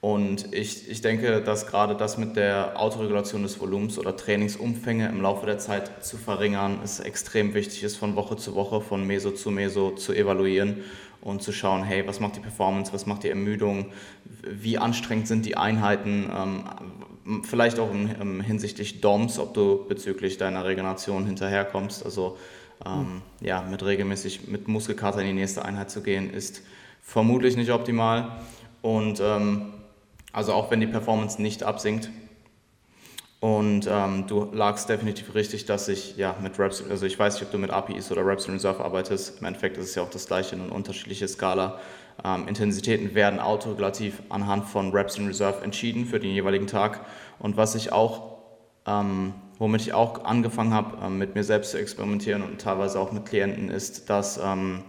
[0.00, 5.20] Und ich, ich denke, dass gerade das mit der Autoregulation des Volumens oder Trainingsumfänge im
[5.20, 9.30] Laufe der Zeit zu verringern, es extrem wichtig ist, von Woche zu Woche, von Meso
[9.30, 10.78] zu Meso zu evaluieren
[11.20, 13.92] und zu schauen, hey, was macht die Performance, was macht die Ermüdung,
[14.42, 21.26] wie anstrengend sind die Einheiten, ähm, vielleicht auch hinsichtlich DOMs, ob du bezüglich deiner Regeneration
[21.26, 22.06] hinterherkommst.
[22.06, 22.38] Also
[22.86, 26.62] ähm, ja, mit regelmäßig mit Muskelkater in die nächste Einheit zu gehen, ist
[27.02, 28.38] vermutlich nicht optimal.
[28.80, 29.74] Und ähm,
[30.32, 32.10] also auch wenn die Performance nicht absinkt.
[33.40, 37.44] Und ähm, du lagst definitiv richtig, dass ich ja mit Reps, also ich weiß nicht,
[37.44, 39.40] ob du mit APIs oder Reps in Reserve arbeitest.
[39.40, 41.80] Im Endeffekt ist es ja auch das gleiche, eine unterschiedliche Skala.
[42.22, 47.00] Ähm, Intensitäten werden autoregulativ anhand von Reps in Reserve entschieden für den jeweiligen Tag.
[47.38, 48.40] Und was ich auch,
[48.86, 53.10] ähm, womit ich auch angefangen habe, ähm, mit mir selbst zu experimentieren und teilweise auch
[53.10, 54.84] mit Klienten, ist, dass ähm,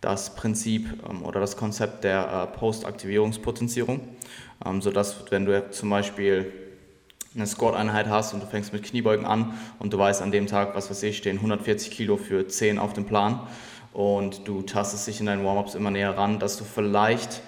[0.00, 4.00] das Prinzip ähm, oder das Konzept der äh, Postaktivierungspotenzierung,
[4.64, 6.52] ähm, sodass wenn du zum Beispiel
[7.34, 10.74] eine Squat-Einheit hast und du fängst mit Kniebeugen an und du weißt an dem Tag,
[10.74, 13.40] was weiß ich, stehen 140 Kilo für 10 auf dem Plan
[13.92, 17.42] und du tastest dich in deinen Warm-Ups immer näher ran, dass du vielleicht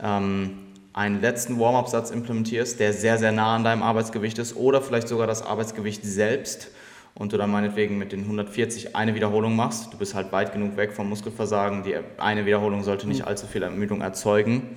[0.00, 0.58] ähm,
[0.92, 5.28] einen letzten Warm-Up-Satz implementierst, der sehr, sehr nah an deinem Arbeitsgewicht ist oder vielleicht sogar
[5.28, 6.70] das Arbeitsgewicht selbst
[7.14, 9.92] und du dann meinetwegen mit den 140 eine Wiederholung machst.
[9.92, 11.82] Du bist halt weit genug weg vom Muskelversagen.
[11.82, 14.76] Die eine Wiederholung sollte nicht allzu viel Ermüdung erzeugen.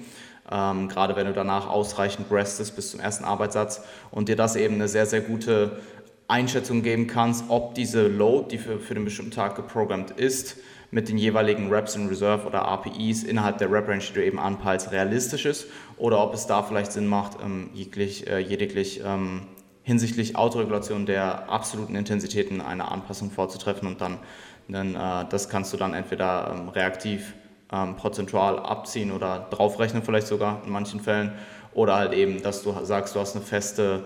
[0.52, 4.76] Ähm, gerade wenn du danach ausreichend restest bis zum ersten Arbeitssatz und dir das eben
[4.76, 5.80] eine sehr, sehr gute
[6.28, 10.58] Einschätzung geben kannst, ob diese Load, die für, für den bestimmten Tag geprogrammt ist,
[10.92, 14.92] mit den jeweiligen Reps in Reserve oder RPEs innerhalb der Rep-Range, die du eben anpeilst,
[14.92, 19.48] realistisch ist oder ob es da vielleicht Sinn macht, ähm, jeglich, äh, lediglich ähm,
[19.84, 24.20] hinsichtlich Autoregulation der absoluten Intensitäten eine Anpassung vorzutreffen und dann,
[24.68, 27.34] dann äh, das kannst du dann entweder ähm, reaktiv
[27.72, 31.34] ähm, prozentual abziehen oder draufrechnen vielleicht sogar in manchen Fällen
[31.74, 34.04] oder halt eben, dass du sagst, du hast eine feste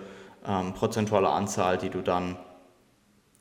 [0.47, 2.37] ähm, prozentuale Anzahl, die du dann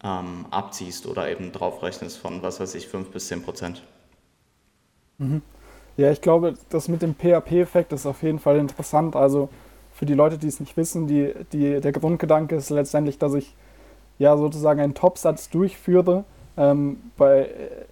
[0.03, 3.83] ähm, abziehst oder eben draufrechnest von, was weiß ich, 5 bis 10 Prozent.
[5.19, 5.43] Mhm.
[5.97, 9.15] Ja, ich glaube, das mit dem PHP-Effekt ist auf jeden Fall interessant.
[9.15, 9.49] Also
[9.93, 13.55] für die Leute, die es nicht wissen, die, die, der Grundgedanke ist letztendlich, dass ich
[14.19, 16.25] ja sozusagen einen Topsatz durchführe.
[16.57, 17.49] Ähm, bei,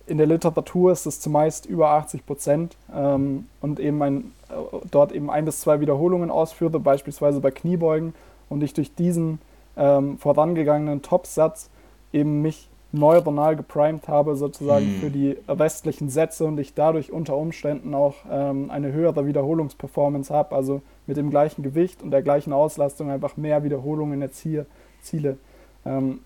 [0.07, 5.13] in der Literatur ist es zumeist über 80 Prozent ähm, und eben ein, äh, dort
[5.13, 8.15] eben ein bis zwei Wiederholungen ausführe, beispielsweise bei Kniebeugen
[8.49, 9.41] und ich durch diesen
[9.77, 11.71] ähm, vorangegangenen Topsatz
[12.13, 15.01] eben mich neuronal geprimed habe, sozusagen hm.
[15.01, 20.55] für die restlichen Sätze und ich dadurch unter Umständen auch ähm, eine höhere Wiederholungsperformance habe,
[20.55, 24.67] also mit dem gleichen Gewicht und der gleichen Auslastung einfach mehr Wiederholungen erziehe,
[25.01, 25.39] Ziele.
[25.87, 26.21] Ähm,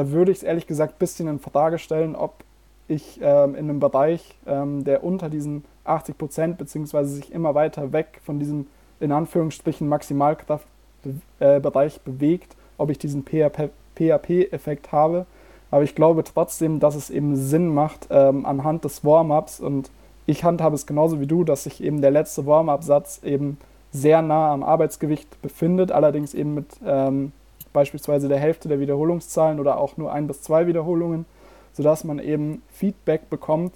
[0.00, 2.42] da würde ich es ehrlich gesagt ein bisschen in Frage stellen, ob
[2.88, 7.92] ich ähm, in einem Bereich, ähm, der unter diesen 80 Prozent beziehungsweise sich immer weiter
[7.92, 8.66] weg von diesem
[8.98, 15.26] in Anführungsstrichen Maximalkraftbereich äh, bewegt, ob ich diesen PHP-Effekt habe.
[15.70, 19.60] Aber ich glaube trotzdem, dass es eben Sinn macht ähm, anhand des Warm-ups.
[19.60, 19.90] Und
[20.24, 23.58] ich handhabe es genauso wie du, dass sich eben der letzte Warm-up-Satz eben
[23.92, 27.32] sehr nah am Arbeitsgewicht befindet, allerdings eben mit ähm,
[27.72, 31.26] beispielsweise der Hälfte der Wiederholungszahlen oder auch nur ein bis zwei Wiederholungen,
[31.72, 33.74] sodass man eben Feedback bekommt,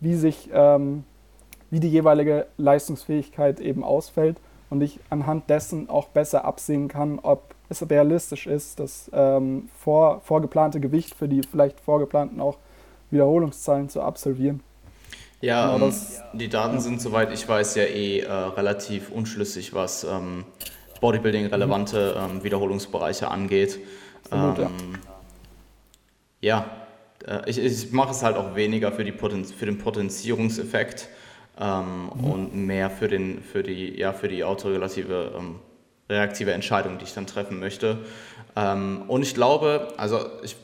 [0.00, 1.04] wie sich ähm,
[1.70, 4.38] wie die jeweilige Leistungsfähigkeit eben ausfällt
[4.70, 10.20] und ich anhand dessen auch besser absehen kann, ob es realistisch ist, das ähm, vor,
[10.20, 12.58] vorgeplante Gewicht für die vielleicht vorgeplanten auch
[13.10, 14.60] Wiederholungszahlen zu absolvieren.
[15.40, 20.04] Ja, genau, das, die Daten sind, soweit ich weiß, ja eh äh, relativ unschlüssig, was
[20.04, 20.44] ähm,
[21.00, 22.36] Bodybuilding-relevante mhm.
[22.36, 23.78] ähm, Wiederholungsbereiche angeht.
[24.30, 24.70] Absolut, ja,
[26.40, 26.70] ja
[27.26, 31.08] äh, ich, ich mache es halt auch weniger für, die Poten für den Potenzierungseffekt
[31.58, 32.24] ähm, mhm.
[32.24, 35.56] und mehr für, den, für, die, ja, für die autorelative ähm,
[36.08, 37.98] reaktive Entscheidung, die ich dann treffen möchte.
[38.54, 40.56] Ähm, und ich glaube, also ich,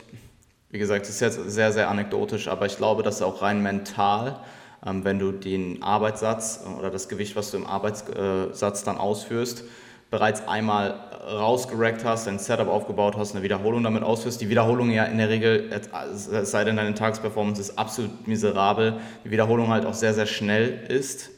[0.70, 4.41] wie gesagt, das ist jetzt sehr, sehr anekdotisch, aber ich glaube, dass auch rein mental,
[4.87, 9.64] ähm, wenn du den Arbeitssatz oder das Gewicht, was du im Arbeitssatz dann ausführst,
[10.13, 10.95] bereits einmal
[11.27, 14.41] rausgerackt hast, dein Setup aufgebaut hast, eine Wiederholung damit ausführst.
[14.41, 19.33] Die Wiederholung ja in der Regel, es sei denn, deine Tagesperformance ist absolut miserabel, die
[19.33, 21.31] Wiederholung halt auch sehr, sehr schnell ist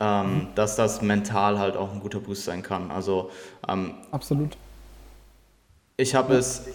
[0.00, 2.90] ähm, dass das mental halt auch ein guter Boost sein kann.
[2.90, 3.30] Also
[3.68, 4.56] ähm, absolut.
[5.96, 6.66] Ich habe es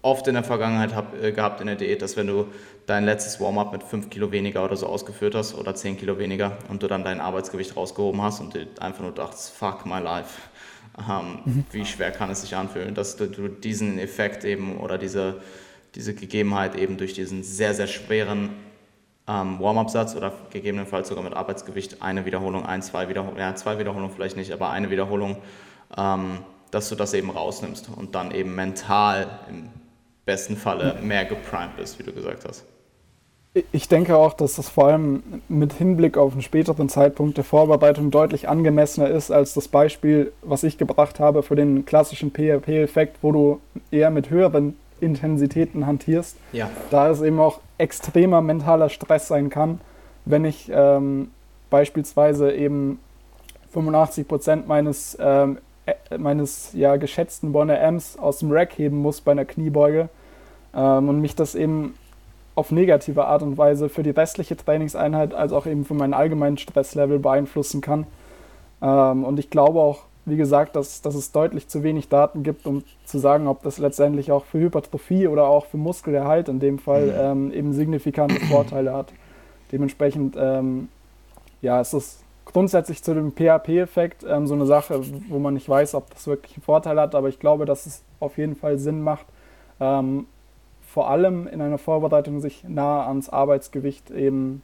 [0.00, 2.46] oft in der Vergangenheit hab, äh, gehabt in der Diät, dass wenn du
[2.86, 6.56] dein letztes Warm-up mit 5 Kilo weniger oder so ausgeführt hast oder 10 Kilo weniger
[6.68, 10.40] und du dann dein Arbeitsgewicht rausgehoben hast und du einfach nur dachtest, fuck my life.
[10.98, 11.64] Ähm, mhm.
[11.72, 15.40] Wie schwer kann es sich anfühlen, dass du, du diesen Effekt eben oder diese,
[15.94, 18.50] diese Gegebenheit eben durch diesen sehr, sehr schweren
[19.26, 24.14] ähm, Warm-up-Satz oder gegebenenfalls sogar mit Arbeitsgewicht eine Wiederholung, ein, zwei Wiederholungen, ja, zwei Wiederholungen
[24.14, 25.38] vielleicht nicht, aber eine Wiederholung,
[25.96, 26.38] ähm,
[26.70, 29.70] dass du das eben rausnimmst und dann eben mental im
[30.24, 32.64] besten Falle mehr geprimed bist, wie du gesagt hast.
[33.70, 38.10] Ich denke auch, dass das vor allem mit Hinblick auf einen späteren Zeitpunkt der Vorbereitung
[38.10, 43.30] deutlich angemessener ist als das Beispiel, was ich gebracht habe für den klassischen PHP-Effekt, wo
[43.30, 43.60] du
[43.92, 46.36] eher mit höheren Intensitäten hantierst.
[46.52, 46.68] Ja.
[46.90, 49.80] Da es eben auch extremer mentaler Stress sein kann,
[50.24, 51.30] wenn ich ähm,
[51.70, 52.98] beispielsweise eben
[53.72, 59.20] 85 Prozent meines, ähm, äh, meines ja, geschätzten Bonner Amps aus dem Rack heben muss
[59.20, 60.08] bei einer Kniebeuge
[60.74, 61.94] ähm, und mich das eben
[62.54, 66.58] auf negative Art und Weise für die restliche Trainingseinheit als auch eben für meinen allgemeinen
[66.58, 68.06] Stresslevel beeinflussen kann.
[68.80, 72.66] Ähm, und ich glaube auch, wie gesagt, dass, dass es deutlich zu wenig Daten gibt,
[72.66, 76.78] um zu sagen, ob das letztendlich auch für Hypertrophie oder auch für Muskelerhalt in dem
[76.78, 77.12] Fall mhm.
[77.18, 79.12] ähm, eben signifikante Vorteile hat.
[79.72, 80.88] Dementsprechend ähm,
[81.60, 85.94] ja, ist es grundsätzlich zu dem PHP-Effekt ähm, so eine Sache, wo man nicht weiß,
[85.94, 89.02] ob das wirklich einen Vorteil hat, aber ich glaube, dass es auf jeden Fall Sinn
[89.02, 89.26] macht,
[89.80, 90.26] ähm,
[90.94, 94.62] vor allem in einer Vorbereitung sich nahe ans Arbeitsgewicht eben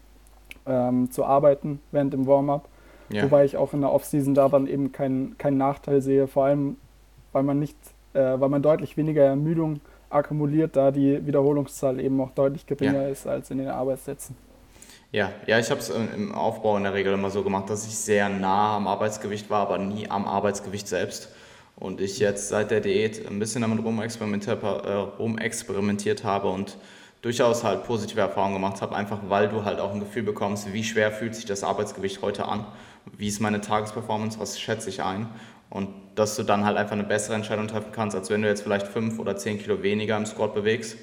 [0.64, 2.68] ähm, zu arbeiten während dem Warm-up.
[3.09, 3.24] Ja.
[3.24, 6.76] Wobei ich auch in der Offseason da dann eben keinen kein Nachteil sehe, vor allem
[7.33, 7.76] weil man nicht,
[8.12, 13.09] äh, weil man deutlich weniger Ermüdung akkumuliert, da die Wiederholungszahl eben auch deutlich geringer ja.
[13.09, 14.37] ist als in den Arbeitssätzen.
[15.11, 17.97] Ja, ja, ich habe es im Aufbau in der Regel immer so gemacht, dass ich
[17.97, 21.35] sehr nah am Arbeitsgewicht war, aber nie am Arbeitsgewicht selbst.
[21.81, 26.76] Und ich jetzt seit der Diät ein bisschen damit rumexperimentiert, äh, rumexperimentiert habe und
[27.22, 30.85] durchaus halt positive Erfahrungen gemacht habe, einfach weil du halt auch ein Gefühl bekommst, wie
[30.85, 32.66] schwer fühlt sich das Arbeitsgewicht heute an,
[33.16, 35.28] wie ist meine Tagesperformance, was schätze ich ein?
[35.70, 38.62] Und dass du dann halt einfach eine bessere Entscheidung treffen kannst, als wenn du jetzt
[38.62, 40.99] vielleicht fünf oder zehn Kilo weniger im Squat bewegst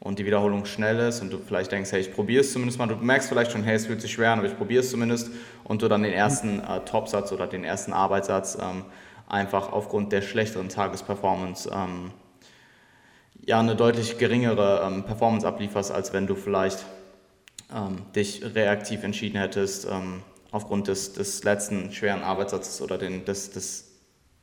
[0.00, 2.86] und die Wiederholung schnell ist und du vielleicht denkst, hey, ich probiere es zumindest mal,
[2.86, 5.30] du merkst vielleicht schon, hey, es fühlt sich schwer an, aber ich probiere es zumindest.
[5.64, 8.84] Und du dann den ersten äh, Topsatz oder den ersten Arbeitssatz ähm,
[9.28, 12.10] einfach aufgrund der schlechteren Tagesperformance ähm,
[13.44, 16.84] ja eine deutlich geringere ähm, Performance ablieferst, als wenn du vielleicht
[17.74, 23.50] ähm, dich reaktiv entschieden hättest, ähm, aufgrund des, des letzten schweren Arbeitssatzes oder den, des,
[23.50, 23.90] des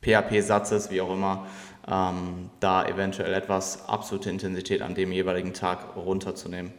[0.02, 1.46] PHP-Satzes, wie auch immer,
[1.88, 6.72] ähm, da eventuell etwas absolute Intensität an dem jeweiligen Tag runterzunehmen.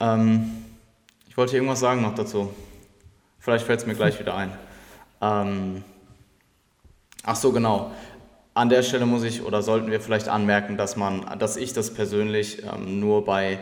[0.00, 0.64] Ähm,
[1.28, 2.52] ich wollte irgendwas sagen noch dazu.
[3.42, 4.52] Vielleicht fällt es mir gleich wieder ein.
[5.20, 5.82] Ähm,
[7.24, 7.90] ach so, genau.
[8.54, 11.92] An der Stelle muss ich oder sollten wir vielleicht anmerken, dass man, dass ich das
[11.92, 13.58] persönlich ähm, nur bei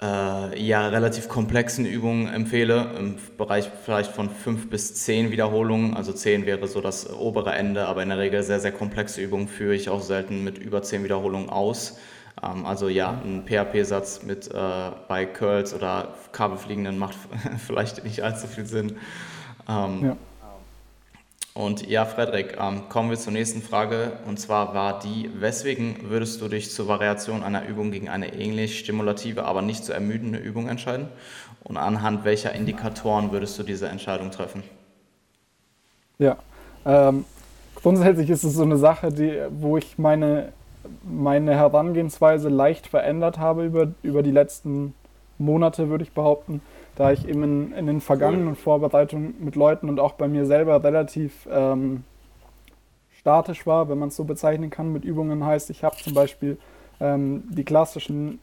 [0.00, 5.94] äh, ja, relativ komplexen Übungen empfehle, im Bereich vielleicht von fünf bis zehn Wiederholungen.
[5.94, 9.48] Also zehn wäre so das obere Ende, aber in der Regel sehr, sehr komplexe Übungen
[9.48, 11.98] führe ich auch selten mit über zehn Wiederholungen aus.
[12.42, 17.16] Ähm, also ja, ein PHP-Satz mit äh, bei Curls oder Kabelfliegenden macht
[17.66, 18.96] vielleicht nicht allzu viel Sinn.
[19.68, 20.16] Ähm, ja.
[21.54, 24.12] Und ja, Frederik, ähm, kommen wir zur nächsten Frage.
[24.26, 28.78] Und zwar war die, weswegen würdest du dich zur Variation einer Übung gegen eine ähnlich
[28.78, 31.08] stimulative, aber nicht so ermüdende Übung entscheiden?
[31.64, 34.62] Und anhand welcher Indikatoren würdest du diese Entscheidung treffen?
[36.18, 36.36] Ja,
[36.86, 37.24] ähm,
[37.74, 40.52] grundsätzlich ist es so eine Sache, die, wo ich meine
[41.02, 44.94] meine Herangehensweise leicht verändert habe über, über die letzten
[45.38, 46.60] Monate, würde ich behaupten,
[46.96, 50.82] da ich eben in, in den vergangenen Vorbereitungen mit Leuten und auch bei mir selber
[50.82, 52.04] relativ ähm,
[53.10, 56.58] statisch war, wenn man es so bezeichnen kann, mit Übungen heißt, ich habe zum Beispiel
[57.00, 58.40] ähm, die klassischen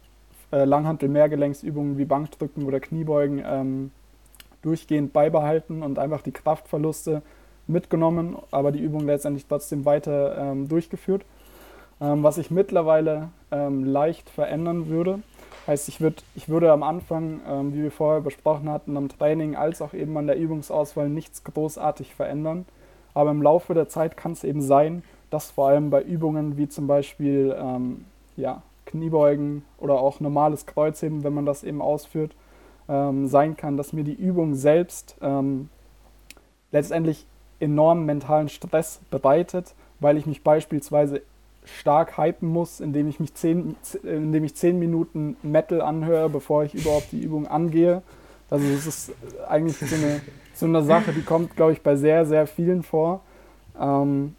[0.52, 3.92] äh, Langhantel-Mehrgelenksübungen wie Bankdrücken oder Kniebeugen ähm,
[4.62, 7.22] durchgehend beibehalten und einfach die Kraftverluste
[7.68, 11.26] mitgenommen, aber die Übung letztendlich trotzdem weiter ähm, durchgeführt.
[12.02, 15.20] Ähm, was ich mittlerweile ähm, leicht verändern würde,
[15.68, 19.56] heißt, ich, würd, ich würde am Anfang, ähm, wie wir vorher besprochen hatten, am Training
[19.56, 22.66] als auch eben an der Übungsauswahl nichts großartig verändern.
[23.14, 26.68] Aber im Laufe der Zeit kann es eben sein, dass vor allem bei Übungen wie
[26.68, 32.36] zum Beispiel ähm, ja, Kniebeugen oder auch normales Kreuzheben, wenn man das eben ausführt,
[32.88, 35.70] ähm, sein kann, dass mir die Übung selbst ähm,
[36.72, 37.26] letztendlich
[37.60, 41.22] enormen mentalen Stress bereitet, weil ich mich beispielsweise
[41.66, 46.74] stark hypen muss, indem ich mich zehn, indem ich zehn Minuten Metal anhöre, bevor ich
[46.74, 48.02] überhaupt die Übung angehe.
[48.50, 49.12] Also das ist
[49.48, 50.22] eigentlich so eine,
[50.54, 53.22] so eine Sache, die kommt, glaube ich, bei sehr, sehr vielen vor.
[53.80, 54.36] Ähm,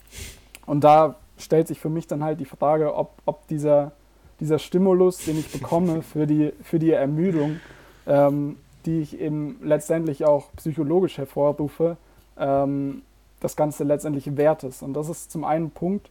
[0.66, 3.93] und da stellt sich für mich dann halt die Frage, ob, ob dieser,
[4.41, 7.61] dieser Stimulus, den ich bekomme für die, für die Ermüdung,
[8.07, 11.97] ähm, die ich eben letztendlich auch psychologisch hervorrufe,
[12.39, 13.03] ähm,
[13.41, 14.83] das Ganze letztendlich wert ist.
[14.83, 16.09] Und das ist zum einen Punkt,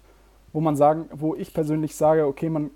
[0.56, 2.70] wo man sagen, wo ich persönlich sage, okay, man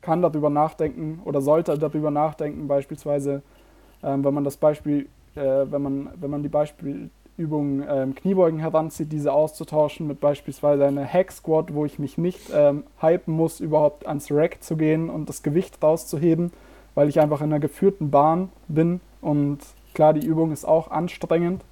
[0.00, 3.42] kann darüber nachdenken oder sollte darüber nachdenken, beispielsweise,
[4.02, 9.12] ähm, wenn man das Beispiel, äh, wenn man, wenn man die Beispielübung ähm, Kniebeugen heranzieht,
[9.12, 14.06] diese auszutauschen mit beispielsweise einer Hack Squat, wo ich mich nicht ähm, hypen muss, überhaupt
[14.06, 16.50] ans Rack zu gehen und das Gewicht rauszuheben,
[16.94, 19.58] weil ich einfach in einer geführten Bahn bin und
[19.92, 21.62] klar, die Übung ist auch anstrengend,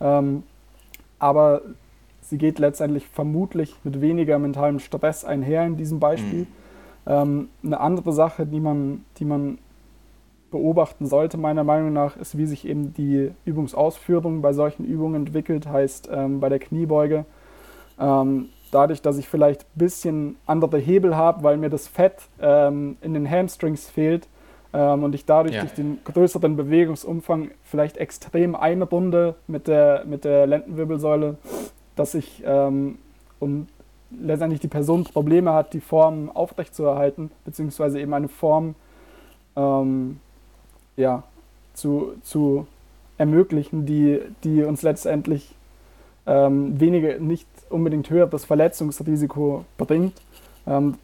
[0.00, 0.42] ähm,
[1.20, 1.62] aber
[2.22, 6.40] sie geht letztendlich vermutlich mit weniger mentalem Stress einher in diesem Beispiel.
[6.40, 6.46] Mhm.
[7.06, 9.58] Ähm, eine andere Sache, die man, die man
[10.50, 15.66] beobachten sollte, meiner Meinung nach, ist, wie sich eben die Übungsausführung bei solchen Übungen entwickelt,
[15.66, 17.24] heißt ähm, bei der Kniebeuge.
[17.98, 22.96] Ähm, dadurch, dass ich vielleicht ein bisschen andere Hebel habe, weil mir das Fett ähm,
[23.00, 24.28] in den Hamstrings fehlt
[24.72, 25.60] ähm, und ich dadurch ja.
[25.60, 31.36] durch den größeren Bewegungsumfang vielleicht extrem einrunde mit der, mit der Lendenwirbelsäule,
[31.96, 32.98] dass ich ähm,
[33.40, 33.68] und
[34.10, 38.74] letztendlich die Person Probleme hat, die Form aufrechtzuerhalten, beziehungsweise eben eine Form
[39.56, 40.20] ähm,
[40.96, 41.22] ja,
[41.74, 42.66] zu, zu
[43.18, 45.54] ermöglichen, die, die uns letztendlich
[46.26, 50.20] ähm, weniger, nicht unbedingt höheres Verletzungsrisiko bringt,
[50.66, 50.96] ähm,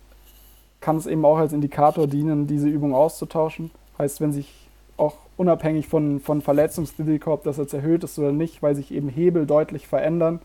[0.81, 3.71] kann es eben auch als Indikator dienen, diese Übung auszutauschen.
[3.99, 8.63] Heißt, wenn sich auch unabhängig von, von Verletzungsrisiko, ob das jetzt erhöht ist oder nicht,
[8.63, 10.41] weil sich eben Hebel deutlich verändern,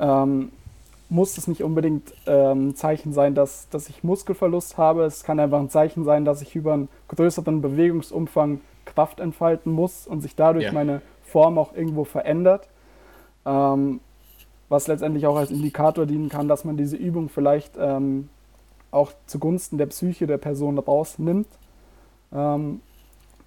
[0.00, 0.50] ähm,
[1.08, 5.04] muss es nicht unbedingt ähm, ein Zeichen sein, dass, dass ich Muskelverlust habe.
[5.04, 10.06] Es kann einfach ein Zeichen sein, dass ich über einen größeren Bewegungsumfang Kraft entfalten muss
[10.06, 10.72] und sich dadurch ja.
[10.72, 12.68] meine Form auch irgendwo verändert.
[13.44, 14.00] Ähm,
[14.68, 18.28] was letztendlich auch als Indikator dienen kann, dass man diese Übung vielleicht ähm,
[18.92, 21.48] auch zugunsten der Psyche der Person rausnimmt,
[22.32, 22.80] ähm,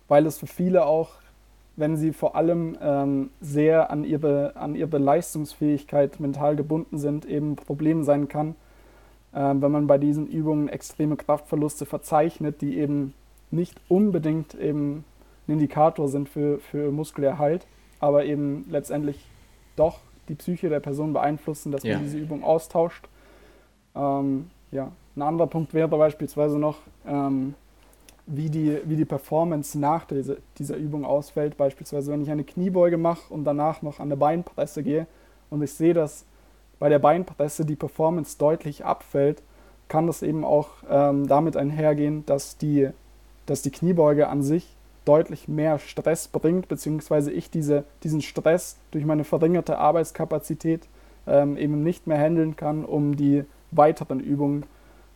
[0.09, 1.11] weil es für viele auch
[1.75, 7.53] wenn sie vor allem ähm, sehr an ihre, an ihre Leistungsfähigkeit mental gebunden sind, eben
[7.53, 8.55] ein Problem sein kann,
[9.33, 13.13] äh, wenn man bei diesen Übungen extreme Kraftverluste verzeichnet, die eben
[13.49, 15.03] nicht unbedingt eben
[15.47, 17.65] ein Indikator sind für, für Muskelerhalt,
[17.99, 19.25] aber eben letztendlich
[19.75, 21.95] doch die Psyche der Person beeinflussen, dass ja.
[21.95, 23.07] man diese Übung austauscht.
[23.95, 24.91] Ähm, ja.
[25.15, 27.55] Ein anderer Punkt wäre beispielsweise noch, ähm,
[28.25, 31.57] wie die, wie die Performance nach dieser, dieser Übung ausfällt.
[31.57, 35.07] Beispielsweise, wenn ich eine Kniebeuge mache und danach noch an eine Beinpresse gehe
[35.49, 36.25] und ich sehe, dass
[36.79, 39.41] bei der Beinpresse die Performance deutlich abfällt,
[39.87, 42.89] kann das eben auch ähm, damit einhergehen, dass die,
[43.45, 49.05] dass die Kniebeuge an sich deutlich mehr Stress bringt, beziehungsweise ich diese, diesen Stress durch
[49.05, 50.87] meine verringerte Arbeitskapazität
[51.27, 54.65] ähm, eben nicht mehr handeln kann, um die weiteren Übungen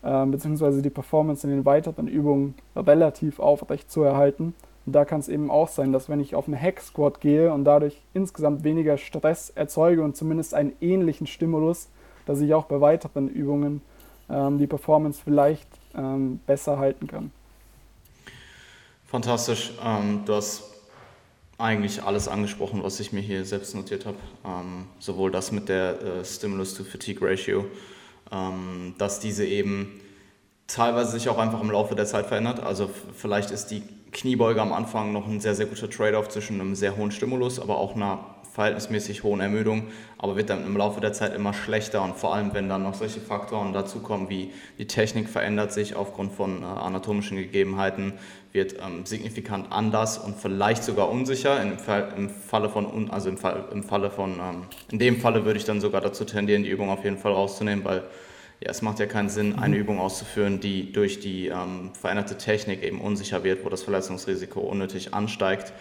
[0.01, 4.53] beziehungsweise die Performance in den weiteren Übungen relativ aufrecht zu erhalten.
[4.85, 7.51] Und da kann es eben auch sein, dass wenn ich auf eine Hack Squat gehe
[7.51, 11.89] und dadurch insgesamt weniger Stress erzeuge und zumindest einen ähnlichen Stimulus,
[12.25, 13.81] dass ich auch bei weiteren Übungen
[14.29, 17.31] ähm, die Performance vielleicht ähm, besser halten kann.
[19.05, 19.73] Fantastisch.
[19.83, 20.63] Ähm, du hast
[21.57, 24.17] eigentlich alles angesprochen, was ich mir hier selbst notiert habe.
[24.45, 27.65] Ähm, sowohl das mit der äh, Stimulus-to-Fatigue-Ratio,
[28.31, 30.01] ähm, dass diese eben
[30.67, 32.59] teilweise sich auch einfach im Laufe der Zeit verändert.
[32.59, 36.75] Also vielleicht ist die Kniebeuge am Anfang noch ein sehr, sehr guter Trade-off zwischen einem
[36.75, 38.19] sehr hohen Stimulus, aber auch einer
[38.57, 39.83] verhältnismäßig hohen Ermüdung,
[40.17, 42.95] aber wird dann im Laufe der Zeit immer schlechter und vor allem, wenn dann noch
[42.95, 48.13] solche Faktoren dazukommen, wie die Technik verändert sich aufgrund von äh, anatomischen Gegebenheiten,
[48.53, 51.61] wird ähm, signifikant anders und vielleicht sogar unsicher.
[51.61, 55.45] Im, Fall, im Falle von, also im, Fall, im Falle von, ähm, in dem Falle
[55.45, 58.05] würde ich dann sogar dazu tendieren, die Übung auf jeden Fall rauszunehmen, weil
[58.59, 59.81] ja, es macht ja keinen Sinn, eine mhm.
[59.81, 65.13] Übung auszuführen, die durch die ähm, veränderte Technik eben unsicher wird, wo das Verletzungsrisiko unnötig
[65.13, 65.73] ansteigt.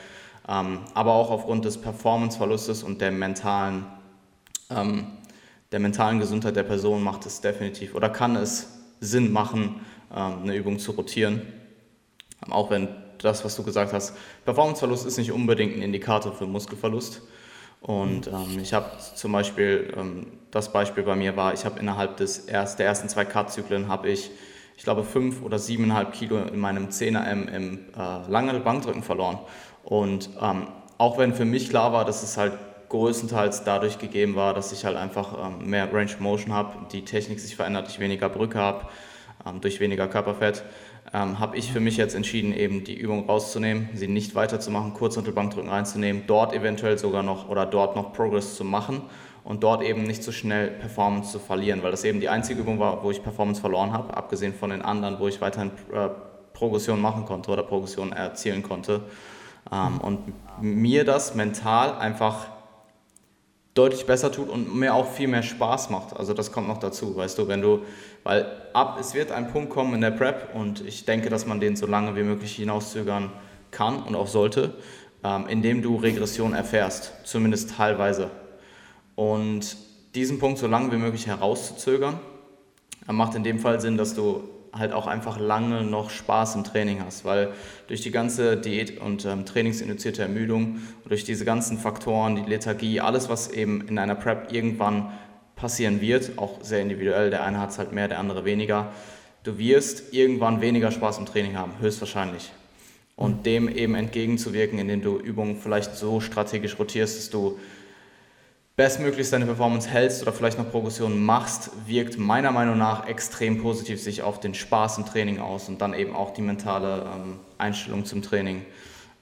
[0.48, 3.86] Ähm, aber auch aufgrund des Performanceverlustes und der mentalen,
[4.70, 5.06] ähm,
[5.72, 9.80] der mentalen Gesundheit der Person macht es definitiv oder kann es Sinn machen,
[10.14, 11.42] ähm, eine Übung zu rotieren.
[12.48, 12.88] Auch wenn
[13.18, 17.22] das, was du gesagt hast, Performanceverlust ist nicht unbedingt ein Indikator für Muskelverlust.
[17.80, 22.16] Und ähm, ich habe zum Beispiel, ähm, das Beispiel bei mir war, ich habe innerhalb
[22.16, 24.30] des erst, der ersten zwei Cut-Zyklen habe ich,
[24.76, 29.38] ich glaube, fünf oder siebeneinhalb Kilo in meinem 10er-M im äh, langen Bankdrücken verloren.
[29.86, 30.66] Und ähm,
[30.98, 32.52] auch wenn für mich klar war, dass es halt
[32.88, 37.38] größtenteils dadurch gegeben war, dass ich halt einfach ähm, mehr Range Motion habe, die Technik
[37.38, 38.86] sich verändert, ich weniger Brücke habe,
[39.46, 40.64] ähm, durch weniger Körperfett,
[41.14, 45.70] ähm, habe ich für mich jetzt entschieden, eben die Übung rauszunehmen, sie nicht weiterzumachen, Kurzhantelbankdrücken
[45.70, 49.02] reinzunehmen, dort eventuell sogar noch oder dort noch Progress zu machen
[49.44, 52.80] und dort eben nicht so schnell Performance zu verlieren, weil das eben die einzige Übung
[52.80, 56.08] war, wo ich Performance verloren habe, abgesehen von den anderen, wo ich weiterhin äh,
[56.54, 59.02] Progression machen konnte oder Progression erzielen konnte.
[59.72, 60.20] Ähm, und
[60.60, 62.46] mir das mental einfach
[63.76, 66.16] deutlich besser tut und mir auch viel mehr Spaß macht.
[66.16, 67.82] Also das kommt noch dazu, weißt du, wenn du,
[68.24, 71.60] weil ab, es wird ein Punkt kommen in der Prep und ich denke, dass man
[71.60, 73.30] den so lange wie möglich hinauszögern
[73.70, 74.74] kann und auch sollte,
[75.22, 78.30] ähm, indem du Regression erfährst, zumindest teilweise.
[79.14, 79.76] Und
[80.14, 82.18] diesen Punkt so lange wie möglich herauszuzögern,
[83.06, 84.48] äh, macht in dem Fall Sinn, dass du
[84.78, 87.52] halt auch einfach lange noch Spaß im Training hast, weil
[87.88, 93.28] durch die ganze Diät und ähm, trainingsinduzierte Ermüdung, durch diese ganzen Faktoren, die Lethargie, alles,
[93.28, 95.12] was eben in einer Prep irgendwann
[95.56, 98.92] passieren wird, auch sehr individuell, der eine hat es halt mehr, der andere weniger,
[99.42, 102.52] du wirst irgendwann weniger Spaß im Training haben, höchstwahrscheinlich.
[103.16, 107.58] Und dem eben entgegenzuwirken, indem du Übungen vielleicht so strategisch rotierst, dass du
[108.76, 114.02] bestmöglichst deine Performance hältst oder vielleicht noch Progression machst, wirkt meiner Meinung nach extrem positiv
[114.02, 118.04] sich auf den Spaß im Training aus und dann eben auch die mentale ähm, Einstellung
[118.04, 118.66] zum Training.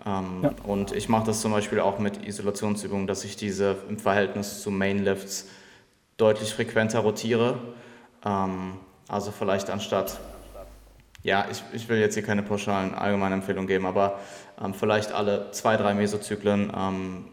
[0.05, 0.51] Ähm, ja.
[0.65, 4.73] Und ich mache das zum Beispiel auch mit Isolationsübungen, dass ich diese im Verhältnis zu
[4.73, 5.47] Mainlifts
[6.17, 7.59] deutlich frequenter rotiere.
[8.27, 8.75] Ähm,
[9.07, 10.19] also vielleicht anstatt,
[11.23, 14.19] ja, ich, ich will jetzt hier keine pauschalen allgemeinen Empfehlungen geben, aber
[14.63, 17.25] ähm, vielleicht alle zwei, drei Mesozyklen ähm,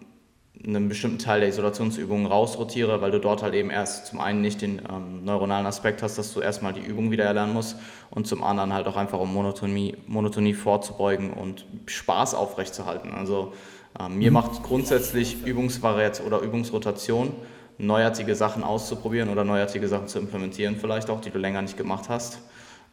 [0.66, 4.62] einen bestimmten Teil der Isolationsübungen rausrotiere, weil du dort halt eben erst zum einen nicht
[4.62, 7.78] den ähm, neuronalen Aspekt hast, dass du erstmal die Übung wieder erlernen musst
[8.12, 13.12] und zum anderen halt auch einfach um Monotonie, Monotonie vorzubeugen und Spaß aufrechtzuerhalten.
[13.12, 13.54] Also
[14.00, 14.36] ähm, mir mhm.
[14.36, 17.34] macht grundsätzlich Übungsvariation oder Übungsrotation,
[17.78, 22.10] neuartige Sachen auszuprobieren oder neuartige Sachen zu implementieren, vielleicht auch, die du länger nicht gemacht
[22.10, 22.40] hast.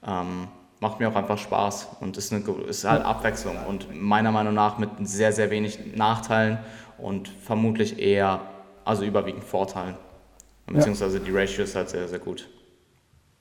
[0.07, 0.49] Ähm,
[0.81, 4.79] macht mir auch einfach Spaß und ist, eine, ist halt Abwechslung und meiner Meinung nach
[4.79, 6.59] mit sehr, sehr wenig Nachteilen
[6.99, 8.41] und vermutlich eher,
[8.85, 9.95] also überwiegend Vorteilen.
[10.67, 11.25] Beziehungsweise ja.
[11.25, 12.49] die Ratio ist halt sehr, sehr gut.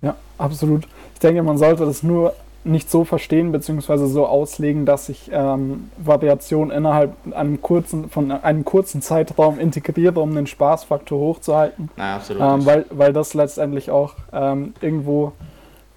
[0.02, 0.88] Ja, absolut.
[1.14, 2.34] Ich denke, man sollte das nur
[2.64, 8.66] nicht so verstehen beziehungsweise so auslegen, dass ich ähm, Variation innerhalb einem kurzen, von einem
[8.66, 11.90] kurzen Zeitraum integriere, um den Spaßfaktor hochzuhalten.
[11.96, 12.42] Naja, absolut.
[12.42, 15.32] Ähm, weil, weil das letztendlich auch ähm, irgendwo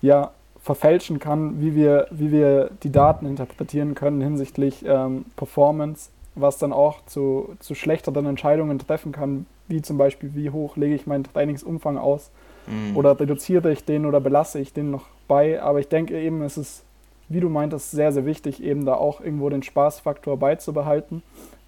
[0.00, 0.30] ja,
[0.62, 6.72] verfälschen kann, wie wir, wie wir die Daten interpretieren können hinsichtlich ähm, Performance was dann
[6.72, 11.24] auch zu, zu schlechteren Entscheidungen treffen kann, wie zum Beispiel, wie hoch lege ich meinen
[11.24, 12.30] Trainingsumfang aus
[12.66, 12.96] mhm.
[12.96, 15.62] oder reduziere ich den oder belasse ich den noch bei.
[15.62, 16.84] Aber ich denke eben, es ist,
[17.28, 21.22] wie du meintest, sehr, sehr wichtig, eben da auch irgendwo den Spaßfaktor beizubehalten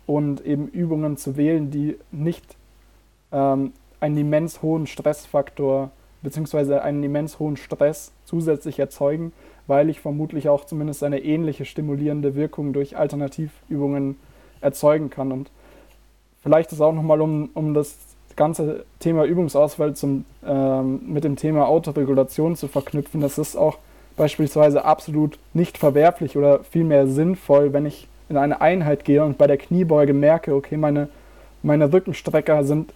[0.07, 2.57] und eben Übungen zu wählen, die nicht
[3.33, 5.91] ähm, einen immens hohen Stressfaktor
[6.23, 6.79] bzw.
[6.79, 9.33] einen immens hohen Stress zusätzlich erzeugen,
[9.67, 14.17] weil ich vermutlich auch zumindest eine ähnliche stimulierende Wirkung durch Alternativübungen
[14.63, 15.33] erzeugen kann.
[15.33, 15.51] Und
[16.43, 17.97] vielleicht ist auch nochmal, um, um das
[18.37, 23.79] ganze Thema Übungsauswahl zum, ähm, mit dem Thema Autoregulation zu verknüpfen, das ist auch
[24.17, 29.47] beispielsweise absolut nicht verwerflich oder vielmehr sinnvoll, wenn ich in eine Einheit gehe und bei
[29.47, 31.09] der Kniebeuge merke, okay, meine,
[31.63, 32.93] meine Rückenstrecker sind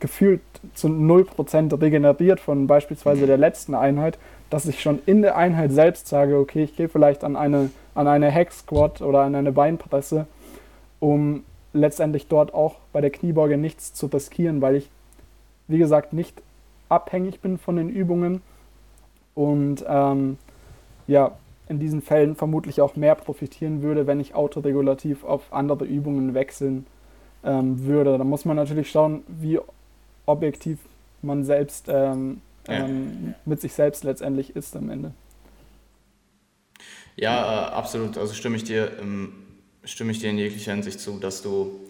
[0.00, 0.40] gefühlt
[0.74, 4.18] zu 0% regeneriert von beispielsweise der letzten Einheit,
[4.50, 8.08] dass ich schon in der Einheit selbst sage, okay, ich gehe vielleicht an eine, an
[8.08, 10.26] eine Hack Squat oder an eine Beinpresse
[11.02, 11.42] um
[11.72, 14.88] letztendlich dort auch bei der Kniebeuge nichts zu riskieren, weil ich,
[15.66, 16.40] wie gesagt, nicht
[16.88, 18.40] abhängig bin von den Übungen
[19.34, 20.38] und ähm,
[21.08, 21.32] ja,
[21.68, 26.86] in diesen Fällen vermutlich auch mehr profitieren würde, wenn ich autoregulativ auf andere Übungen wechseln
[27.42, 28.16] ähm, würde.
[28.16, 29.58] Da muss man natürlich schauen, wie
[30.26, 30.78] objektiv
[31.20, 32.88] man selbst ähm, ja.
[33.44, 35.12] Mit sich selbst letztendlich ist am Ende.
[37.16, 38.16] Ja, äh, absolut.
[38.16, 39.32] Also stimme ich dir ähm,
[39.84, 41.80] stimme ich dir in jeglicher Hinsicht zu, dass du,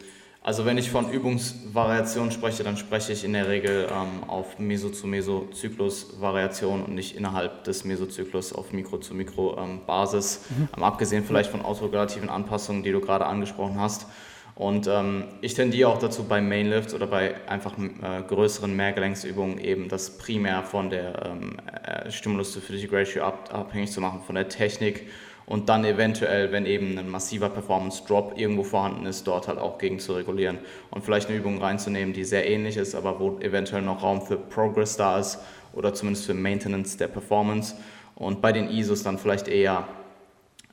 [0.42, 6.82] also wenn ich von Übungsvariation spreche, dann spreche ich in der Regel ähm, auf Meso-zu-Meso-Zyklus-Variation
[6.84, 10.82] und nicht innerhalb des Mesozyklus auf Mikro-zu-Mikro-Basis, ähm, mhm.
[10.82, 14.06] abgesehen vielleicht von autoregulativen Anpassungen, die du gerade angesprochen hast.
[14.54, 19.88] Und ähm, ich tendiere auch dazu, bei Mainlifts oder bei einfach äh, größeren Mehrgelenksübungen eben
[19.88, 25.06] das primär von der ähm, äh, Stimulus-to-Fatigue-Ratio ab, abhängig zu machen, von der Technik
[25.52, 29.98] und dann eventuell, wenn eben ein massiver Performance-Drop irgendwo vorhanden ist, dort halt auch gegen
[29.98, 30.56] zu regulieren
[30.90, 34.38] und vielleicht eine Übung reinzunehmen, die sehr ähnlich ist, aber wo eventuell noch Raum für
[34.38, 35.40] Progress da ist
[35.74, 37.74] oder zumindest für Maintenance der Performance
[38.14, 39.86] und bei den ISOs dann vielleicht eher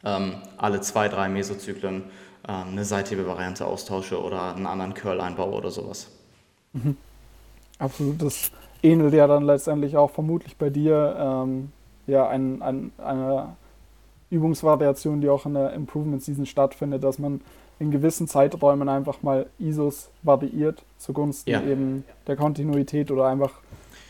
[0.06, 2.04] ähm, alle zwei, drei Mesozyklen
[2.48, 6.10] ähm, eine seitige Variante austausche oder einen anderen Curl einbaue oder sowas.
[6.72, 6.96] Mhm.
[7.80, 8.50] Absolut, das
[8.82, 11.74] ähnelt ja dann letztendlich auch vermutlich bei dir ähm,
[12.08, 13.58] ja ein, ein, eine
[14.30, 17.42] Übungsvariation, die auch in der Improvement Season stattfindet, dass man
[17.80, 21.62] in gewissen Zeiträumen einfach mal ISOs variiert zugunsten ja.
[21.64, 23.54] eben der Kontinuität oder einfach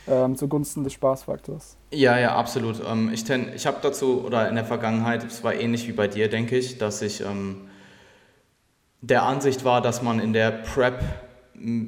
[0.07, 1.77] ähm, zugunsten des Spaßfaktors.
[1.91, 2.81] Ja, ja, absolut.
[2.89, 6.29] Ähm, ich ich habe dazu, oder in der Vergangenheit, es war ähnlich wie bei dir,
[6.29, 7.69] denke ich, dass ich ähm,
[9.01, 10.99] der Ansicht war, dass man in der Prep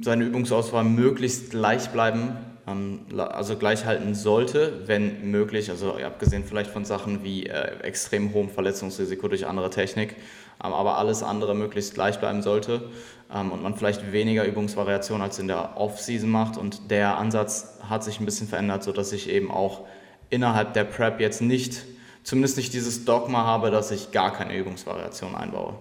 [0.02, 5.70] seine Übungsauswahl möglichst gleich bleiben, also gleich halten sollte, wenn möglich.
[5.70, 10.16] Also abgesehen vielleicht von Sachen wie äh, extrem hohem Verletzungsrisiko durch andere Technik,
[10.64, 12.90] ähm, aber alles andere möglichst gleich bleiben sollte
[13.34, 16.58] ähm, und man vielleicht weniger Übungsvariation als in der Off-Season macht.
[16.58, 19.82] Und der Ansatz hat sich ein bisschen verändert, sodass ich eben auch
[20.30, 21.86] innerhalb der Prep jetzt nicht,
[22.24, 25.76] zumindest nicht dieses Dogma habe, dass ich gar keine Übungsvariation einbaue.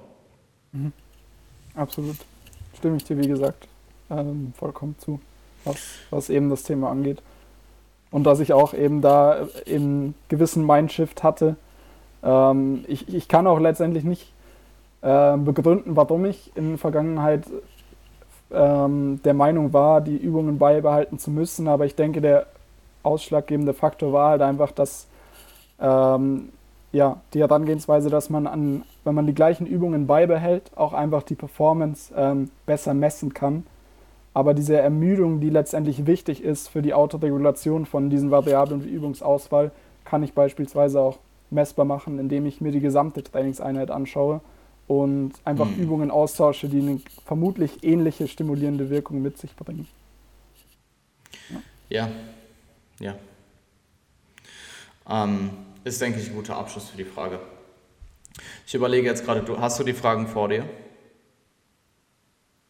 [0.72, 0.92] Mhm.
[1.74, 2.16] Absolut.
[2.76, 3.68] Stimme ich dir, wie gesagt,
[4.10, 5.20] ähm, vollkommen zu,
[5.64, 5.76] was,
[6.10, 7.22] was eben das Thema angeht.
[8.10, 11.56] Und dass ich auch eben da eben gewissen Mindshift hatte.
[12.22, 14.32] Ähm, ich, ich kann auch letztendlich nicht
[15.02, 17.44] äh, begründen, warum ich in der Vergangenheit
[18.50, 21.68] ähm, der Meinung war, die Übungen beibehalten zu müssen.
[21.68, 22.46] Aber ich denke, der
[23.02, 25.06] ausschlaggebende Faktor war halt einfach, dass
[25.80, 26.50] ähm,
[26.92, 31.36] ja, die Herangehensweise, dass man an, wenn man die gleichen Übungen beibehält, auch einfach die
[31.36, 33.64] Performance ähm, besser messen kann.
[34.32, 39.72] Aber diese Ermüdung, die letztendlich wichtig ist für die Autoregulation von diesen Variablen wie Übungsauswahl,
[40.04, 41.18] kann ich beispielsweise auch
[41.50, 44.40] messbar machen, indem ich mir die gesamte Trainingseinheit anschaue
[44.86, 45.82] und einfach mhm.
[45.82, 49.88] Übungen austausche, die eine vermutlich ähnliche stimulierende Wirkung mit sich bringen.
[51.88, 52.08] Ja,
[53.00, 53.14] ja.
[55.06, 55.24] ja.
[55.24, 55.50] Ähm,
[55.82, 57.40] ist, denke ich, ein guter Abschluss für die Frage.
[58.66, 60.64] Ich überlege jetzt gerade, du, hast du die Fragen vor dir?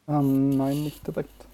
[0.08, 1.49] Ähm, nein, nicht direkt.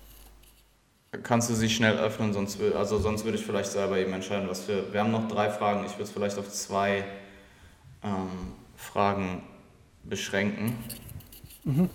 [1.23, 4.67] Kannst du sie schnell öffnen, sonst, also sonst würde ich vielleicht selber eben entscheiden, was
[4.69, 4.93] wir.
[4.93, 7.05] Wir haben noch drei Fragen, ich würde es vielleicht auf zwei
[8.03, 9.43] ähm, Fragen
[10.05, 10.79] beschränken.
[11.65, 11.91] Mhm.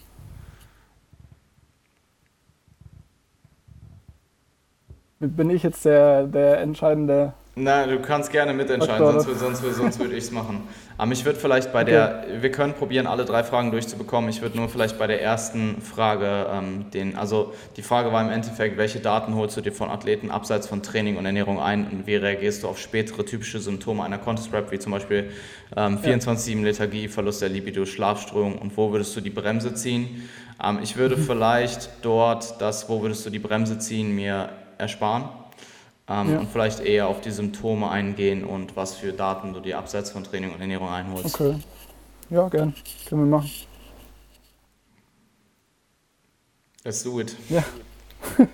[5.20, 10.16] Bin ich jetzt der, der entscheidende na, du kannst gerne mitentscheiden, sonst, sonst, sonst würde
[10.16, 10.70] ich es machen.
[10.98, 11.92] Aber ich würde vielleicht bei okay.
[11.92, 14.30] der, wir können probieren, alle drei Fragen durchzubekommen.
[14.30, 18.30] Ich würde nur vielleicht bei der ersten Frage, ähm, den, also die Frage war im
[18.30, 22.08] Endeffekt, welche Daten holst du dir von Athleten abseits von Training und Ernährung ein und
[22.08, 25.32] wie reagierst du auf spätere typische Symptome einer Contest Rap, wie zum Beispiel
[25.76, 26.64] ähm, 24-7 ja.
[26.64, 30.30] Lethargie, Verlust der Libido, Schlafstörung und wo würdest du die Bremse ziehen?
[30.64, 31.24] Ähm, ich würde mhm.
[31.26, 35.41] vielleicht dort das, wo würdest du die Bremse ziehen, mir ersparen
[36.12, 36.40] ähm, ja.
[36.40, 40.24] und vielleicht eher auf die Symptome eingehen und was für Daten du dir abseits von
[40.24, 41.36] Training und Ernährung einholst.
[41.36, 41.56] Okay.
[42.30, 42.74] Ja, gern.
[43.08, 43.52] Können wir machen.
[46.84, 47.36] Let's do it.
[47.50, 47.64] Ja.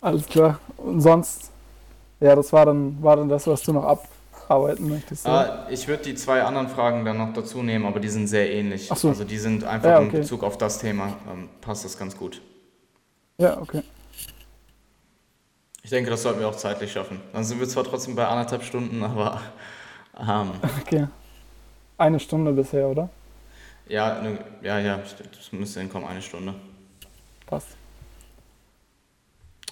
[0.00, 0.60] Alles klar.
[0.76, 1.50] Und sonst,
[2.20, 5.26] ja, das war dann, war dann das, was du noch abarbeiten möchtest.
[5.26, 8.52] Ah, ich würde die zwei anderen Fragen dann noch dazu nehmen, aber die sind sehr
[8.52, 8.92] ähnlich.
[8.92, 9.08] Ach so.
[9.08, 10.16] Also die sind einfach ja, okay.
[10.16, 12.42] in Bezug auf das Thema, ähm, passt das ganz gut.
[13.38, 13.82] Ja, okay.
[15.86, 17.20] Ich denke, das sollten wir auch zeitlich schaffen.
[17.32, 19.40] Dann sind wir zwar trotzdem bei anderthalb Stunden, aber.
[20.18, 21.06] Ähm, okay.
[21.96, 23.08] Eine Stunde bisher, oder?
[23.86, 26.56] Ja, ne, ja, ja, das müsste hinkommen, eine Stunde.
[27.46, 27.68] Passt.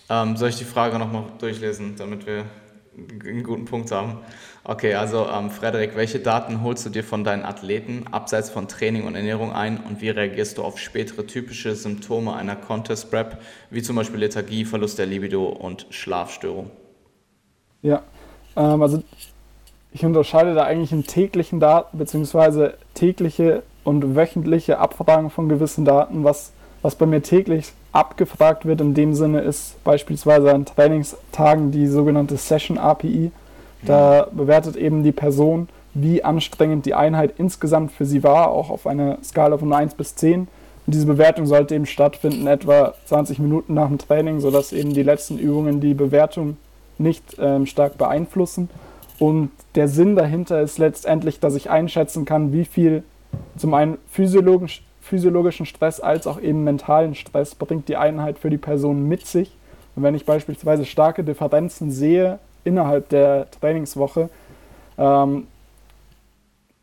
[0.09, 2.45] Ähm, soll ich die Frage nochmal durchlesen, damit wir
[2.97, 4.19] einen guten Punkt haben?
[4.65, 9.05] Okay, also ähm, Frederik, welche Daten holst du dir von deinen Athleten abseits von Training
[9.05, 13.83] und Ernährung ein und wie reagierst du auf spätere typische Symptome einer Contest Prep, wie
[13.83, 16.71] zum Beispiel Lethargie, Verlust der Libido und Schlafstörung?
[17.83, 18.03] Ja,
[18.57, 19.03] ähm, also
[19.93, 26.25] ich unterscheide da eigentlich in täglichen Daten beziehungsweise tägliche und wöchentliche Abfragen von gewissen Daten.
[26.25, 26.54] Was,
[26.85, 32.37] was bei mir täglich abgefragt wird in dem Sinne ist beispielsweise an Trainingstagen die sogenannte
[32.37, 33.32] Session API
[33.85, 38.87] da bewertet eben die Person, wie anstrengend die Einheit insgesamt für sie war, auch auf
[38.87, 40.41] einer Skala von 1 bis 10.
[40.87, 45.03] Und diese Bewertung sollte eben stattfinden, etwa 20 Minuten nach dem Training, sodass eben die
[45.03, 46.57] letzten Übungen die Bewertung
[46.99, 48.70] nicht ähm, stark beeinflussen.
[49.18, 53.05] Und der Sinn dahinter ist letztendlich, dass ich einschätzen kann, wie viel
[53.57, 58.59] zum einen physiologisch, physiologischen Stress als auch eben mentalen Stress bringt die Einheit für die
[58.59, 59.55] Person mit sich.
[59.95, 64.31] Und wenn ich beispielsweise starke Differenzen sehe innerhalb der Trainingswoche
[64.97, 65.47] ähm,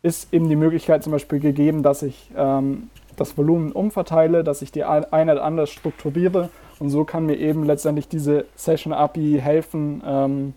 [0.04, 4.72] ist eben die Möglichkeit zum Beispiel gegeben, dass ich ähm, das Volumen umverteile, dass ich
[4.72, 6.50] die Einheit anders strukturiere
[6.80, 10.54] und so kann mir eben letztendlich diese Session API helfen, ähm,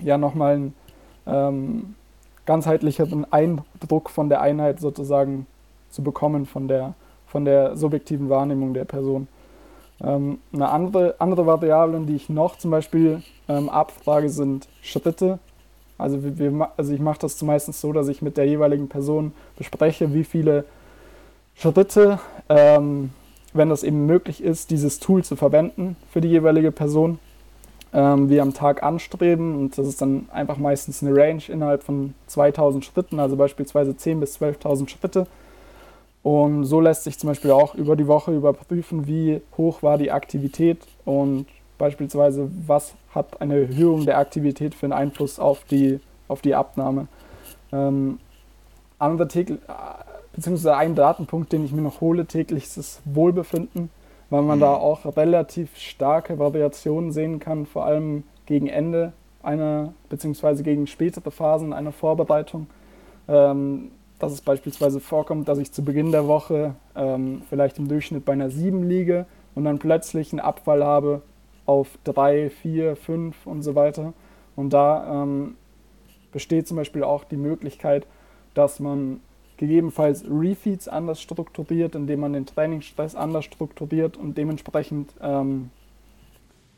[0.00, 0.74] ja nochmal einen
[1.26, 1.94] ähm,
[2.46, 5.46] ganzheitlicheren Eindruck von der Einheit sozusagen
[5.90, 6.94] zu bekommen, von der,
[7.30, 9.28] von der subjektiven Wahrnehmung der Person.
[10.02, 15.38] Ähm, eine andere, andere Variablen, die ich noch zum Beispiel ähm, abfrage, sind Schritte.
[15.98, 20.14] Also, wir, also ich mache das meistens so, dass ich mit der jeweiligen Person bespreche,
[20.14, 20.64] wie viele
[21.54, 22.18] Schritte,
[22.48, 23.10] ähm,
[23.52, 27.18] wenn das eben möglich ist, dieses Tool zu verwenden für die jeweilige Person,
[27.92, 29.56] ähm, wir am Tag anstreben.
[29.56, 34.20] Und das ist dann einfach meistens eine Range innerhalb von 2000 Schritten, also beispielsweise 10.000
[34.20, 35.26] bis 12.000 Schritte.
[36.22, 40.10] Und so lässt sich zum Beispiel auch über die Woche überprüfen, wie hoch war die
[40.10, 41.46] Aktivität und
[41.78, 45.98] beispielsweise, was hat eine Erhöhung der Aktivität für einen Einfluss auf die,
[46.28, 47.08] auf die Abnahme.
[47.72, 48.18] Ähm,
[48.98, 49.58] andere täglich,
[50.34, 53.88] beziehungsweise ein Datenpunkt, den ich mir noch hole täglich, ist das Wohlbefinden,
[54.28, 54.62] weil man mhm.
[54.62, 61.30] da auch relativ starke Variationen sehen kann, vor allem gegen Ende einer, beziehungsweise gegen spätere
[61.30, 62.66] Phasen einer Vorbereitung.
[63.26, 63.90] Ähm,
[64.20, 68.34] dass es beispielsweise vorkommt, dass ich zu Beginn der Woche ähm, vielleicht im Durchschnitt bei
[68.34, 71.22] einer 7 liege und dann plötzlich einen Abfall habe
[71.66, 74.12] auf 3, 4, 5 und so weiter.
[74.56, 75.56] Und da ähm,
[76.32, 78.06] besteht zum Beispiel auch die Möglichkeit,
[78.54, 79.20] dass man
[79.56, 85.70] gegebenenfalls Refeeds anders strukturiert, indem man den Trainingsstress anders strukturiert und dementsprechend ähm,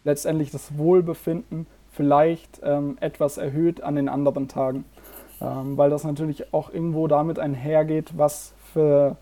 [0.05, 4.85] letztendlich das Wohlbefinden vielleicht ähm, etwas erhöht an den anderen Tagen
[5.43, 9.17] ähm, weil das natürlich auch irgendwo damit einhergeht, was für,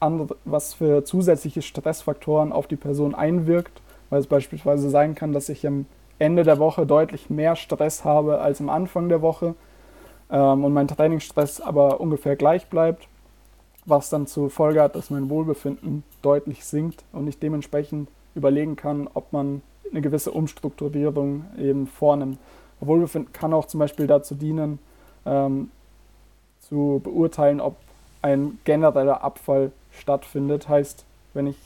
[0.00, 5.48] andere, was für zusätzliche Stressfaktoren auf die Person einwirkt, weil es beispielsweise sein kann, dass
[5.48, 5.86] ich am
[6.18, 9.54] Ende der Woche deutlich mehr Stress habe als am Anfang der Woche
[10.30, 13.08] ähm, und mein Trainingsstress aber ungefähr gleich bleibt,
[13.84, 19.08] was dann zur Folge hat, dass mein Wohlbefinden deutlich sinkt und ich dementsprechend überlegen kann,
[19.12, 19.60] ob man
[19.90, 22.38] eine gewisse Umstrukturierung eben vornimmt.
[22.80, 24.78] Wohlbefinden kann auch zum Beispiel dazu dienen,
[25.26, 25.70] ähm,
[26.60, 27.76] zu beurteilen, ob
[28.22, 30.68] ein genereller Abfall stattfindet.
[30.68, 31.04] Heißt,
[31.34, 31.56] wenn ich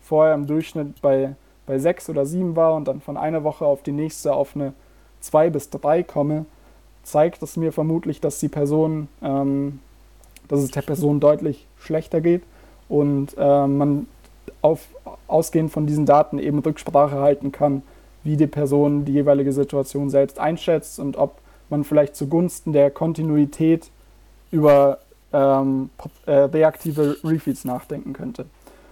[0.00, 1.34] vorher im Durchschnitt bei,
[1.66, 4.72] bei sechs oder sieben war und dann von einer Woche auf die nächste auf eine
[5.20, 6.46] zwei bis drei komme,
[7.02, 9.80] zeigt es mir vermutlich, dass die Person, ähm,
[10.48, 12.42] dass es der Person deutlich schlechter geht
[12.88, 14.06] und äh, man
[14.62, 14.86] auf,
[15.26, 17.82] ausgehend von diesen Daten eben Rücksprache halten kann,
[18.24, 21.38] wie die Person die jeweilige Situation selbst einschätzt und ob
[21.70, 23.90] man vielleicht zugunsten der Kontinuität
[24.50, 24.98] über
[25.32, 25.90] ähm,
[26.26, 28.46] äh, reaktive Refeeds nachdenken könnte.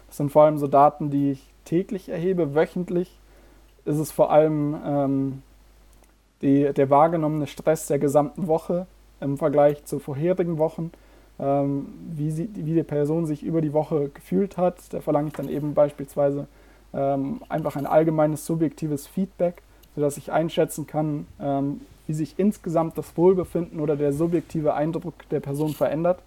[0.08, 2.54] Das sind vor allem so Daten, die ich täglich erhebe.
[2.54, 3.18] Wöchentlich
[3.84, 5.42] ist es vor allem ähm,
[6.42, 8.86] die, der wahrgenommene Stress der gesamten Woche
[9.20, 10.90] im Vergleich zu vorherigen Wochen,
[11.38, 14.76] ähm, wie, sie, wie die Person sich über die Woche gefühlt hat.
[14.90, 16.46] Da verlange ich dann eben beispielsweise
[16.92, 19.62] ähm, einfach ein allgemeines subjektives Feedback,
[19.94, 25.40] sodass ich einschätzen kann, ähm, wie sich insgesamt das Wohlbefinden oder der subjektive Eindruck der
[25.40, 26.20] Person verändert.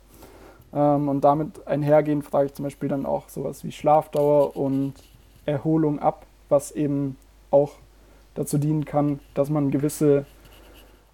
[0.74, 4.94] Ähm, und damit einhergehend frage ich zum Beispiel dann auch sowas wie Schlafdauer und
[5.46, 7.18] Erholung ab, was eben
[7.52, 7.74] auch
[8.36, 10.26] dazu dienen kann, dass man gewisse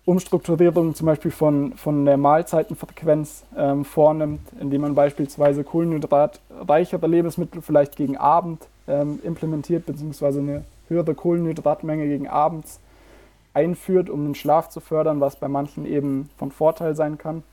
[0.06, 7.96] Umstrukturierungen zum Beispiel von, von der Mahlzeitenfrequenz ähm, vornimmt, indem man beispielsweise kohlenhydratreichere Lebensmittel vielleicht
[7.96, 12.82] gegen Abend ähm, implementiert, beziehungsweise eine höhere Kohlenhydratmenge gegen abends
[13.54, 17.44] einführt, um den Schlaf zu fördern, was bei manchen eben von Vorteil sein kann.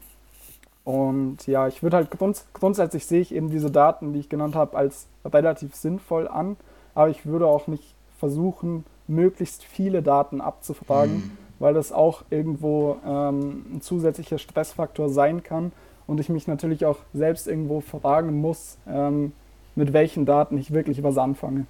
[0.85, 4.55] Und ja, ich würde halt grunds grundsätzlich sehe ich eben diese Daten, die ich genannt
[4.55, 6.57] habe, als relativ sinnvoll an,
[6.95, 11.31] aber ich würde auch nicht versuchen, möglichst viele Daten abzufragen, mhm.
[11.59, 15.73] weil das auch irgendwo ähm, ein zusätzlicher Stressfaktor sein kann
[16.07, 19.33] und ich mich natürlich auch selbst irgendwo fragen muss, ähm,
[19.77, 21.67] mit welchen Daten ich wirklich was anfange.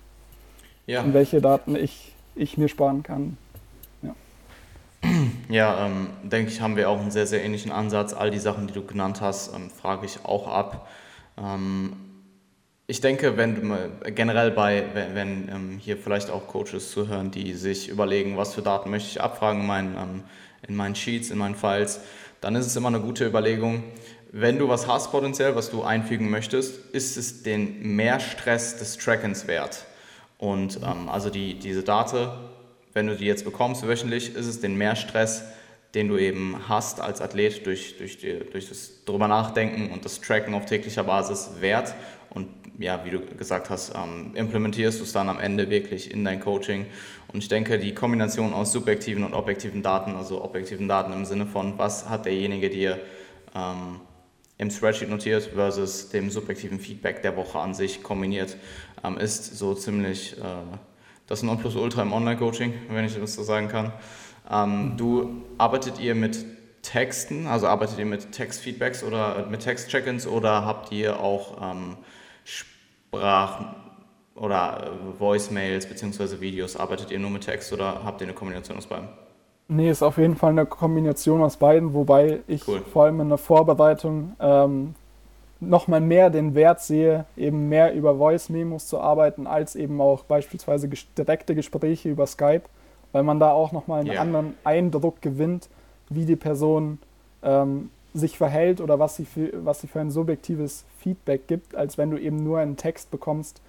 [0.86, 1.02] Ja.
[1.02, 3.36] Und welche Daten ich, ich mir sparen kann.
[5.50, 8.12] Ja, ähm, denke ich, haben wir auch einen sehr, sehr ähnlichen Ansatz.
[8.12, 10.88] All die Sachen, die du genannt hast, ähm, frage ich auch ab.
[11.36, 11.96] Ähm,
[12.86, 17.88] ich denke, wenn generell bei, wenn, wenn ähm, hier vielleicht auch Coaches zuhören, die sich
[17.88, 20.22] überlegen, was für Daten möchte ich abfragen in meinen, ähm,
[20.68, 22.00] in meinen Sheets, in meinen Files,
[22.40, 23.82] dann ist es immer eine gute Überlegung.
[24.30, 29.48] Wenn du was hast potenziell, was du einfügen möchtest, ist es den Mehrstress des Trackens
[29.48, 29.84] wert.
[30.38, 32.28] Und ähm, also die, diese Daten
[32.92, 35.44] wenn du die jetzt bekommst wöchentlich, ist es den Mehrstress,
[35.94, 40.20] den du eben hast als Athlet durch, durch, die, durch das drüber nachdenken und das
[40.20, 41.94] Tracken auf täglicher Basis wert.
[42.30, 42.48] Und
[42.78, 46.40] ja, wie du gesagt hast, ähm, implementierst du es dann am Ende wirklich in dein
[46.40, 46.86] Coaching.
[47.32, 51.46] Und ich denke, die Kombination aus subjektiven und objektiven Daten, also objektiven Daten im Sinne
[51.46, 52.98] von, was hat derjenige dir
[53.54, 54.00] ähm,
[54.58, 58.56] im Spreadsheet notiert versus dem subjektiven Feedback der Woche an sich kombiniert,
[59.02, 60.42] ähm, ist so ziemlich äh,
[61.30, 63.92] das Nonplusultra im Online-Coaching, wenn ich das so sagen kann.
[64.50, 66.44] Ähm, du arbeitet ihr mit
[66.82, 71.96] Texten, also arbeitet ihr mit Textfeedbacks oder mit Text-Check-ins oder habt ihr auch ähm,
[72.44, 73.76] Sprach-
[74.34, 76.40] oder Voicemails bzw.
[76.40, 76.76] Videos?
[76.76, 79.08] Arbeitet ihr nur mit Text oder habt ihr eine Kombination aus beiden?
[79.68, 82.82] Nee, ist auf jeden Fall eine Kombination aus beiden, wobei ich cool.
[82.92, 84.96] vor allem in der Vorbereitung ähm,
[85.60, 90.88] nochmal mehr den Wert sehe, eben mehr über Voice-Memos zu arbeiten, als eben auch beispielsweise
[91.16, 92.62] direkte Gespräche über Skype,
[93.12, 94.22] weil man da auch nochmal einen yeah.
[94.22, 95.68] anderen Eindruck gewinnt,
[96.08, 96.98] wie die Person
[97.42, 101.98] ähm, sich verhält oder was sie, für, was sie für ein subjektives Feedback gibt, als
[101.98, 103.60] wenn du eben nur einen Text bekommst,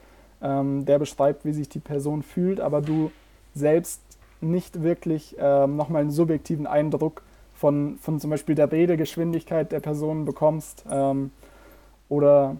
[0.41, 3.11] ähm, der beschreibt, wie sich die Person fühlt, aber du
[3.53, 4.01] selbst
[4.39, 7.21] nicht wirklich ähm, nochmal einen subjektiven Eindruck
[7.53, 11.31] von, von zum Beispiel der Redegeschwindigkeit der Person bekommst ähm,
[12.11, 12.57] oder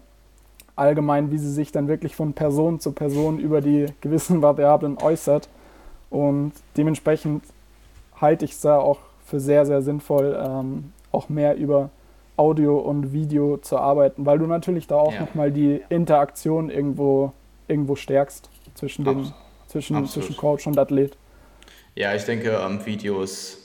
[0.74, 5.48] allgemein, wie sie sich dann wirklich von Person zu Person über die gewissen Variablen äußert.
[6.08, 7.44] Und dementsprechend
[8.18, 11.90] halte ich es da auch für sehr, sehr sinnvoll, ähm, auch mehr über
[12.36, 15.20] Audio und Video zu arbeiten, weil du natürlich da auch ja.
[15.20, 17.32] nochmal die Interaktion irgendwo,
[17.68, 19.32] irgendwo stärkst zwischen, den,
[19.68, 21.16] zwischen, zwischen Coach und Athlet.
[21.94, 23.61] Ja, ich denke, ähm, Videos ist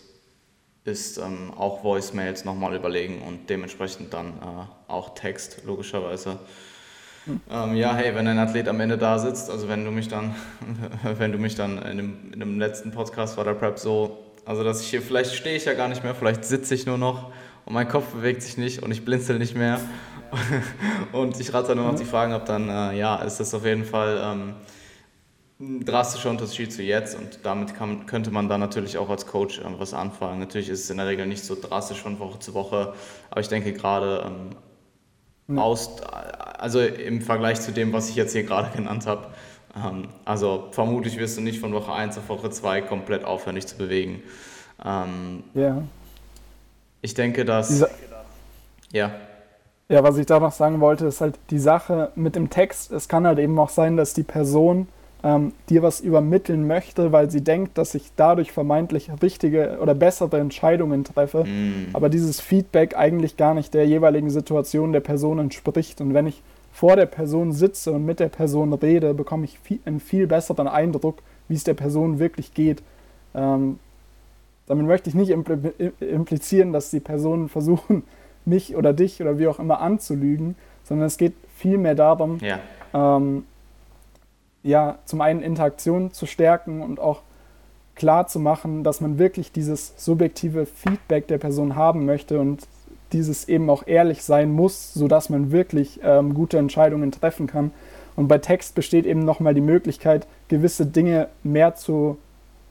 [1.18, 6.39] ähm, auch Voicemails nochmal überlegen und dementsprechend dann äh, auch Text, logischerweise.
[7.26, 7.41] Hm.
[7.51, 10.34] Ähm, ja, hey, wenn ein Athlet am Ende da sitzt, also wenn du mich dann,
[11.18, 14.64] wenn du mich dann in dem, in dem letzten Podcast war der Prep so, also
[14.64, 17.31] dass ich hier, vielleicht stehe ich ja gar nicht mehr, vielleicht sitze ich nur noch
[17.65, 19.81] und mein Kopf bewegt sich nicht und ich blinzel nicht mehr
[21.11, 23.84] und ich rate nur noch die Fragen ab, dann äh, ja, ist das auf jeden
[23.84, 24.53] Fall ähm,
[25.59, 29.59] ein drastischer Unterschied zu jetzt und damit kann, könnte man dann natürlich auch als Coach
[29.59, 30.39] ähm, was anfangen.
[30.39, 32.93] Natürlich ist es in der Regel nicht so drastisch von Woche zu Woche,
[33.31, 34.31] aber ich denke gerade
[35.49, 39.27] ähm, aus, also im Vergleich zu dem, was ich jetzt hier gerade genannt habe,
[39.75, 43.67] ähm, also vermutlich wirst du nicht von Woche 1 auf Woche 2 komplett aufhören, dich
[43.67, 44.21] zu bewegen.
[44.84, 45.81] Ähm, ja.
[47.01, 47.69] Ich denke, dass.
[47.69, 47.89] Diese,
[48.91, 49.11] ja.
[49.89, 52.91] Ja, was ich da noch sagen wollte, ist halt die Sache mit dem Text.
[52.91, 54.88] Es kann halt eben auch sein, dass die Person
[55.28, 60.40] ähm, dir was übermitteln möchte, weil sie denkt, dass ich dadurch vermeintlich richtige oder bessere
[60.40, 61.90] Entscheidungen treffe, mm.
[61.91, 65.99] aber dieses Feedback eigentlich gar nicht der jeweiligen Situation der Person entspricht.
[65.99, 66.41] Und wenn ich
[66.72, 70.70] vor der Person sitze und mit der Person rede, bekomme ich viel, einen viel besseren
[70.70, 71.18] Eindruck,
[71.49, 72.82] wie es der Person wirklich geht.
[73.36, 73.80] Ähm,
[74.66, 75.32] damit möchte ich nicht
[75.99, 78.04] implizieren, dass die Personen versuchen,
[78.45, 80.56] mich oder dich oder wie auch immer anzulügen,
[80.86, 82.60] sondern es geht vielmehr darum, ja.
[82.94, 83.44] Ähm,
[84.68, 87.22] ja, zum einen Interaktion zu stärken und auch
[87.95, 92.68] klar zu machen, dass man wirklich dieses subjektive Feedback der Person haben möchte und
[93.14, 97.72] dieses eben auch ehrlich sein muss, sodass man wirklich ähm, gute Entscheidungen treffen kann.
[98.18, 102.18] Und bei Text besteht eben nochmal die Möglichkeit, gewisse Dinge mehr zu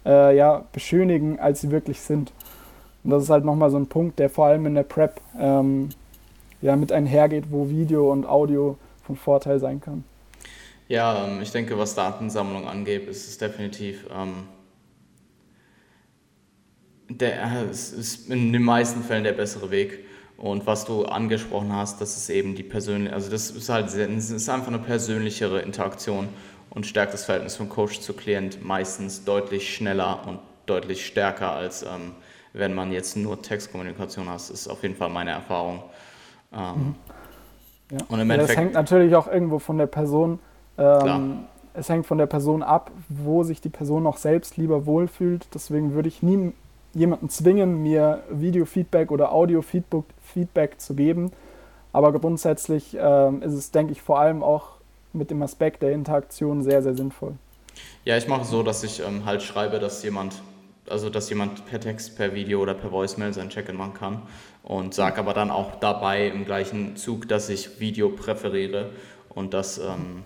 [0.04, 2.30] äh, ja, beschönigen, als sie wirklich sind.
[3.04, 5.88] Und das ist halt nochmal so ein Punkt, der vor allem in der Prep ähm,
[6.60, 10.04] ja, mit einhergeht, wo Video und Audio von Vorteil sein kann.
[10.88, 14.48] Ja, ähm, ich denke, was Datensammlung angeht, ist es definitiv ähm,
[17.08, 20.04] der, äh, es ist in den meisten Fällen der bessere Weg.
[20.36, 24.06] Und was du angesprochen hast, das ist eben die persönliche, also das ist halt sehr,
[24.06, 26.28] das ist einfach eine persönlichere Interaktion
[26.68, 31.82] und stärkt das Verhältnis von Coach zu Klient meistens deutlich schneller und deutlich stärker, als
[31.82, 32.12] ähm,
[32.52, 34.34] wenn man jetzt nur Textkommunikation hat.
[34.34, 35.84] Das ist auf jeden Fall meine Erfahrung.
[36.52, 36.94] Ähm, mhm.
[37.92, 37.98] ja.
[38.08, 40.38] Und im ja, das hängt natürlich auch irgendwo von der Person
[40.78, 41.44] ähm,
[41.74, 45.46] es hängt von der Person ab, wo sich die Person auch selbst lieber wohlfühlt.
[45.54, 46.52] Deswegen würde ich nie
[46.94, 51.32] jemanden zwingen, mir Video-Feedback oder Audio-Feedback zu geben.
[51.92, 54.76] Aber grundsätzlich ähm, ist es, denke ich, vor allem auch
[55.12, 57.34] mit dem Aspekt der Interaktion sehr, sehr sinnvoll.
[58.04, 60.42] Ja, ich mache es so, dass ich ähm, halt schreibe, dass jemand,
[60.88, 64.22] also dass jemand per Text, per Video oder per Voicemail sein Check-in machen kann
[64.62, 68.90] und sage aber dann auch dabei im gleichen Zug, dass ich Video präferiere
[69.28, 70.22] und dass ähm,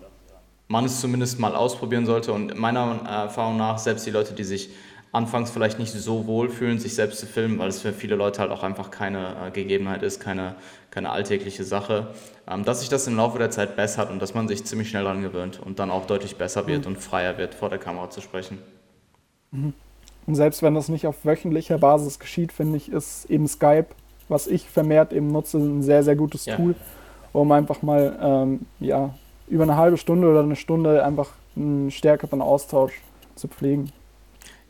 [0.70, 2.32] man es zumindest mal ausprobieren sollte.
[2.32, 4.70] Und meiner Erfahrung nach, selbst die Leute, die sich
[5.10, 8.40] anfangs vielleicht nicht so wohl fühlen, sich selbst zu filmen, weil es für viele Leute
[8.40, 10.55] halt auch einfach keine äh, Gegebenheit ist, keine,
[10.92, 12.14] keine alltägliche Sache,
[12.48, 15.02] ähm, dass sich das im Laufe der Zeit bessert und dass man sich ziemlich schnell
[15.02, 16.92] daran gewöhnt und dann auch deutlich besser wird mhm.
[16.92, 18.59] und freier wird, vor der Kamera zu sprechen.
[19.51, 19.72] Mhm.
[20.28, 23.88] Und selbst wenn das nicht auf wöchentlicher Basis geschieht, finde ich, ist eben Skype,
[24.28, 26.55] was ich vermehrt eben nutze, ein sehr, sehr gutes ja.
[26.55, 26.76] Tool,
[27.32, 29.12] um einfach mal ähm, ja,
[29.51, 33.02] über eine halbe Stunde oder eine Stunde einfach einen stärkeren Austausch
[33.35, 33.93] zu pflegen.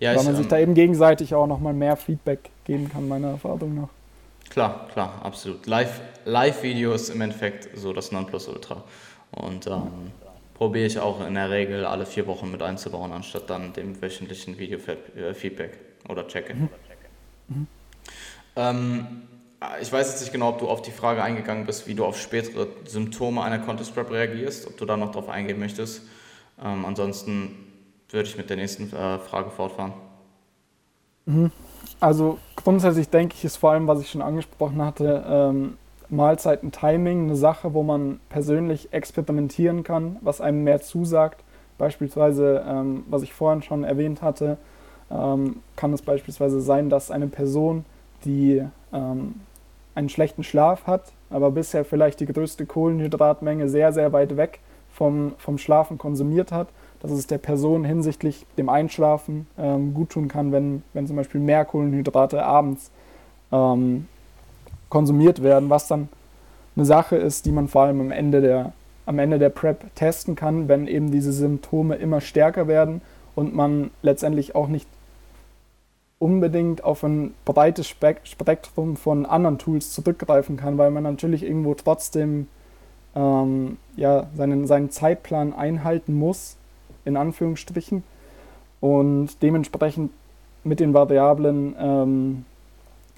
[0.01, 3.28] Ja, Weil man sich ähm, da eben gegenseitig auch nochmal mehr Feedback geben kann, meiner
[3.32, 3.89] Erfahrung nach.
[4.48, 5.66] Klar, klar, absolut.
[5.66, 8.82] Live-Video ist im Endeffekt so das Nonplusultra.
[9.32, 10.12] Und ähm,
[10.55, 14.59] probiere ich auch in der Regel alle vier Wochen mit einzubauen, anstatt dann dem wöchentlichen
[14.59, 15.78] Video-Feedback
[16.09, 16.62] oder Check-in.
[16.62, 16.69] Mhm.
[17.48, 17.66] Mhm.
[18.57, 19.23] Ähm,
[19.81, 22.19] ich weiß jetzt nicht genau, ob du auf die Frage eingegangen bist, wie du auf
[22.19, 26.03] spätere Symptome einer Contest Prep reagierst, ob du da noch drauf eingehen möchtest.
[26.62, 27.66] Ähm, ansonsten
[28.09, 29.93] würde ich mit der nächsten äh, Frage fortfahren.
[31.27, 31.51] Mhm.
[32.01, 35.77] Also grundsätzlich denke ich, ist vor allem, was ich schon angesprochen hatte, ähm,
[36.09, 41.45] Mahlzeiten-Timing eine Sache, wo man persönlich experimentieren kann, was einem mehr zusagt.
[41.78, 44.57] Beispielsweise, ähm, was ich vorhin schon erwähnt hatte,
[45.11, 47.85] ähm, kann es beispielsweise sein, dass eine Person,
[48.24, 48.62] die
[48.93, 49.35] ähm,
[49.94, 54.60] einen schlechten Schlaf hat, aber bisher vielleicht die größte Kohlenhydratmenge sehr, sehr weit weg
[54.92, 56.68] vom, vom Schlafen konsumiert hat,
[57.00, 61.40] dass es der Person hinsichtlich dem Einschlafen ähm, gut tun kann, wenn, wenn zum Beispiel
[61.40, 62.90] mehr Kohlenhydrate abends
[63.52, 64.06] ähm,
[64.88, 66.08] konsumiert werden, was dann
[66.76, 68.72] eine Sache ist, die man vor allem am Ende der,
[69.06, 73.00] am Ende der PrEP testen kann, wenn eben diese Symptome immer stärker werden
[73.34, 74.88] und man letztendlich auch nicht
[76.20, 82.47] unbedingt auf ein breites Spektrum von anderen Tools zurückgreifen kann, weil man natürlich irgendwo trotzdem
[83.16, 86.56] ähm, ja, seinen, seinen Zeitplan einhalten muss,
[87.06, 88.05] in Anführungsstrichen,
[88.80, 90.12] und dementsprechend
[90.62, 92.44] mit den Variablen ähm,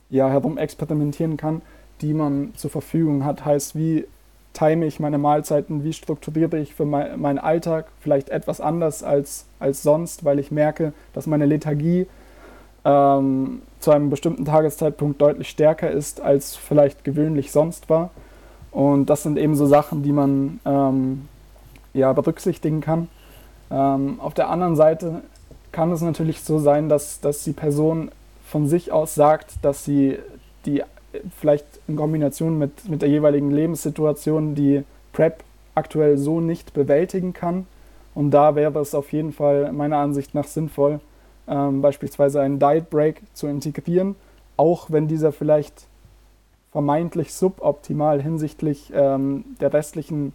[0.08, 1.60] ja, herum experimentieren kann,
[2.02, 3.44] die man zur Verfügung hat.
[3.44, 4.06] Heißt, wie
[4.52, 9.46] time ich meine Mahlzeiten, wie strukturiere ich für mein, meinen Alltag vielleicht etwas anders als,
[9.58, 12.06] als sonst, weil ich merke, dass meine Lethargie
[12.84, 18.10] ähm, zu einem bestimmten Tageszeitpunkt deutlich stärker ist, als vielleicht gewöhnlich sonst war.
[18.70, 21.28] Und das sind eben so Sachen, die man ähm,
[21.92, 23.08] ja, berücksichtigen kann.
[23.70, 25.22] Ähm, auf der anderen Seite
[25.72, 28.10] kann es natürlich so sein, dass, dass die Person
[28.46, 30.18] von sich aus sagt, dass sie
[30.66, 30.82] die
[31.38, 35.42] vielleicht in Kombination mit, mit der jeweiligen Lebenssituation die PrEP
[35.74, 37.66] aktuell so nicht bewältigen kann.
[38.14, 41.00] Und da wäre es auf jeden Fall meiner Ansicht nach sinnvoll,
[41.48, 44.16] ähm, beispielsweise einen Diet Break zu integrieren,
[44.56, 45.86] auch wenn dieser vielleicht
[46.70, 50.32] vermeintlich suboptimal hinsichtlich ähm, der restlichen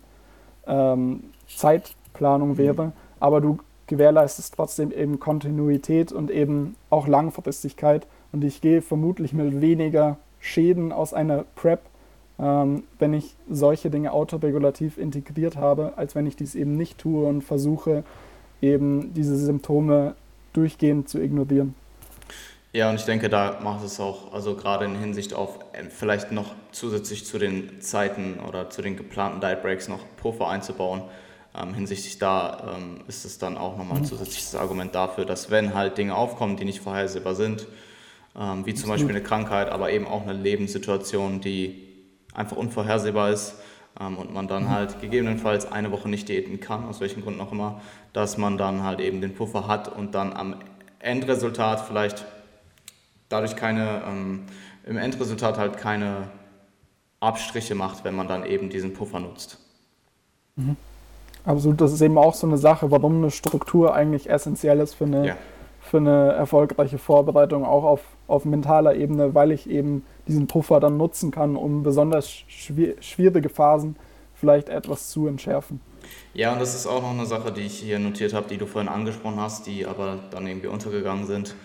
[0.67, 2.57] ähm, Zeitplanung mhm.
[2.57, 3.57] wäre, aber du
[3.87, 10.91] gewährleistest trotzdem eben Kontinuität und eben auch Langfristigkeit und ich gehe vermutlich mit weniger Schäden
[10.91, 11.79] aus einer PrEP,
[12.37, 17.25] ähm, wenn ich solche Dinge autoregulativ integriert habe, als wenn ich dies eben nicht tue
[17.25, 18.03] und versuche,
[18.61, 20.15] eben diese Symptome
[20.57, 21.75] durchgehend zu ignorieren.
[22.73, 26.31] Ja, und ich denke, da macht es auch, also gerade in Hinsicht auf äh, vielleicht
[26.31, 31.03] noch zusätzlich zu den Zeiten oder zu den geplanten Diet Breaks noch Puffer einzubauen.
[31.55, 34.07] Ähm, hinsichtlich da ähm, ist es dann auch nochmal ein mhm.
[34.07, 37.67] zusätzliches Argument dafür, dass wenn halt Dinge aufkommen, die nicht vorhersehbar sind,
[38.37, 41.83] ähm, wie zum Beispiel eine Krankheit, aber eben auch eine Lebenssituation, die
[42.33, 43.55] einfach unvorhersehbar ist
[43.99, 44.69] ähm, und man dann mhm.
[44.69, 47.81] halt gegebenenfalls eine Woche nicht diäten kann, aus welchen Gründen auch immer,
[48.17, 50.55] dass man dann halt eben den Puffer hat und dann am
[50.97, 52.25] Endresultat vielleicht
[53.29, 54.45] dadurch keine, ähm,
[54.87, 56.29] im Endresultat halt keine
[57.19, 59.59] Abstriche macht, wenn man dann eben diesen Puffer nutzt.
[60.55, 60.77] Mhm.
[61.45, 65.05] Absolut, das ist eben auch so eine Sache, warum eine Struktur eigentlich essentiell ist für
[65.05, 65.35] eine, ja.
[65.79, 70.97] für eine erfolgreiche Vorbereitung, auch auf, auf mentaler Ebene, weil ich eben diesen Puffer dann
[70.97, 73.95] nutzen kann, um besonders schwierige Phasen
[74.33, 75.81] vielleicht etwas zu entschärfen.
[76.33, 78.65] Ja, und das ist auch noch eine Sache, die ich hier notiert habe, die du
[78.65, 81.55] vorhin angesprochen hast, die aber dann irgendwie untergegangen sind.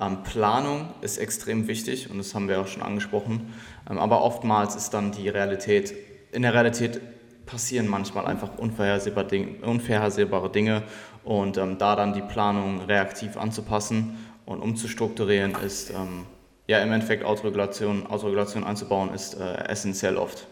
[0.00, 3.52] Ähm, Planung ist extrem wichtig und das haben wir auch schon angesprochen.
[3.90, 5.94] Ähm, aber oftmals ist dann die Realität,
[6.32, 7.00] in der Realität
[7.44, 10.84] passieren manchmal einfach unvorhersehbare Dinge, unvorhersehbare Dinge
[11.24, 14.16] und ähm, da dann die Planung reaktiv anzupassen
[14.46, 16.26] und umzustrukturieren ist ähm,
[16.68, 20.46] ja im Endeffekt Autoregulation, Autoregulation einzubauen ist äh, essentiell oft.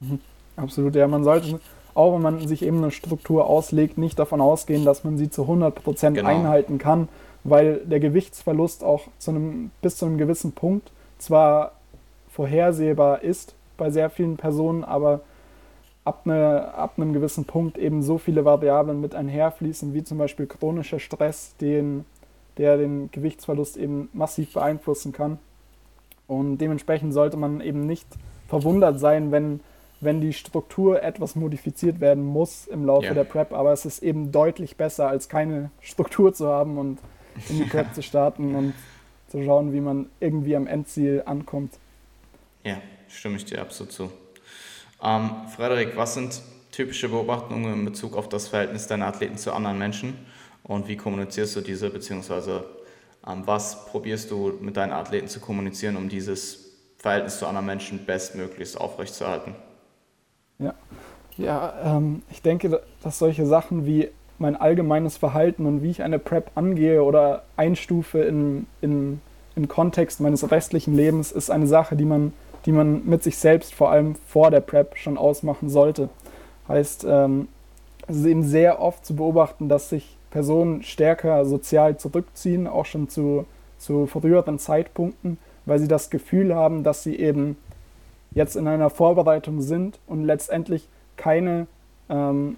[0.00, 0.20] Mhm.
[0.56, 1.60] Absolut, ja, man sollte,
[2.00, 5.42] auch wenn man sich eben eine Struktur auslegt, nicht davon ausgehen, dass man sie zu
[5.42, 6.28] 100% genau.
[6.28, 7.08] einhalten kann,
[7.44, 11.72] weil der Gewichtsverlust auch zu einem, bis zu einem gewissen Punkt zwar
[12.30, 15.20] vorhersehbar ist bei sehr vielen Personen, aber
[16.04, 20.46] ab, eine, ab einem gewissen Punkt eben so viele Variablen mit einherfließen, wie zum Beispiel
[20.46, 22.04] chronischer Stress, den
[22.56, 25.38] der den Gewichtsverlust eben massiv beeinflussen kann.
[26.26, 28.06] Und dementsprechend sollte man eben nicht
[28.48, 29.60] verwundert sein, wenn,
[30.00, 33.14] wenn die Struktur etwas modifiziert werden muss im Laufe ja.
[33.14, 33.52] der Prep.
[33.52, 36.98] Aber es ist eben deutlich besser, als keine Struktur zu haben und
[37.48, 38.74] in die Prep zu starten und
[39.28, 41.74] zu schauen, wie man irgendwie am Endziel ankommt.
[42.64, 42.78] Ja,
[43.08, 44.10] stimme ich dir absolut zu.
[45.02, 49.78] Ähm, Frederik, was sind typische Beobachtungen in Bezug auf das Verhältnis deiner Athleten zu anderen
[49.78, 50.14] Menschen?
[50.62, 52.64] und wie kommunizierst du diese, beziehungsweise
[53.26, 58.04] ähm, was probierst du mit deinen Athleten zu kommunizieren, um dieses Verhältnis zu anderen Menschen
[58.06, 59.54] bestmöglichst aufrechtzuerhalten?
[60.60, 60.74] Ja,
[61.36, 64.08] ja ähm, ich denke, dass solche Sachen wie
[64.38, 69.20] mein allgemeines Verhalten und wie ich eine Prep angehe oder einstufe in, in,
[69.54, 72.32] im Kontext meines restlichen Lebens, ist eine Sache, die man,
[72.64, 76.08] die man mit sich selbst vor allem vor der Prep schon ausmachen sollte.
[76.68, 77.48] Heißt, ähm,
[78.06, 83.08] es ist eben sehr oft zu beobachten, dass sich Personen stärker sozial zurückziehen, auch schon
[83.08, 83.44] zu,
[83.78, 87.56] zu früheren Zeitpunkten, weil sie das Gefühl haben, dass sie eben
[88.32, 91.66] jetzt in einer Vorbereitung sind und letztendlich keine
[92.08, 92.56] ähm,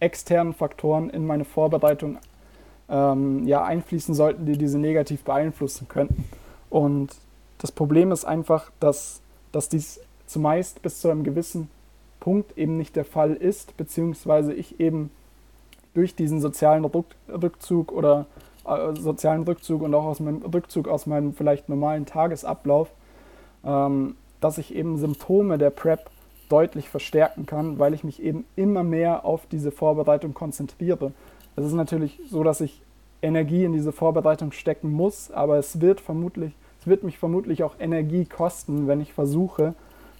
[0.00, 2.18] externen Faktoren in meine Vorbereitung
[2.88, 6.24] ähm, ja, einfließen sollten, die diese negativ beeinflussen könnten.
[6.70, 7.10] Und
[7.58, 9.20] das Problem ist einfach, dass,
[9.52, 11.70] dass dies zumeist bis zu einem gewissen
[12.20, 15.10] Punkt eben nicht der Fall ist, beziehungsweise ich eben
[15.94, 18.26] durch diesen sozialen Rückzug oder
[18.66, 22.90] äh, sozialen Rückzug und auch aus meinem Rückzug aus meinem vielleicht normalen Tagesablauf,
[23.64, 26.10] ähm, dass ich eben Symptome der PrEP
[26.48, 31.12] deutlich verstärken kann, weil ich mich eben immer mehr auf diese Vorbereitung konzentriere.
[31.56, 32.82] Es ist natürlich so, dass ich
[33.22, 37.74] Energie in diese Vorbereitung stecken muss, aber es wird vermutlich, es wird mich vermutlich auch
[37.78, 39.74] Energie kosten, wenn ich versuche,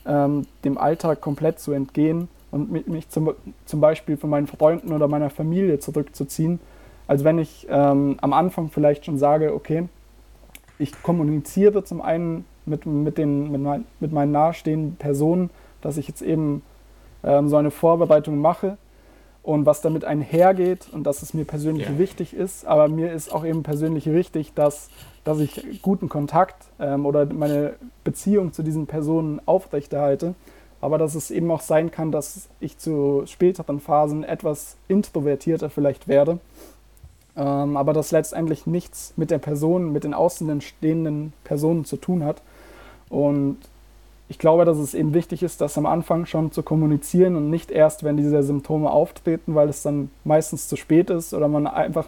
[0.07, 3.35] ähm, dem Alltag komplett zu entgehen und mich zum,
[3.65, 6.59] zum Beispiel von meinen Freunden oder meiner Familie zurückzuziehen,
[7.07, 9.89] als wenn ich ähm, am Anfang vielleicht schon sage, okay,
[10.79, 16.09] ich kommuniziere zum einen mit, mit, den, mit, mein, mit meinen nahestehenden Personen, dass ich
[16.09, 16.63] jetzt eben
[17.25, 18.77] ähm, so eine Vorbereitung mache
[19.43, 21.99] und was damit einhergeht und dass es mir persönlich ja.
[21.99, 22.67] wichtig ist.
[22.67, 24.91] Aber mir ist auch eben persönlich wichtig, dass,
[25.23, 30.35] dass ich guten Kontakt ähm, oder meine Beziehung zu diesen Personen aufrechterhalte.
[30.81, 36.09] Aber dass es eben auch sein kann, dass ich zu späteren Phasen etwas introvertierter vielleicht
[36.09, 36.39] werde.
[37.37, 42.25] Ähm, aber das letztendlich nichts mit der Person, mit den außen stehenden Personen zu tun
[42.25, 42.43] hat.
[43.09, 43.59] Und
[44.29, 47.71] ich glaube, dass es eben wichtig ist, das am Anfang schon zu kommunizieren und nicht
[47.71, 52.07] erst, wenn diese Symptome auftreten, weil es dann meistens zu spät ist oder man einfach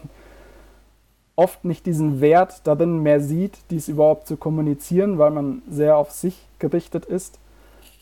[1.35, 6.11] oft nicht diesen Wert darin mehr sieht, dies überhaupt zu kommunizieren, weil man sehr auf
[6.11, 7.39] sich gerichtet ist.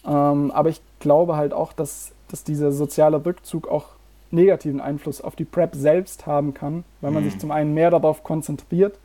[0.03, 3.89] Ähm, aber ich glaube halt auch, dass, dass dieser soziale Rückzug auch
[4.31, 7.29] negativen Einfluss auf die PrEP selbst haben kann, weil man mhm.
[7.29, 8.97] sich zum einen mehr darauf konzentriert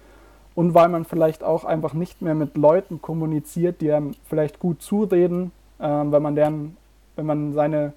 [0.54, 4.82] und weil man vielleicht auch einfach nicht mehr mit Leuten kommuniziert, die einem vielleicht gut
[4.82, 6.76] zureden, ähm, wenn man deren,
[7.16, 7.92] wenn man seine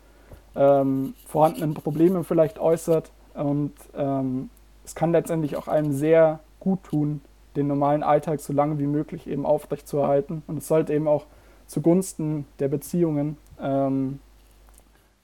[0.56, 3.11] ähm, vorhandenen Probleme vielleicht äußert.
[3.34, 4.49] Und ähm,
[4.86, 7.22] es kann letztendlich auch einem sehr gut tun,
[7.56, 10.44] den normalen Alltag so lange wie möglich eben aufrechtzuerhalten.
[10.48, 11.26] Und es sollte eben auch
[11.68, 14.19] zugunsten der Beziehungen ähm,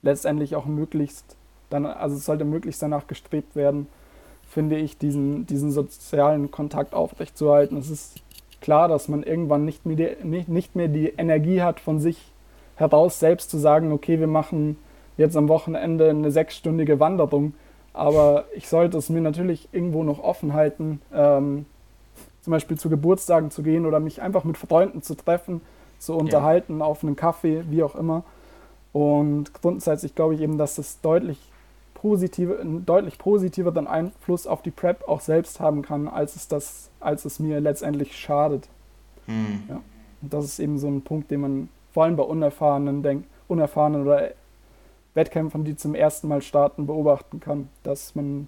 [0.01, 1.37] letztendlich auch möglichst
[1.69, 3.87] dann, also es sollte möglichst danach gestrebt werden,
[4.51, 7.77] finde ich, diesen, diesen sozialen Kontakt aufrechtzuerhalten.
[7.77, 8.15] Es ist
[8.59, 12.17] klar, dass man irgendwann nicht mehr, die, nicht, nicht mehr die Energie hat, von sich
[12.75, 14.77] heraus selbst zu sagen, okay, wir machen
[15.15, 17.53] jetzt am Wochenende eine sechsstündige Wanderung.
[17.93, 21.65] Aber ich sollte es mir natürlich irgendwo noch offen halten, ähm,
[22.41, 25.61] zum Beispiel zu Geburtstagen zu gehen oder mich einfach mit Freunden zu treffen,
[25.97, 26.85] zu unterhalten ja.
[26.85, 28.23] auf einen Kaffee, wie auch immer.
[28.91, 31.39] Und grundsätzlich glaube ich eben, dass das deutlich
[32.01, 36.89] positive, einen deutlich positiveren Einfluss auf die Prep auch selbst haben kann, als es, das,
[36.99, 38.67] als es mir letztendlich schadet.
[39.27, 39.63] Hm.
[39.69, 39.81] Ja.
[40.23, 44.01] Und das ist eben so ein Punkt, den man vor allem bei unerfahrenen, denk, unerfahrenen
[44.01, 44.31] oder
[45.13, 48.47] Wettkämpfern, die zum ersten Mal starten, beobachten kann, dass man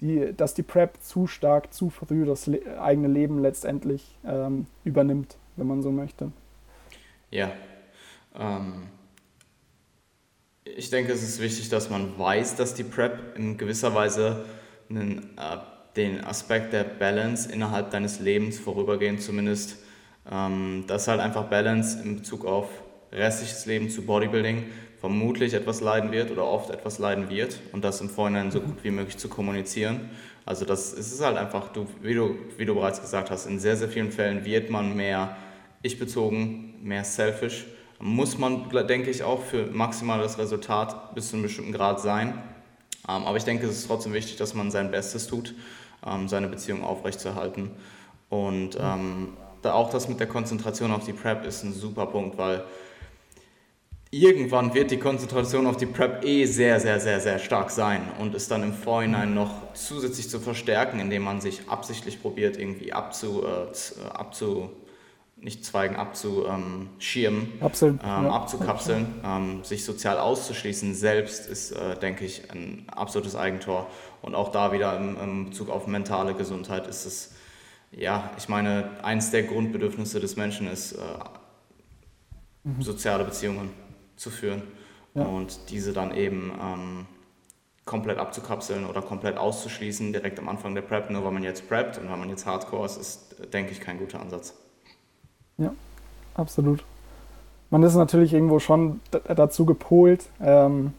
[0.00, 5.36] die, dass die Prep zu stark, zu früh das le eigene Leben letztendlich ähm, übernimmt,
[5.56, 6.32] wenn man so möchte.
[7.30, 7.50] Ja.
[8.34, 8.84] Ähm,
[10.74, 14.44] ich denke, es ist wichtig, dass man weiß, dass die PrEP in gewisser Weise
[14.90, 15.58] einen, äh,
[15.96, 19.78] den Aspekt der Balance innerhalb deines Lebens vorübergehend zumindest,
[20.30, 22.68] ähm, dass halt einfach Balance in Bezug auf
[23.12, 24.64] restliches Leben zu Bodybuilding
[25.00, 28.82] vermutlich etwas leiden wird oder oft etwas leiden wird und das im Vorhinein so gut
[28.82, 30.10] wie möglich zu kommunizieren.
[30.44, 33.58] Also das es ist halt einfach, du, wie, du, wie du bereits gesagt hast, in
[33.58, 35.36] sehr, sehr vielen Fällen wird man mehr
[35.82, 37.66] ich-bezogen, mehr selfish
[38.00, 42.42] muss man, denke ich, auch für maximales Resultat bis zu einem bestimmten Grad sein.
[43.08, 45.54] Ähm, aber ich denke, es ist trotzdem wichtig, dass man sein Bestes tut,
[46.06, 47.70] ähm, seine Beziehung aufrechtzuerhalten.
[48.28, 52.64] Und ähm, auch das mit der Konzentration auf die Prep ist ein super Punkt, weil
[54.10, 58.34] irgendwann wird die Konzentration auf die Prep eh sehr, sehr, sehr, sehr stark sein und
[58.34, 63.44] ist dann im Vorhinein noch zusätzlich zu verstärken, indem man sich absichtlich probiert, irgendwie abzu,
[63.44, 64.70] äh, abzu
[65.36, 68.30] nicht Zweigen abzuschirmen, ähm, ähm, ja.
[68.30, 73.86] abzukapseln, ähm, sich sozial auszuschließen, selbst ist, äh, denke ich, ein absolutes Eigentor.
[74.22, 77.34] Und auch da wieder im, im Bezug auf mentale Gesundheit ist es,
[77.92, 80.98] ja, ich meine, eins der Grundbedürfnisse des Menschen ist, äh,
[82.64, 82.82] mhm.
[82.82, 83.70] soziale Beziehungen
[84.16, 84.62] zu führen
[85.14, 85.22] ja.
[85.22, 87.06] und diese dann eben ähm,
[87.84, 91.98] komplett abzukapseln oder komplett auszuschließen, direkt am Anfang der Prep, nur weil man jetzt preppt
[91.98, 94.54] und weil man jetzt Hardcore ist, ist, denke ich, kein guter Ansatz.
[95.58, 95.72] Ja,
[96.34, 96.84] absolut.
[97.70, 100.92] Man ist natürlich irgendwo schon dazu gepolt, ähm,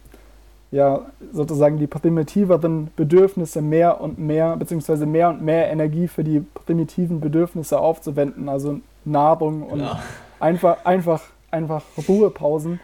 [0.69, 6.41] ja, sozusagen die primitiveren Bedürfnisse mehr und mehr, beziehungsweise mehr und mehr Energie für die
[6.65, 9.99] primitiven Bedürfnisse aufzuwenden, also Nahrung und ja.
[10.41, 12.81] einfach, einfach, einfach Ruhepausen.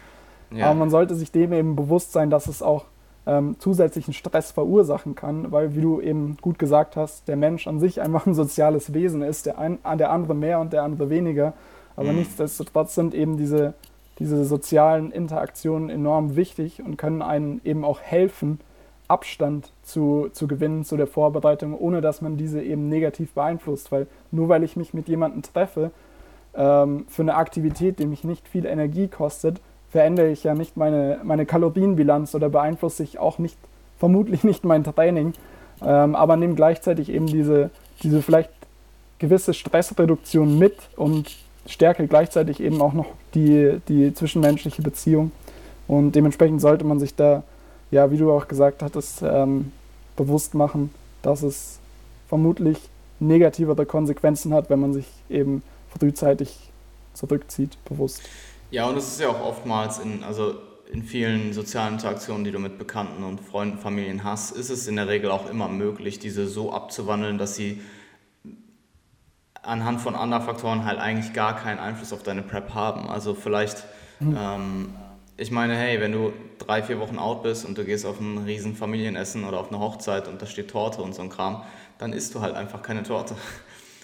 [0.52, 0.68] Ja.
[0.68, 2.86] Aber man sollte sich dem eben bewusst sein, dass es auch
[3.26, 7.80] ähm, zusätzlichen Stress verursachen kann, weil, wie du eben gut gesagt hast, der Mensch an
[7.80, 11.54] sich einfach ein soziales Wesen ist, der, ein, der andere mehr und der andere weniger.
[11.96, 12.20] Aber mhm.
[12.20, 13.74] nichtsdestotrotz sind eben diese,
[14.20, 18.60] diese sozialen Interaktionen enorm wichtig und können einen eben auch helfen,
[19.08, 23.92] Abstand zu, zu gewinnen zu der Vorbereitung, ohne dass man diese eben negativ beeinflusst.
[23.92, 25.92] Weil nur weil ich mich mit jemandem treffe,
[26.56, 29.62] ähm, für eine Aktivität, die mich nicht viel Energie kostet,
[29.94, 33.56] verändere ich ja nicht meine, meine Kalorienbilanz oder beeinflusse ich auch nicht,
[34.00, 35.34] vermutlich nicht mein Training,
[35.84, 37.70] ähm, aber nehme gleichzeitig eben diese,
[38.02, 38.50] diese vielleicht
[39.20, 41.32] gewisse Stressreduktion mit und
[41.68, 43.06] stärke gleichzeitig eben auch noch
[43.36, 45.32] die, die zwischenmenschliche Beziehung.
[45.88, 47.44] Und dementsprechend sollte man sich da,
[47.92, 49.72] ja, wie du auch gesagt hattest, ähm,
[50.18, 50.90] bewusst machen,
[51.22, 51.78] dass es
[52.28, 52.80] vermutlich
[53.20, 55.62] negativere Konsequenzen hat, wenn man sich eben
[55.98, 56.72] frühzeitig
[57.14, 58.24] zurückzieht, bewusst.
[58.74, 60.56] Ja, und es ist ja auch oftmals in, also
[60.92, 64.96] in vielen sozialen Interaktionen, die du mit Bekannten und Freunden, Familien hast, ist es in
[64.96, 67.82] der Regel auch immer möglich, diese so abzuwandeln, dass sie
[69.62, 73.12] anhand von anderen Faktoren halt eigentlich gar keinen Einfluss auf deine Prep haben.
[73.12, 73.86] Also vielleicht,
[74.20, 74.36] mhm.
[74.36, 74.90] ähm,
[75.38, 78.40] ich meine, hey, wenn du drei, vier Wochen out bist und du gehst auf ein
[78.40, 81.62] riesen Familienessen oder auf eine Hochzeit und da steht Torte und so ein Kram,
[82.00, 83.36] dann isst du halt einfach keine Torte.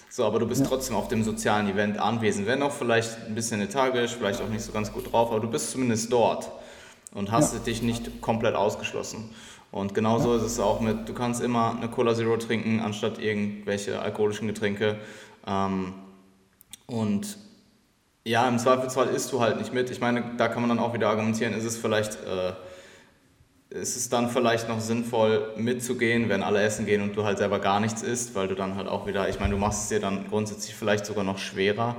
[0.10, 0.68] So, aber du bist ja.
[0.68, 2.48] trotzdem auf dem sozialen Event anwesend.
[2.48, 5.48] Wenn auch vielleicht ein bisschen lethargisch, vielleicht auch nicht so ganz gut drauf, aber du
[5.48, 6.52] bist zumindest dort
[7.14, 7.60] und hast ja.
[7.60, 9.30] dich nicht komplett ausgeschlossen.
[9.72, 10.38] Und genauso ja.
[10.38, 14.98] ist es auch mit, du kannst immer eine Cola Zero trinken, anstatt irgendwelche alkoholischen Getränke.
[15.45, 15.94] Ähm,
[16.88, 17.38] und
[18.26, 19.91] ja, im Zweifelsfall isst du halt nicht mit.
[19.91, 22.53] Ich meine, da kann man dann auch wieder argumentieren, ist es vielleicht äh,
[23.70, 27.60] ist es dann vielleicht noch sinnvoll mitzugehen, wenn alle essen gehen und du halt selber
[27.60, 30.00] gar nichts isst, weil du dann halt auch wieder, ich meine, du machst es dir
[30.00, 31.96] dann grundsätzlich vielleicht sogar noch schwerer.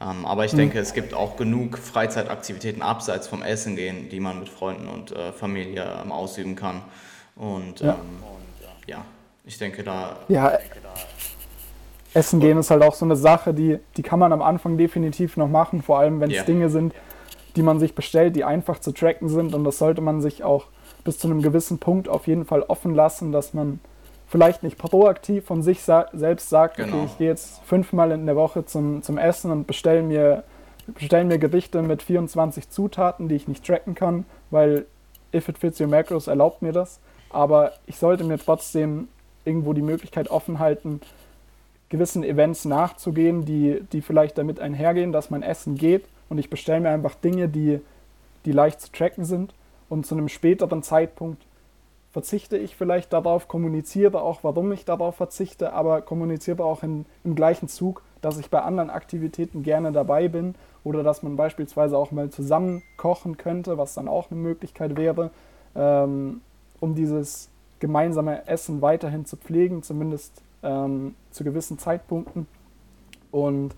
[0.00, 0.58] Ähm, aber ich mhm.
[0.58, 5.12] denke, es gibt auch genug Freizeitaktivitäten abseits vom Essen gehen, die man mit Freunden und
[5.12, 6.80] äh, Familie ähm, ausüben kann.
[7.36, 7.92] Und ja.
[7.92, 8.24] Ähm,
[8.86, 9.04] ja,
[9.44, 10.16] ich denke da.
[10.28, 10.58] Ja,
[12.14, 15.36] Essen gehen ist halt auch so eine Sache, die, die kann man am Anfang definitiv
[15.36, 16.44] noch machen, vor allem wenn es yeah.
[16.44, 16.94] Dinge sind,
[17.56, 20.66] die man sich bestellt, die einfach zu tracken sind und das sollte man sich auch
[21.10, 23.80] bis zu einem gewissen Punkt auf jeden Fall offen lassen, dass man
[24.28, 26.98] vielleicht nicht proaktiv von sich sa selbst sagt, genau.
[26.98, 30.44] okay, ich gehe jetzt fünfmal in der Woche zum, zum Essen und bestelle mir,
[30.86, 34.86] bestell mir Gerichte mit 24 Zutaten, die ich nicht tracken kann, weil
[35.34, 37.00] If It Fits Your Macros erlaubt mir das.
[37.28, 39.08] Aber ich sollte mir trotzdem
[39.44, 41.00] irgendwo die Möglichkeit offen halten,
[41.88, 46.78] gewissen Events nachzugehen, die, die vielleicht damit einhergehen, dass mein Essen geht und ich bestelle
[46.78, 47.80] mir einfach Dinge, die,
[48.44, 49.54] die leicht zu tracken sind
[49.90, 51.44] und zu einem späteren Zeitpunkt
[52.12, 57.34] verzichte ich vielleicht darauf, kommuniziere auch, warum ich darauf verzichte, aber kommuniziere auch in, im
[57.34, 60.54] gleichen Zug, dass ich bei anderen Aktivitäten gerne dabei bin
[60.84, 65.30] oder dass man beispielsweise auch mal zusammen kochen könnte, was dann auch eine Möglichkeit wäre,
[65.74, 66.40] ähm,
[66.80, 67.50] um dieses
[67.80, 72.46] gemeinsame Essen weiterhin zu pflegen, zumindest ähm, zu gewissen Zeitpunkten.
[73.30, 73.74] Und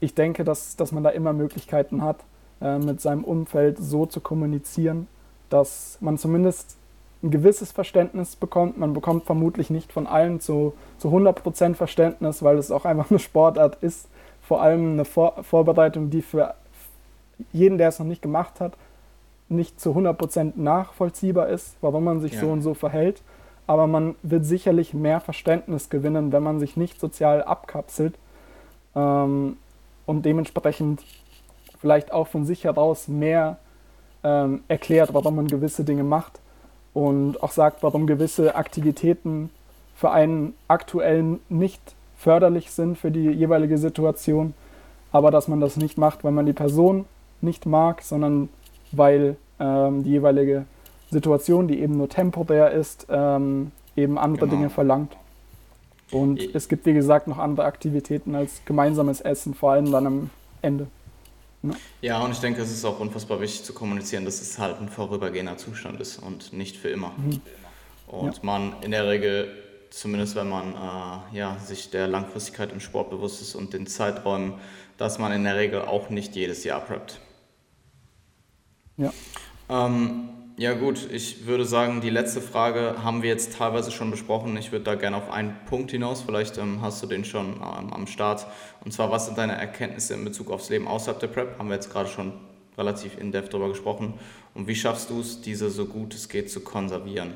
[0.00, 2.24] ich denke, dass, dass man da immer Möglichkeiten hat,
[2.60, 5.08] äh, mit seinem Umfeld so zu kommunizieren,
[5.52, 6.76] dass man zumindest
[7.22, 8.78] ein gewisses Verständnis bekommt.
[8.78, 13.18] Man bekommt vermutlich nicht von allen zu, zu 100% Verständnis, weil es auch einfach eine
[13.20, 14.08] Sportart ist.
[14.42, 16.54] Vor allem eine Vor Vorbereitung, die für
[17.52, 18.72] jeden, der es noch nicht gemacht hat,
[19.48, 22.40] nicht zu 100% nachvollziehbar ist, warum man sich ja.
[22.40, 23.22] so und so verhält.
[23.66, 28.14] Aber man wird sicherlich mehr Verständnis gewinnen, wenn man sich nicht sozial abkapselt
[28.96, 29.56] ähm,
[30.06, 31.02] und dementsprechend
[31.80, 33.58] vielleicht auch von sich heraus mehr
[34.24, 36.40] ähm, erklärt, warum man gewisse Dinge macht
[36.94, 39.50] und auch sagt, warum gewisse Aktivitäten
[39.94, 41.80] für einen aktuell nicht
[42.16, 44.54] förderlich sind für die jeweilige Situation,
[45.10, 47.04] aber dass man das nicht macht, weil man die Person
[47.40, 48.48] nicht mag, sondern
[48.92, 50.64] weil ähm, die jeweilige
[51.10, 54.56] Situation, die eben nur temporär ist, ähm, eben andere genau.
[54.56, 55.16] Dinge verlangt.
[56.10, 60.06] Und ich es gibt, wie gesagt, noch andere Aktivitäten als gemeinsames Essen, vor allem dann
[60.06, 60.30] am
[60.60, 60.86] Ende.
[62.00, 64.88] Ja, und ich denke, es ist auch unfassbar wichtig zu kommunizieren, dass es halt ein
[64.88, 67.12] vorübergehender Zustand ist und nicht für immer.
[67.16, 67.40] Mhm.
[68.08, 68.40] Und ja.
[68.42, 69.48] man in der Regel,
[69.90, 74.54] zumindest wenn man äh, ja, sich der Langfristigkeit im Sport bewusst ist und den Zeiträumen,
[74.98, 77.20] dass man in der Regel auch nicht jedes Jahr preppt.
[78.96, 79.12] Ja.
[79.68, 84.56] Ähm, ja gut, ich würde sagen, die letzte Frage haben wir jetzt teilweise schon besprochen.
[84.56, 86.22] Ich würde da gerne auf einen Punkt hinaus.
[86.22, 88.46] Vielleicht ähm, hast du den schon ähm, am Start.
[88.84, 91.58] Und zwar, was sind deine Erkenntnisse in Bezug aufs Leben außerhalb der Prep?
[91.58, 92.32] Haben wir jetzt gerade schon
[92.76, 94.14] relativ in-depth darüber gesprochen.
[94.54, 97.34] Und wie schaffst du es, diese so gut es geht zu konservieren?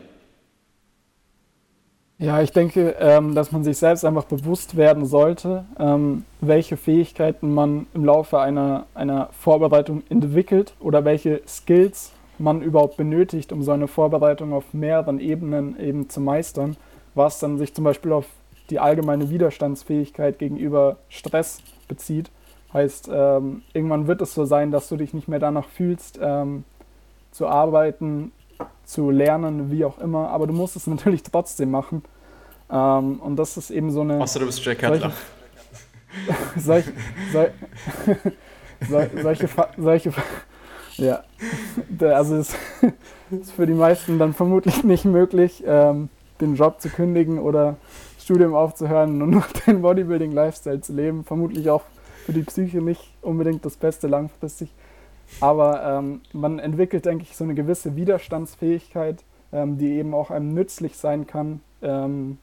[2.19, 7.53] Ja, ich denke, ähm, dass man sich selbst einfach bewusst werden sollte, ähm, welche Fähigkeiten
[7.53, 13.73] man im Laufe einer, einer Vorbereitung entwickelt oder welche Skills man überhaupt benötigt, um so
[13.73, 16.77] eine Vorbereitung auf mehreren Ebenen eben zu meistern,
[17.15, 18.27] was dann sich zum Beispiel auf
[18.71, 22.31] die allgemeine Widerstandsfähigkeit gegenüber Stress bezieht.
[22.73, 26.65] Heißt, ähm, irgendwann wird es so sein, dass du dich nicht mehr danach fühlst, ähm,
[27.31, 28.33] zu arbeiten,
[28.85, 32.03] zu lernen, wie auch immer, aber du musst es natürlich trotzdem machen.
[32.71, 34.21] Ähm, und das ist eben so eine.
[34.21, 35.13] Achso, du bist Jack Cutler.
[36.57, 36.93] Solche,
[37.33, 39.49] solche, solche, solche,
[39.79, 40.13] solche,
[40.97, 41.23] ja,
[42.01, 42.55] also es
[43.31, 46.09] ist für die meisten dann vermutlich nicht möglich, ähm,
[46.41, 47.77] den Job zu kündigen oder
[48.19, 51.25] Studium aufzuhören und nur den Bodybuilding-Lifestyle zu leben.
[51.25, 51.83] Vermutlich auch
[52.25, 54.73] für die Psyche nicht unbedingt das Beste langfristig.
[55.41, 60.55] Aber ähm, man entwickelt, denke ich, so eine gewisse Widerstandsfähigkeit, ähm, die eben auch einem
[60.55, 62.39] nützlich sein kann ähm,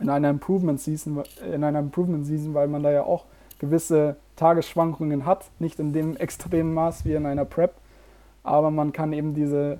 [0.00, 3.24] in einer Improvement Season, in einer Improvement Season, weil man da ja auch
[3.58, 7.74] gewisse Tagesschwankungen hat, nicht in dem extremen Maß wie in einer Prep,
[8.42, 9.78] aber man kann eben diese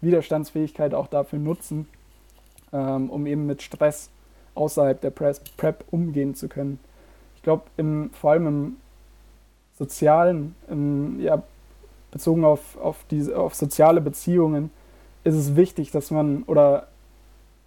[0.00, 1.88] Widerstandsfähigkeit auch dafür nutzen,
[2.72, 4.10] ähm, um eben mit Stress
[4.54, 6.78] außerhalb der Prep umgehen zu können.
[7.36, 7.64] Ich glaube,
[8.12, 8.76] vor allem im
[9.78, 11.42] sozialen, im, ja,
[12.10, 14.70] bezogen auf, auf, diese, auf soziale Beziehungen,
[15.24, 16.86] ist es wichtig, dass man, oder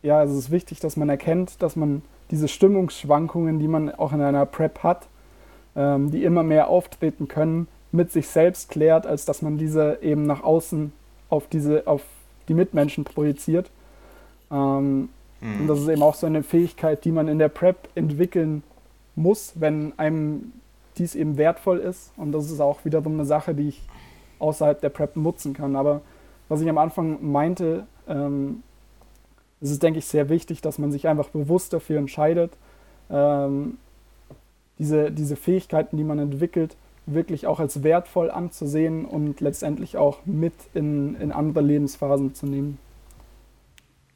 [0.01, 4.21] ja, es ist wichtig, dass man erkennt, dass man diese Stimmungsschwankungen, die man auch in
[4.21, 5.07] einer Prep hat,
[5.75, 10.23] ähm, die immer mehr auftreten können, mit sich selbst klärt, als dass man diese eben
[10.23, 10.91] nach außen
[11.29, 12.03] auf, diese, auf
[12.47, 13.69] die Mitmenschen projiziert.
[14.51, 15.09] Ähm,
[15.41, 15.61] mhm.
[15.61, 18.63] Und das ist eben auch so eine Fähigkeit, die man in der Prep entwickeln
[19.15, 20.53] muss, wenn einem
[20.97, 22.11] dies eben wertvoll ist.
[22.17, 23.81] Und das ist auch wiederum eine Sache, die ich
[24.39, 25.75] außerhalb der Prep nutzen kann.
[25.75, 26.01] Aber
[26.47, 28.63] was ich am Anfang meinte, ähm,
[29.61, 32.51] es ist, denke ich, sehr wichtig, dass man sich einfach bewusst dafür entscheidet,
[33.09, 33.77] ähm,
[34.79, 36.75] diese, diese Fähigkeiten, die man entwickelt,
[37.05, 42.77] wirklich auch als wertvoll anzusehen und letztendlich auch mit in, in andere Lebensphasen zu nehmen.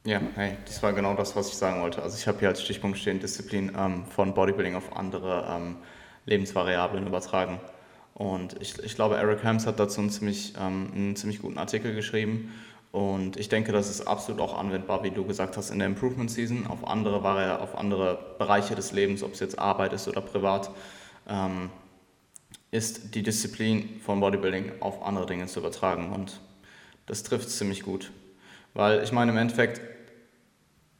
[0.06, 2.02] Ja, hey, das war genau das, was ich sagen wollte.
[2.02, 5.78] Also ich habe hier als Stichpunkt stehen, Disziplin ähm, von Bodybuilding auf andere ähm,
[6.26, 7.60] Lebensvariablen übertragen.
[8.14, 11.96] Und ich, ich glaube, Eric Hams hat dazu einen ziemlich, ähm, einen ziemlich guten Artikel
[11.96, 12.52] geschrieben.
[12.94, 16.30] Und ich denke, das ist absolut auch anwendbar, wie du gesagt hast, in der Improvement
[16.30, 20.70] Season auf andere, auf andere Bereiche des Lebens, ob es jetzt Arbeit ist oder privat,
[21.28, 21.72] ähm,
[22.70, 26.14] ist die Disziplin von Bodybuilding auf andere Dinge zu übertragen.
[26.14, 26.40] Und
[27.08, 28.12] das trifft ziemlich gut.
[28.76, 29.82] Weil ich meine, im Endeffekt,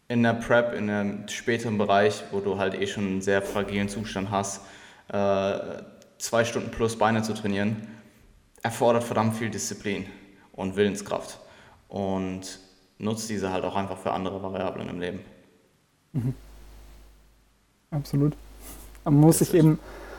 [0.08, 3.88] in der Prep, in einem späteren Bereich, wo du halt eh schon einen sehr fragilen
[3.88, 4.62] Zustand hast,
[5.10, 5.60] äh,
[6.18, 7.88] zwei Stunden plus Beine zu trainieren,
[8.64, 10.08] erfordert verdammt viel Disziplin
[10.54, 11.40] und Willenskraft
[11.94, 12.60] und
[12.98, 15.20] nutzt diese halt auch einfach für andere Variablen im Leben.
[16.14, 16.34] Mhm.
[17.92, 18.34] Absolut.
[19.06, 19.78] Man muss sich eben,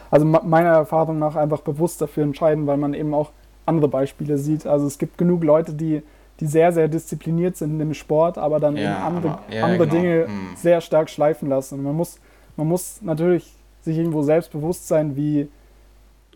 [0.08, 3.32] also meiner Erfahrung nach, einfach bewusst dafür entscheiden, weil man eben auch
[3.66, 4.66] andere Beispiele sieht.
[4.68, 6.02] Also es gibt genug Leute, die,
[6.38, 9.88] die sehr, sehr diszipliniert sind im Sport, aber dann ja, eben andere, aber, ja, andere
[9.88, 10.00] genau.
[10.00, 10.48] Dinge hm.
[10.54, 11.80] sehr stark schleifen lassen.
[11.80, 12.20] Und man muss,
[12.56, 15.48] man muss natürlich sich irgendwo selbstbewusst sein, wie,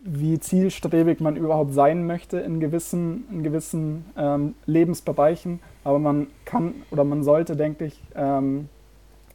[0.03, 5.59] wie zielstrebig man überhaupt sein möchte in gewissen, in gewissen ähm, Lebensbereichen.
[5.83, 8.69] Aber man kann oder man sollte, denke ich, ähm,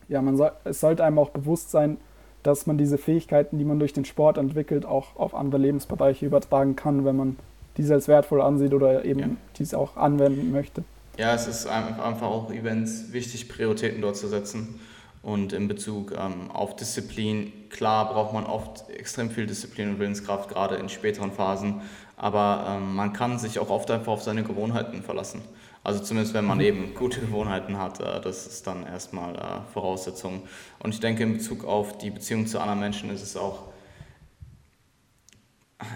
[0.09, 1.99] ja, man soll, es sollte einem auch bewusst sein,
[2.43, 6.77] dass man diese Fähigkeiten, die man durch den Sport entwickelt, auch auf andere Lebensbereiche übertragen
[6.77, 7.36] kann, wenn man
[7.77, 9.28] diese als wertvoll ansieht oder eben ja.
[9.59, 10.85] dies auch anwenden möchte.
[11.19, 14.81] Ja, es ist einfach auch Events wichtig, Prioritäten dort zu setzen.
[15.23, 20.49] Und in Bezug ähm, auf Disziplin, klar braucht man oft extrem viel Disziplin und Willenskraft,
[20.49, 21.83] gerade in späteren Phasen.
[22.17, 25.43] Aber ähm, man kann sich auch oft einfach auf seine Gewohnheiten verlassen.
[25.83, 26.65] Also zumindest wenn man mhm.
[26.65, 30.45] eben gute Gewohnheiten hat, äh, das ist dann erstmal äh, Voraussetzung.
[30.79, 33.65] Und ich denke, in Bezug auf die Beziehung zu anderen Menschen ist es auch,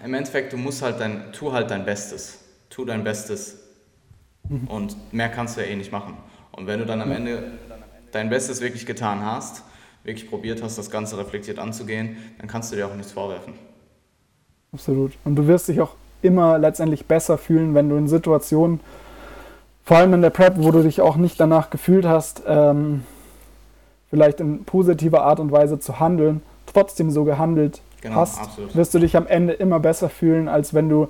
[0.05, 2.41] im Endeffekt, du musst halt dein, tu halt dein Bestes.
[2.69, 3.59] Tu dein Bestes.
[4.49, 4.67] Mhm.
[4.67, 6.19] Und mehr kannst du ja eh nicht machen.
[6.53, 7.53] Und wenn du dann am Ende
[8.11, 9.63] dein Bestes wirklich getan hast,
[10.09, 13.55] wirklich probiert hast, das Ganze reflektiert anzugehen, dann kannst du dir auch nichts vorwerfen.
[14.73, 15.13] Absolut.
[15.25, 18.81] Und du wirst dich auch immer letztendlich besser fühlen, wenn du in Situationen,
[19.85, 23.05] vor allem in der Prep, wo du dich auch nicht danach gefühlt hast, ähm,
[24.11, 28.75] vielleicht in positiver Art und Weise zu handeln, trotzdem so gehandelt genau, hast, absolut.
[28.75, 31.09] wirst du dich am Ende immer besser fühlen, als wenn du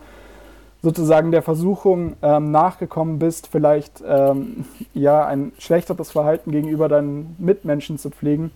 [0.83, 4.65] sozusagen der Versuchung ähm, nachgekommen bist, vielleicht ähm,
[4.95, 8.53] ja ein schlechteres Verhalten gegenüber deinen Mitmenschen zu pflegen,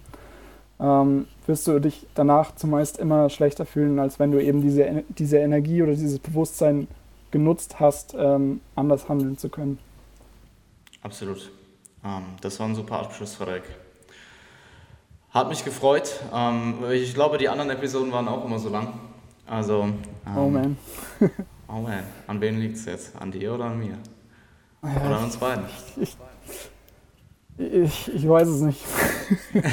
[0.83, 5.39] ähm, wirst du dich danach zumeist immer schlechter fühlen, als wenn du eben diese, diese
[5.39, 6.89] Energie oder dieses Bewusstsein
[7.31, 9.79] genutzt hast, ähm, anders handeln zu können.
[11.03, 11.51] Absolut.
[12.05, 13.65] Ähm, das war ein super Abschluss, Frederik.
[15.31, 16.21] Hat mich gefreut.
[16.35, 18.93] Ähm, ich glaube, die anderen Episoden waren auch immer so lang.
[19.47, 19.89] Also.
[20.37, 20.77] oh man.
[21.75, 23.17] Oh man, an wen liegt es jetzt?
[23.19, 23.97] An dir oder an mir?
[24.83, 25.65] Ja, Oder uns beiden?
[25.97, 26.17] Ich, ich,
[27.59, 28.81] ich weiß es nicht.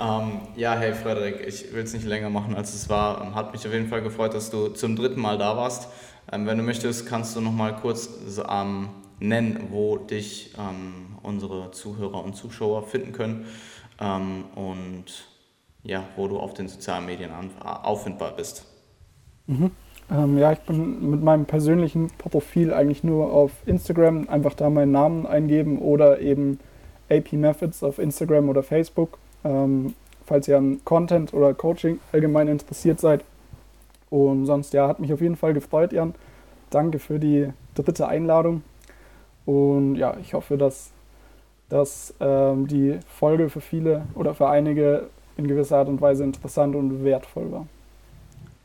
[0.00, 3.22] ähm, ja, hey Frederik, ich will es nicht länger machen, als es war.
[3.22, 5.88] Ähm, hat mich auf jeden Fall gefreut, dass du zum dritten Mal da warst.
[6.30, 8.08] Ähm, wenn du möchtest, kannst du noch mal kurz
[8.48, 13.46] ähm, nennen, wo dich ähm, unsere Zuhörer und Zuschauer finden können
[14.00, 15.26] ähm, und
[15.82, 17.30] ja, wo du auf den sozialen Medien
[17.60, 18.66] auffindbar bist.
[19.46, 19.72] Mhm.
[20.12, 24.92] Ähm, ja, ich bin mit meinem persönlichen Profil eigentlich nur auf Instagram, einfach da meinen
[24.92, 26.60] Namen eingeben oder eben
[27.10, 29.18] AP Methods auf Instagram oder Facebook.
[29.44, 29.94] Ähm,
[30.26, 33.24] falls ihr an Content oder Coaching allgemein interessiert seid.
[34.10, 36.14] Und sonst, ja, hat mich auf jeden Fall gefreut, Jan.
[36.70, 38.62] Danke für die dritte Einladung.
[39.46, 40.90] Und ja, ich hoffe, dass,
[41.68, 46.76] dass ähm, die Folge für viele oder für einige in gewisser Art und Weise interessant
[46.76, 47.66] und wertvoll war.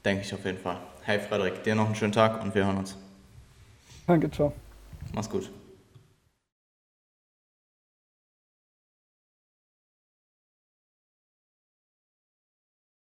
[0.04, 0.78] Denke ich auf jeden Fall.
[1.08, 2.98] Hey Frederik, dir noch einen schönen Tag und wir hören uns.
[4.08, 4.52] Danke, ciao.
[5.14, 5.50] Mach's gut.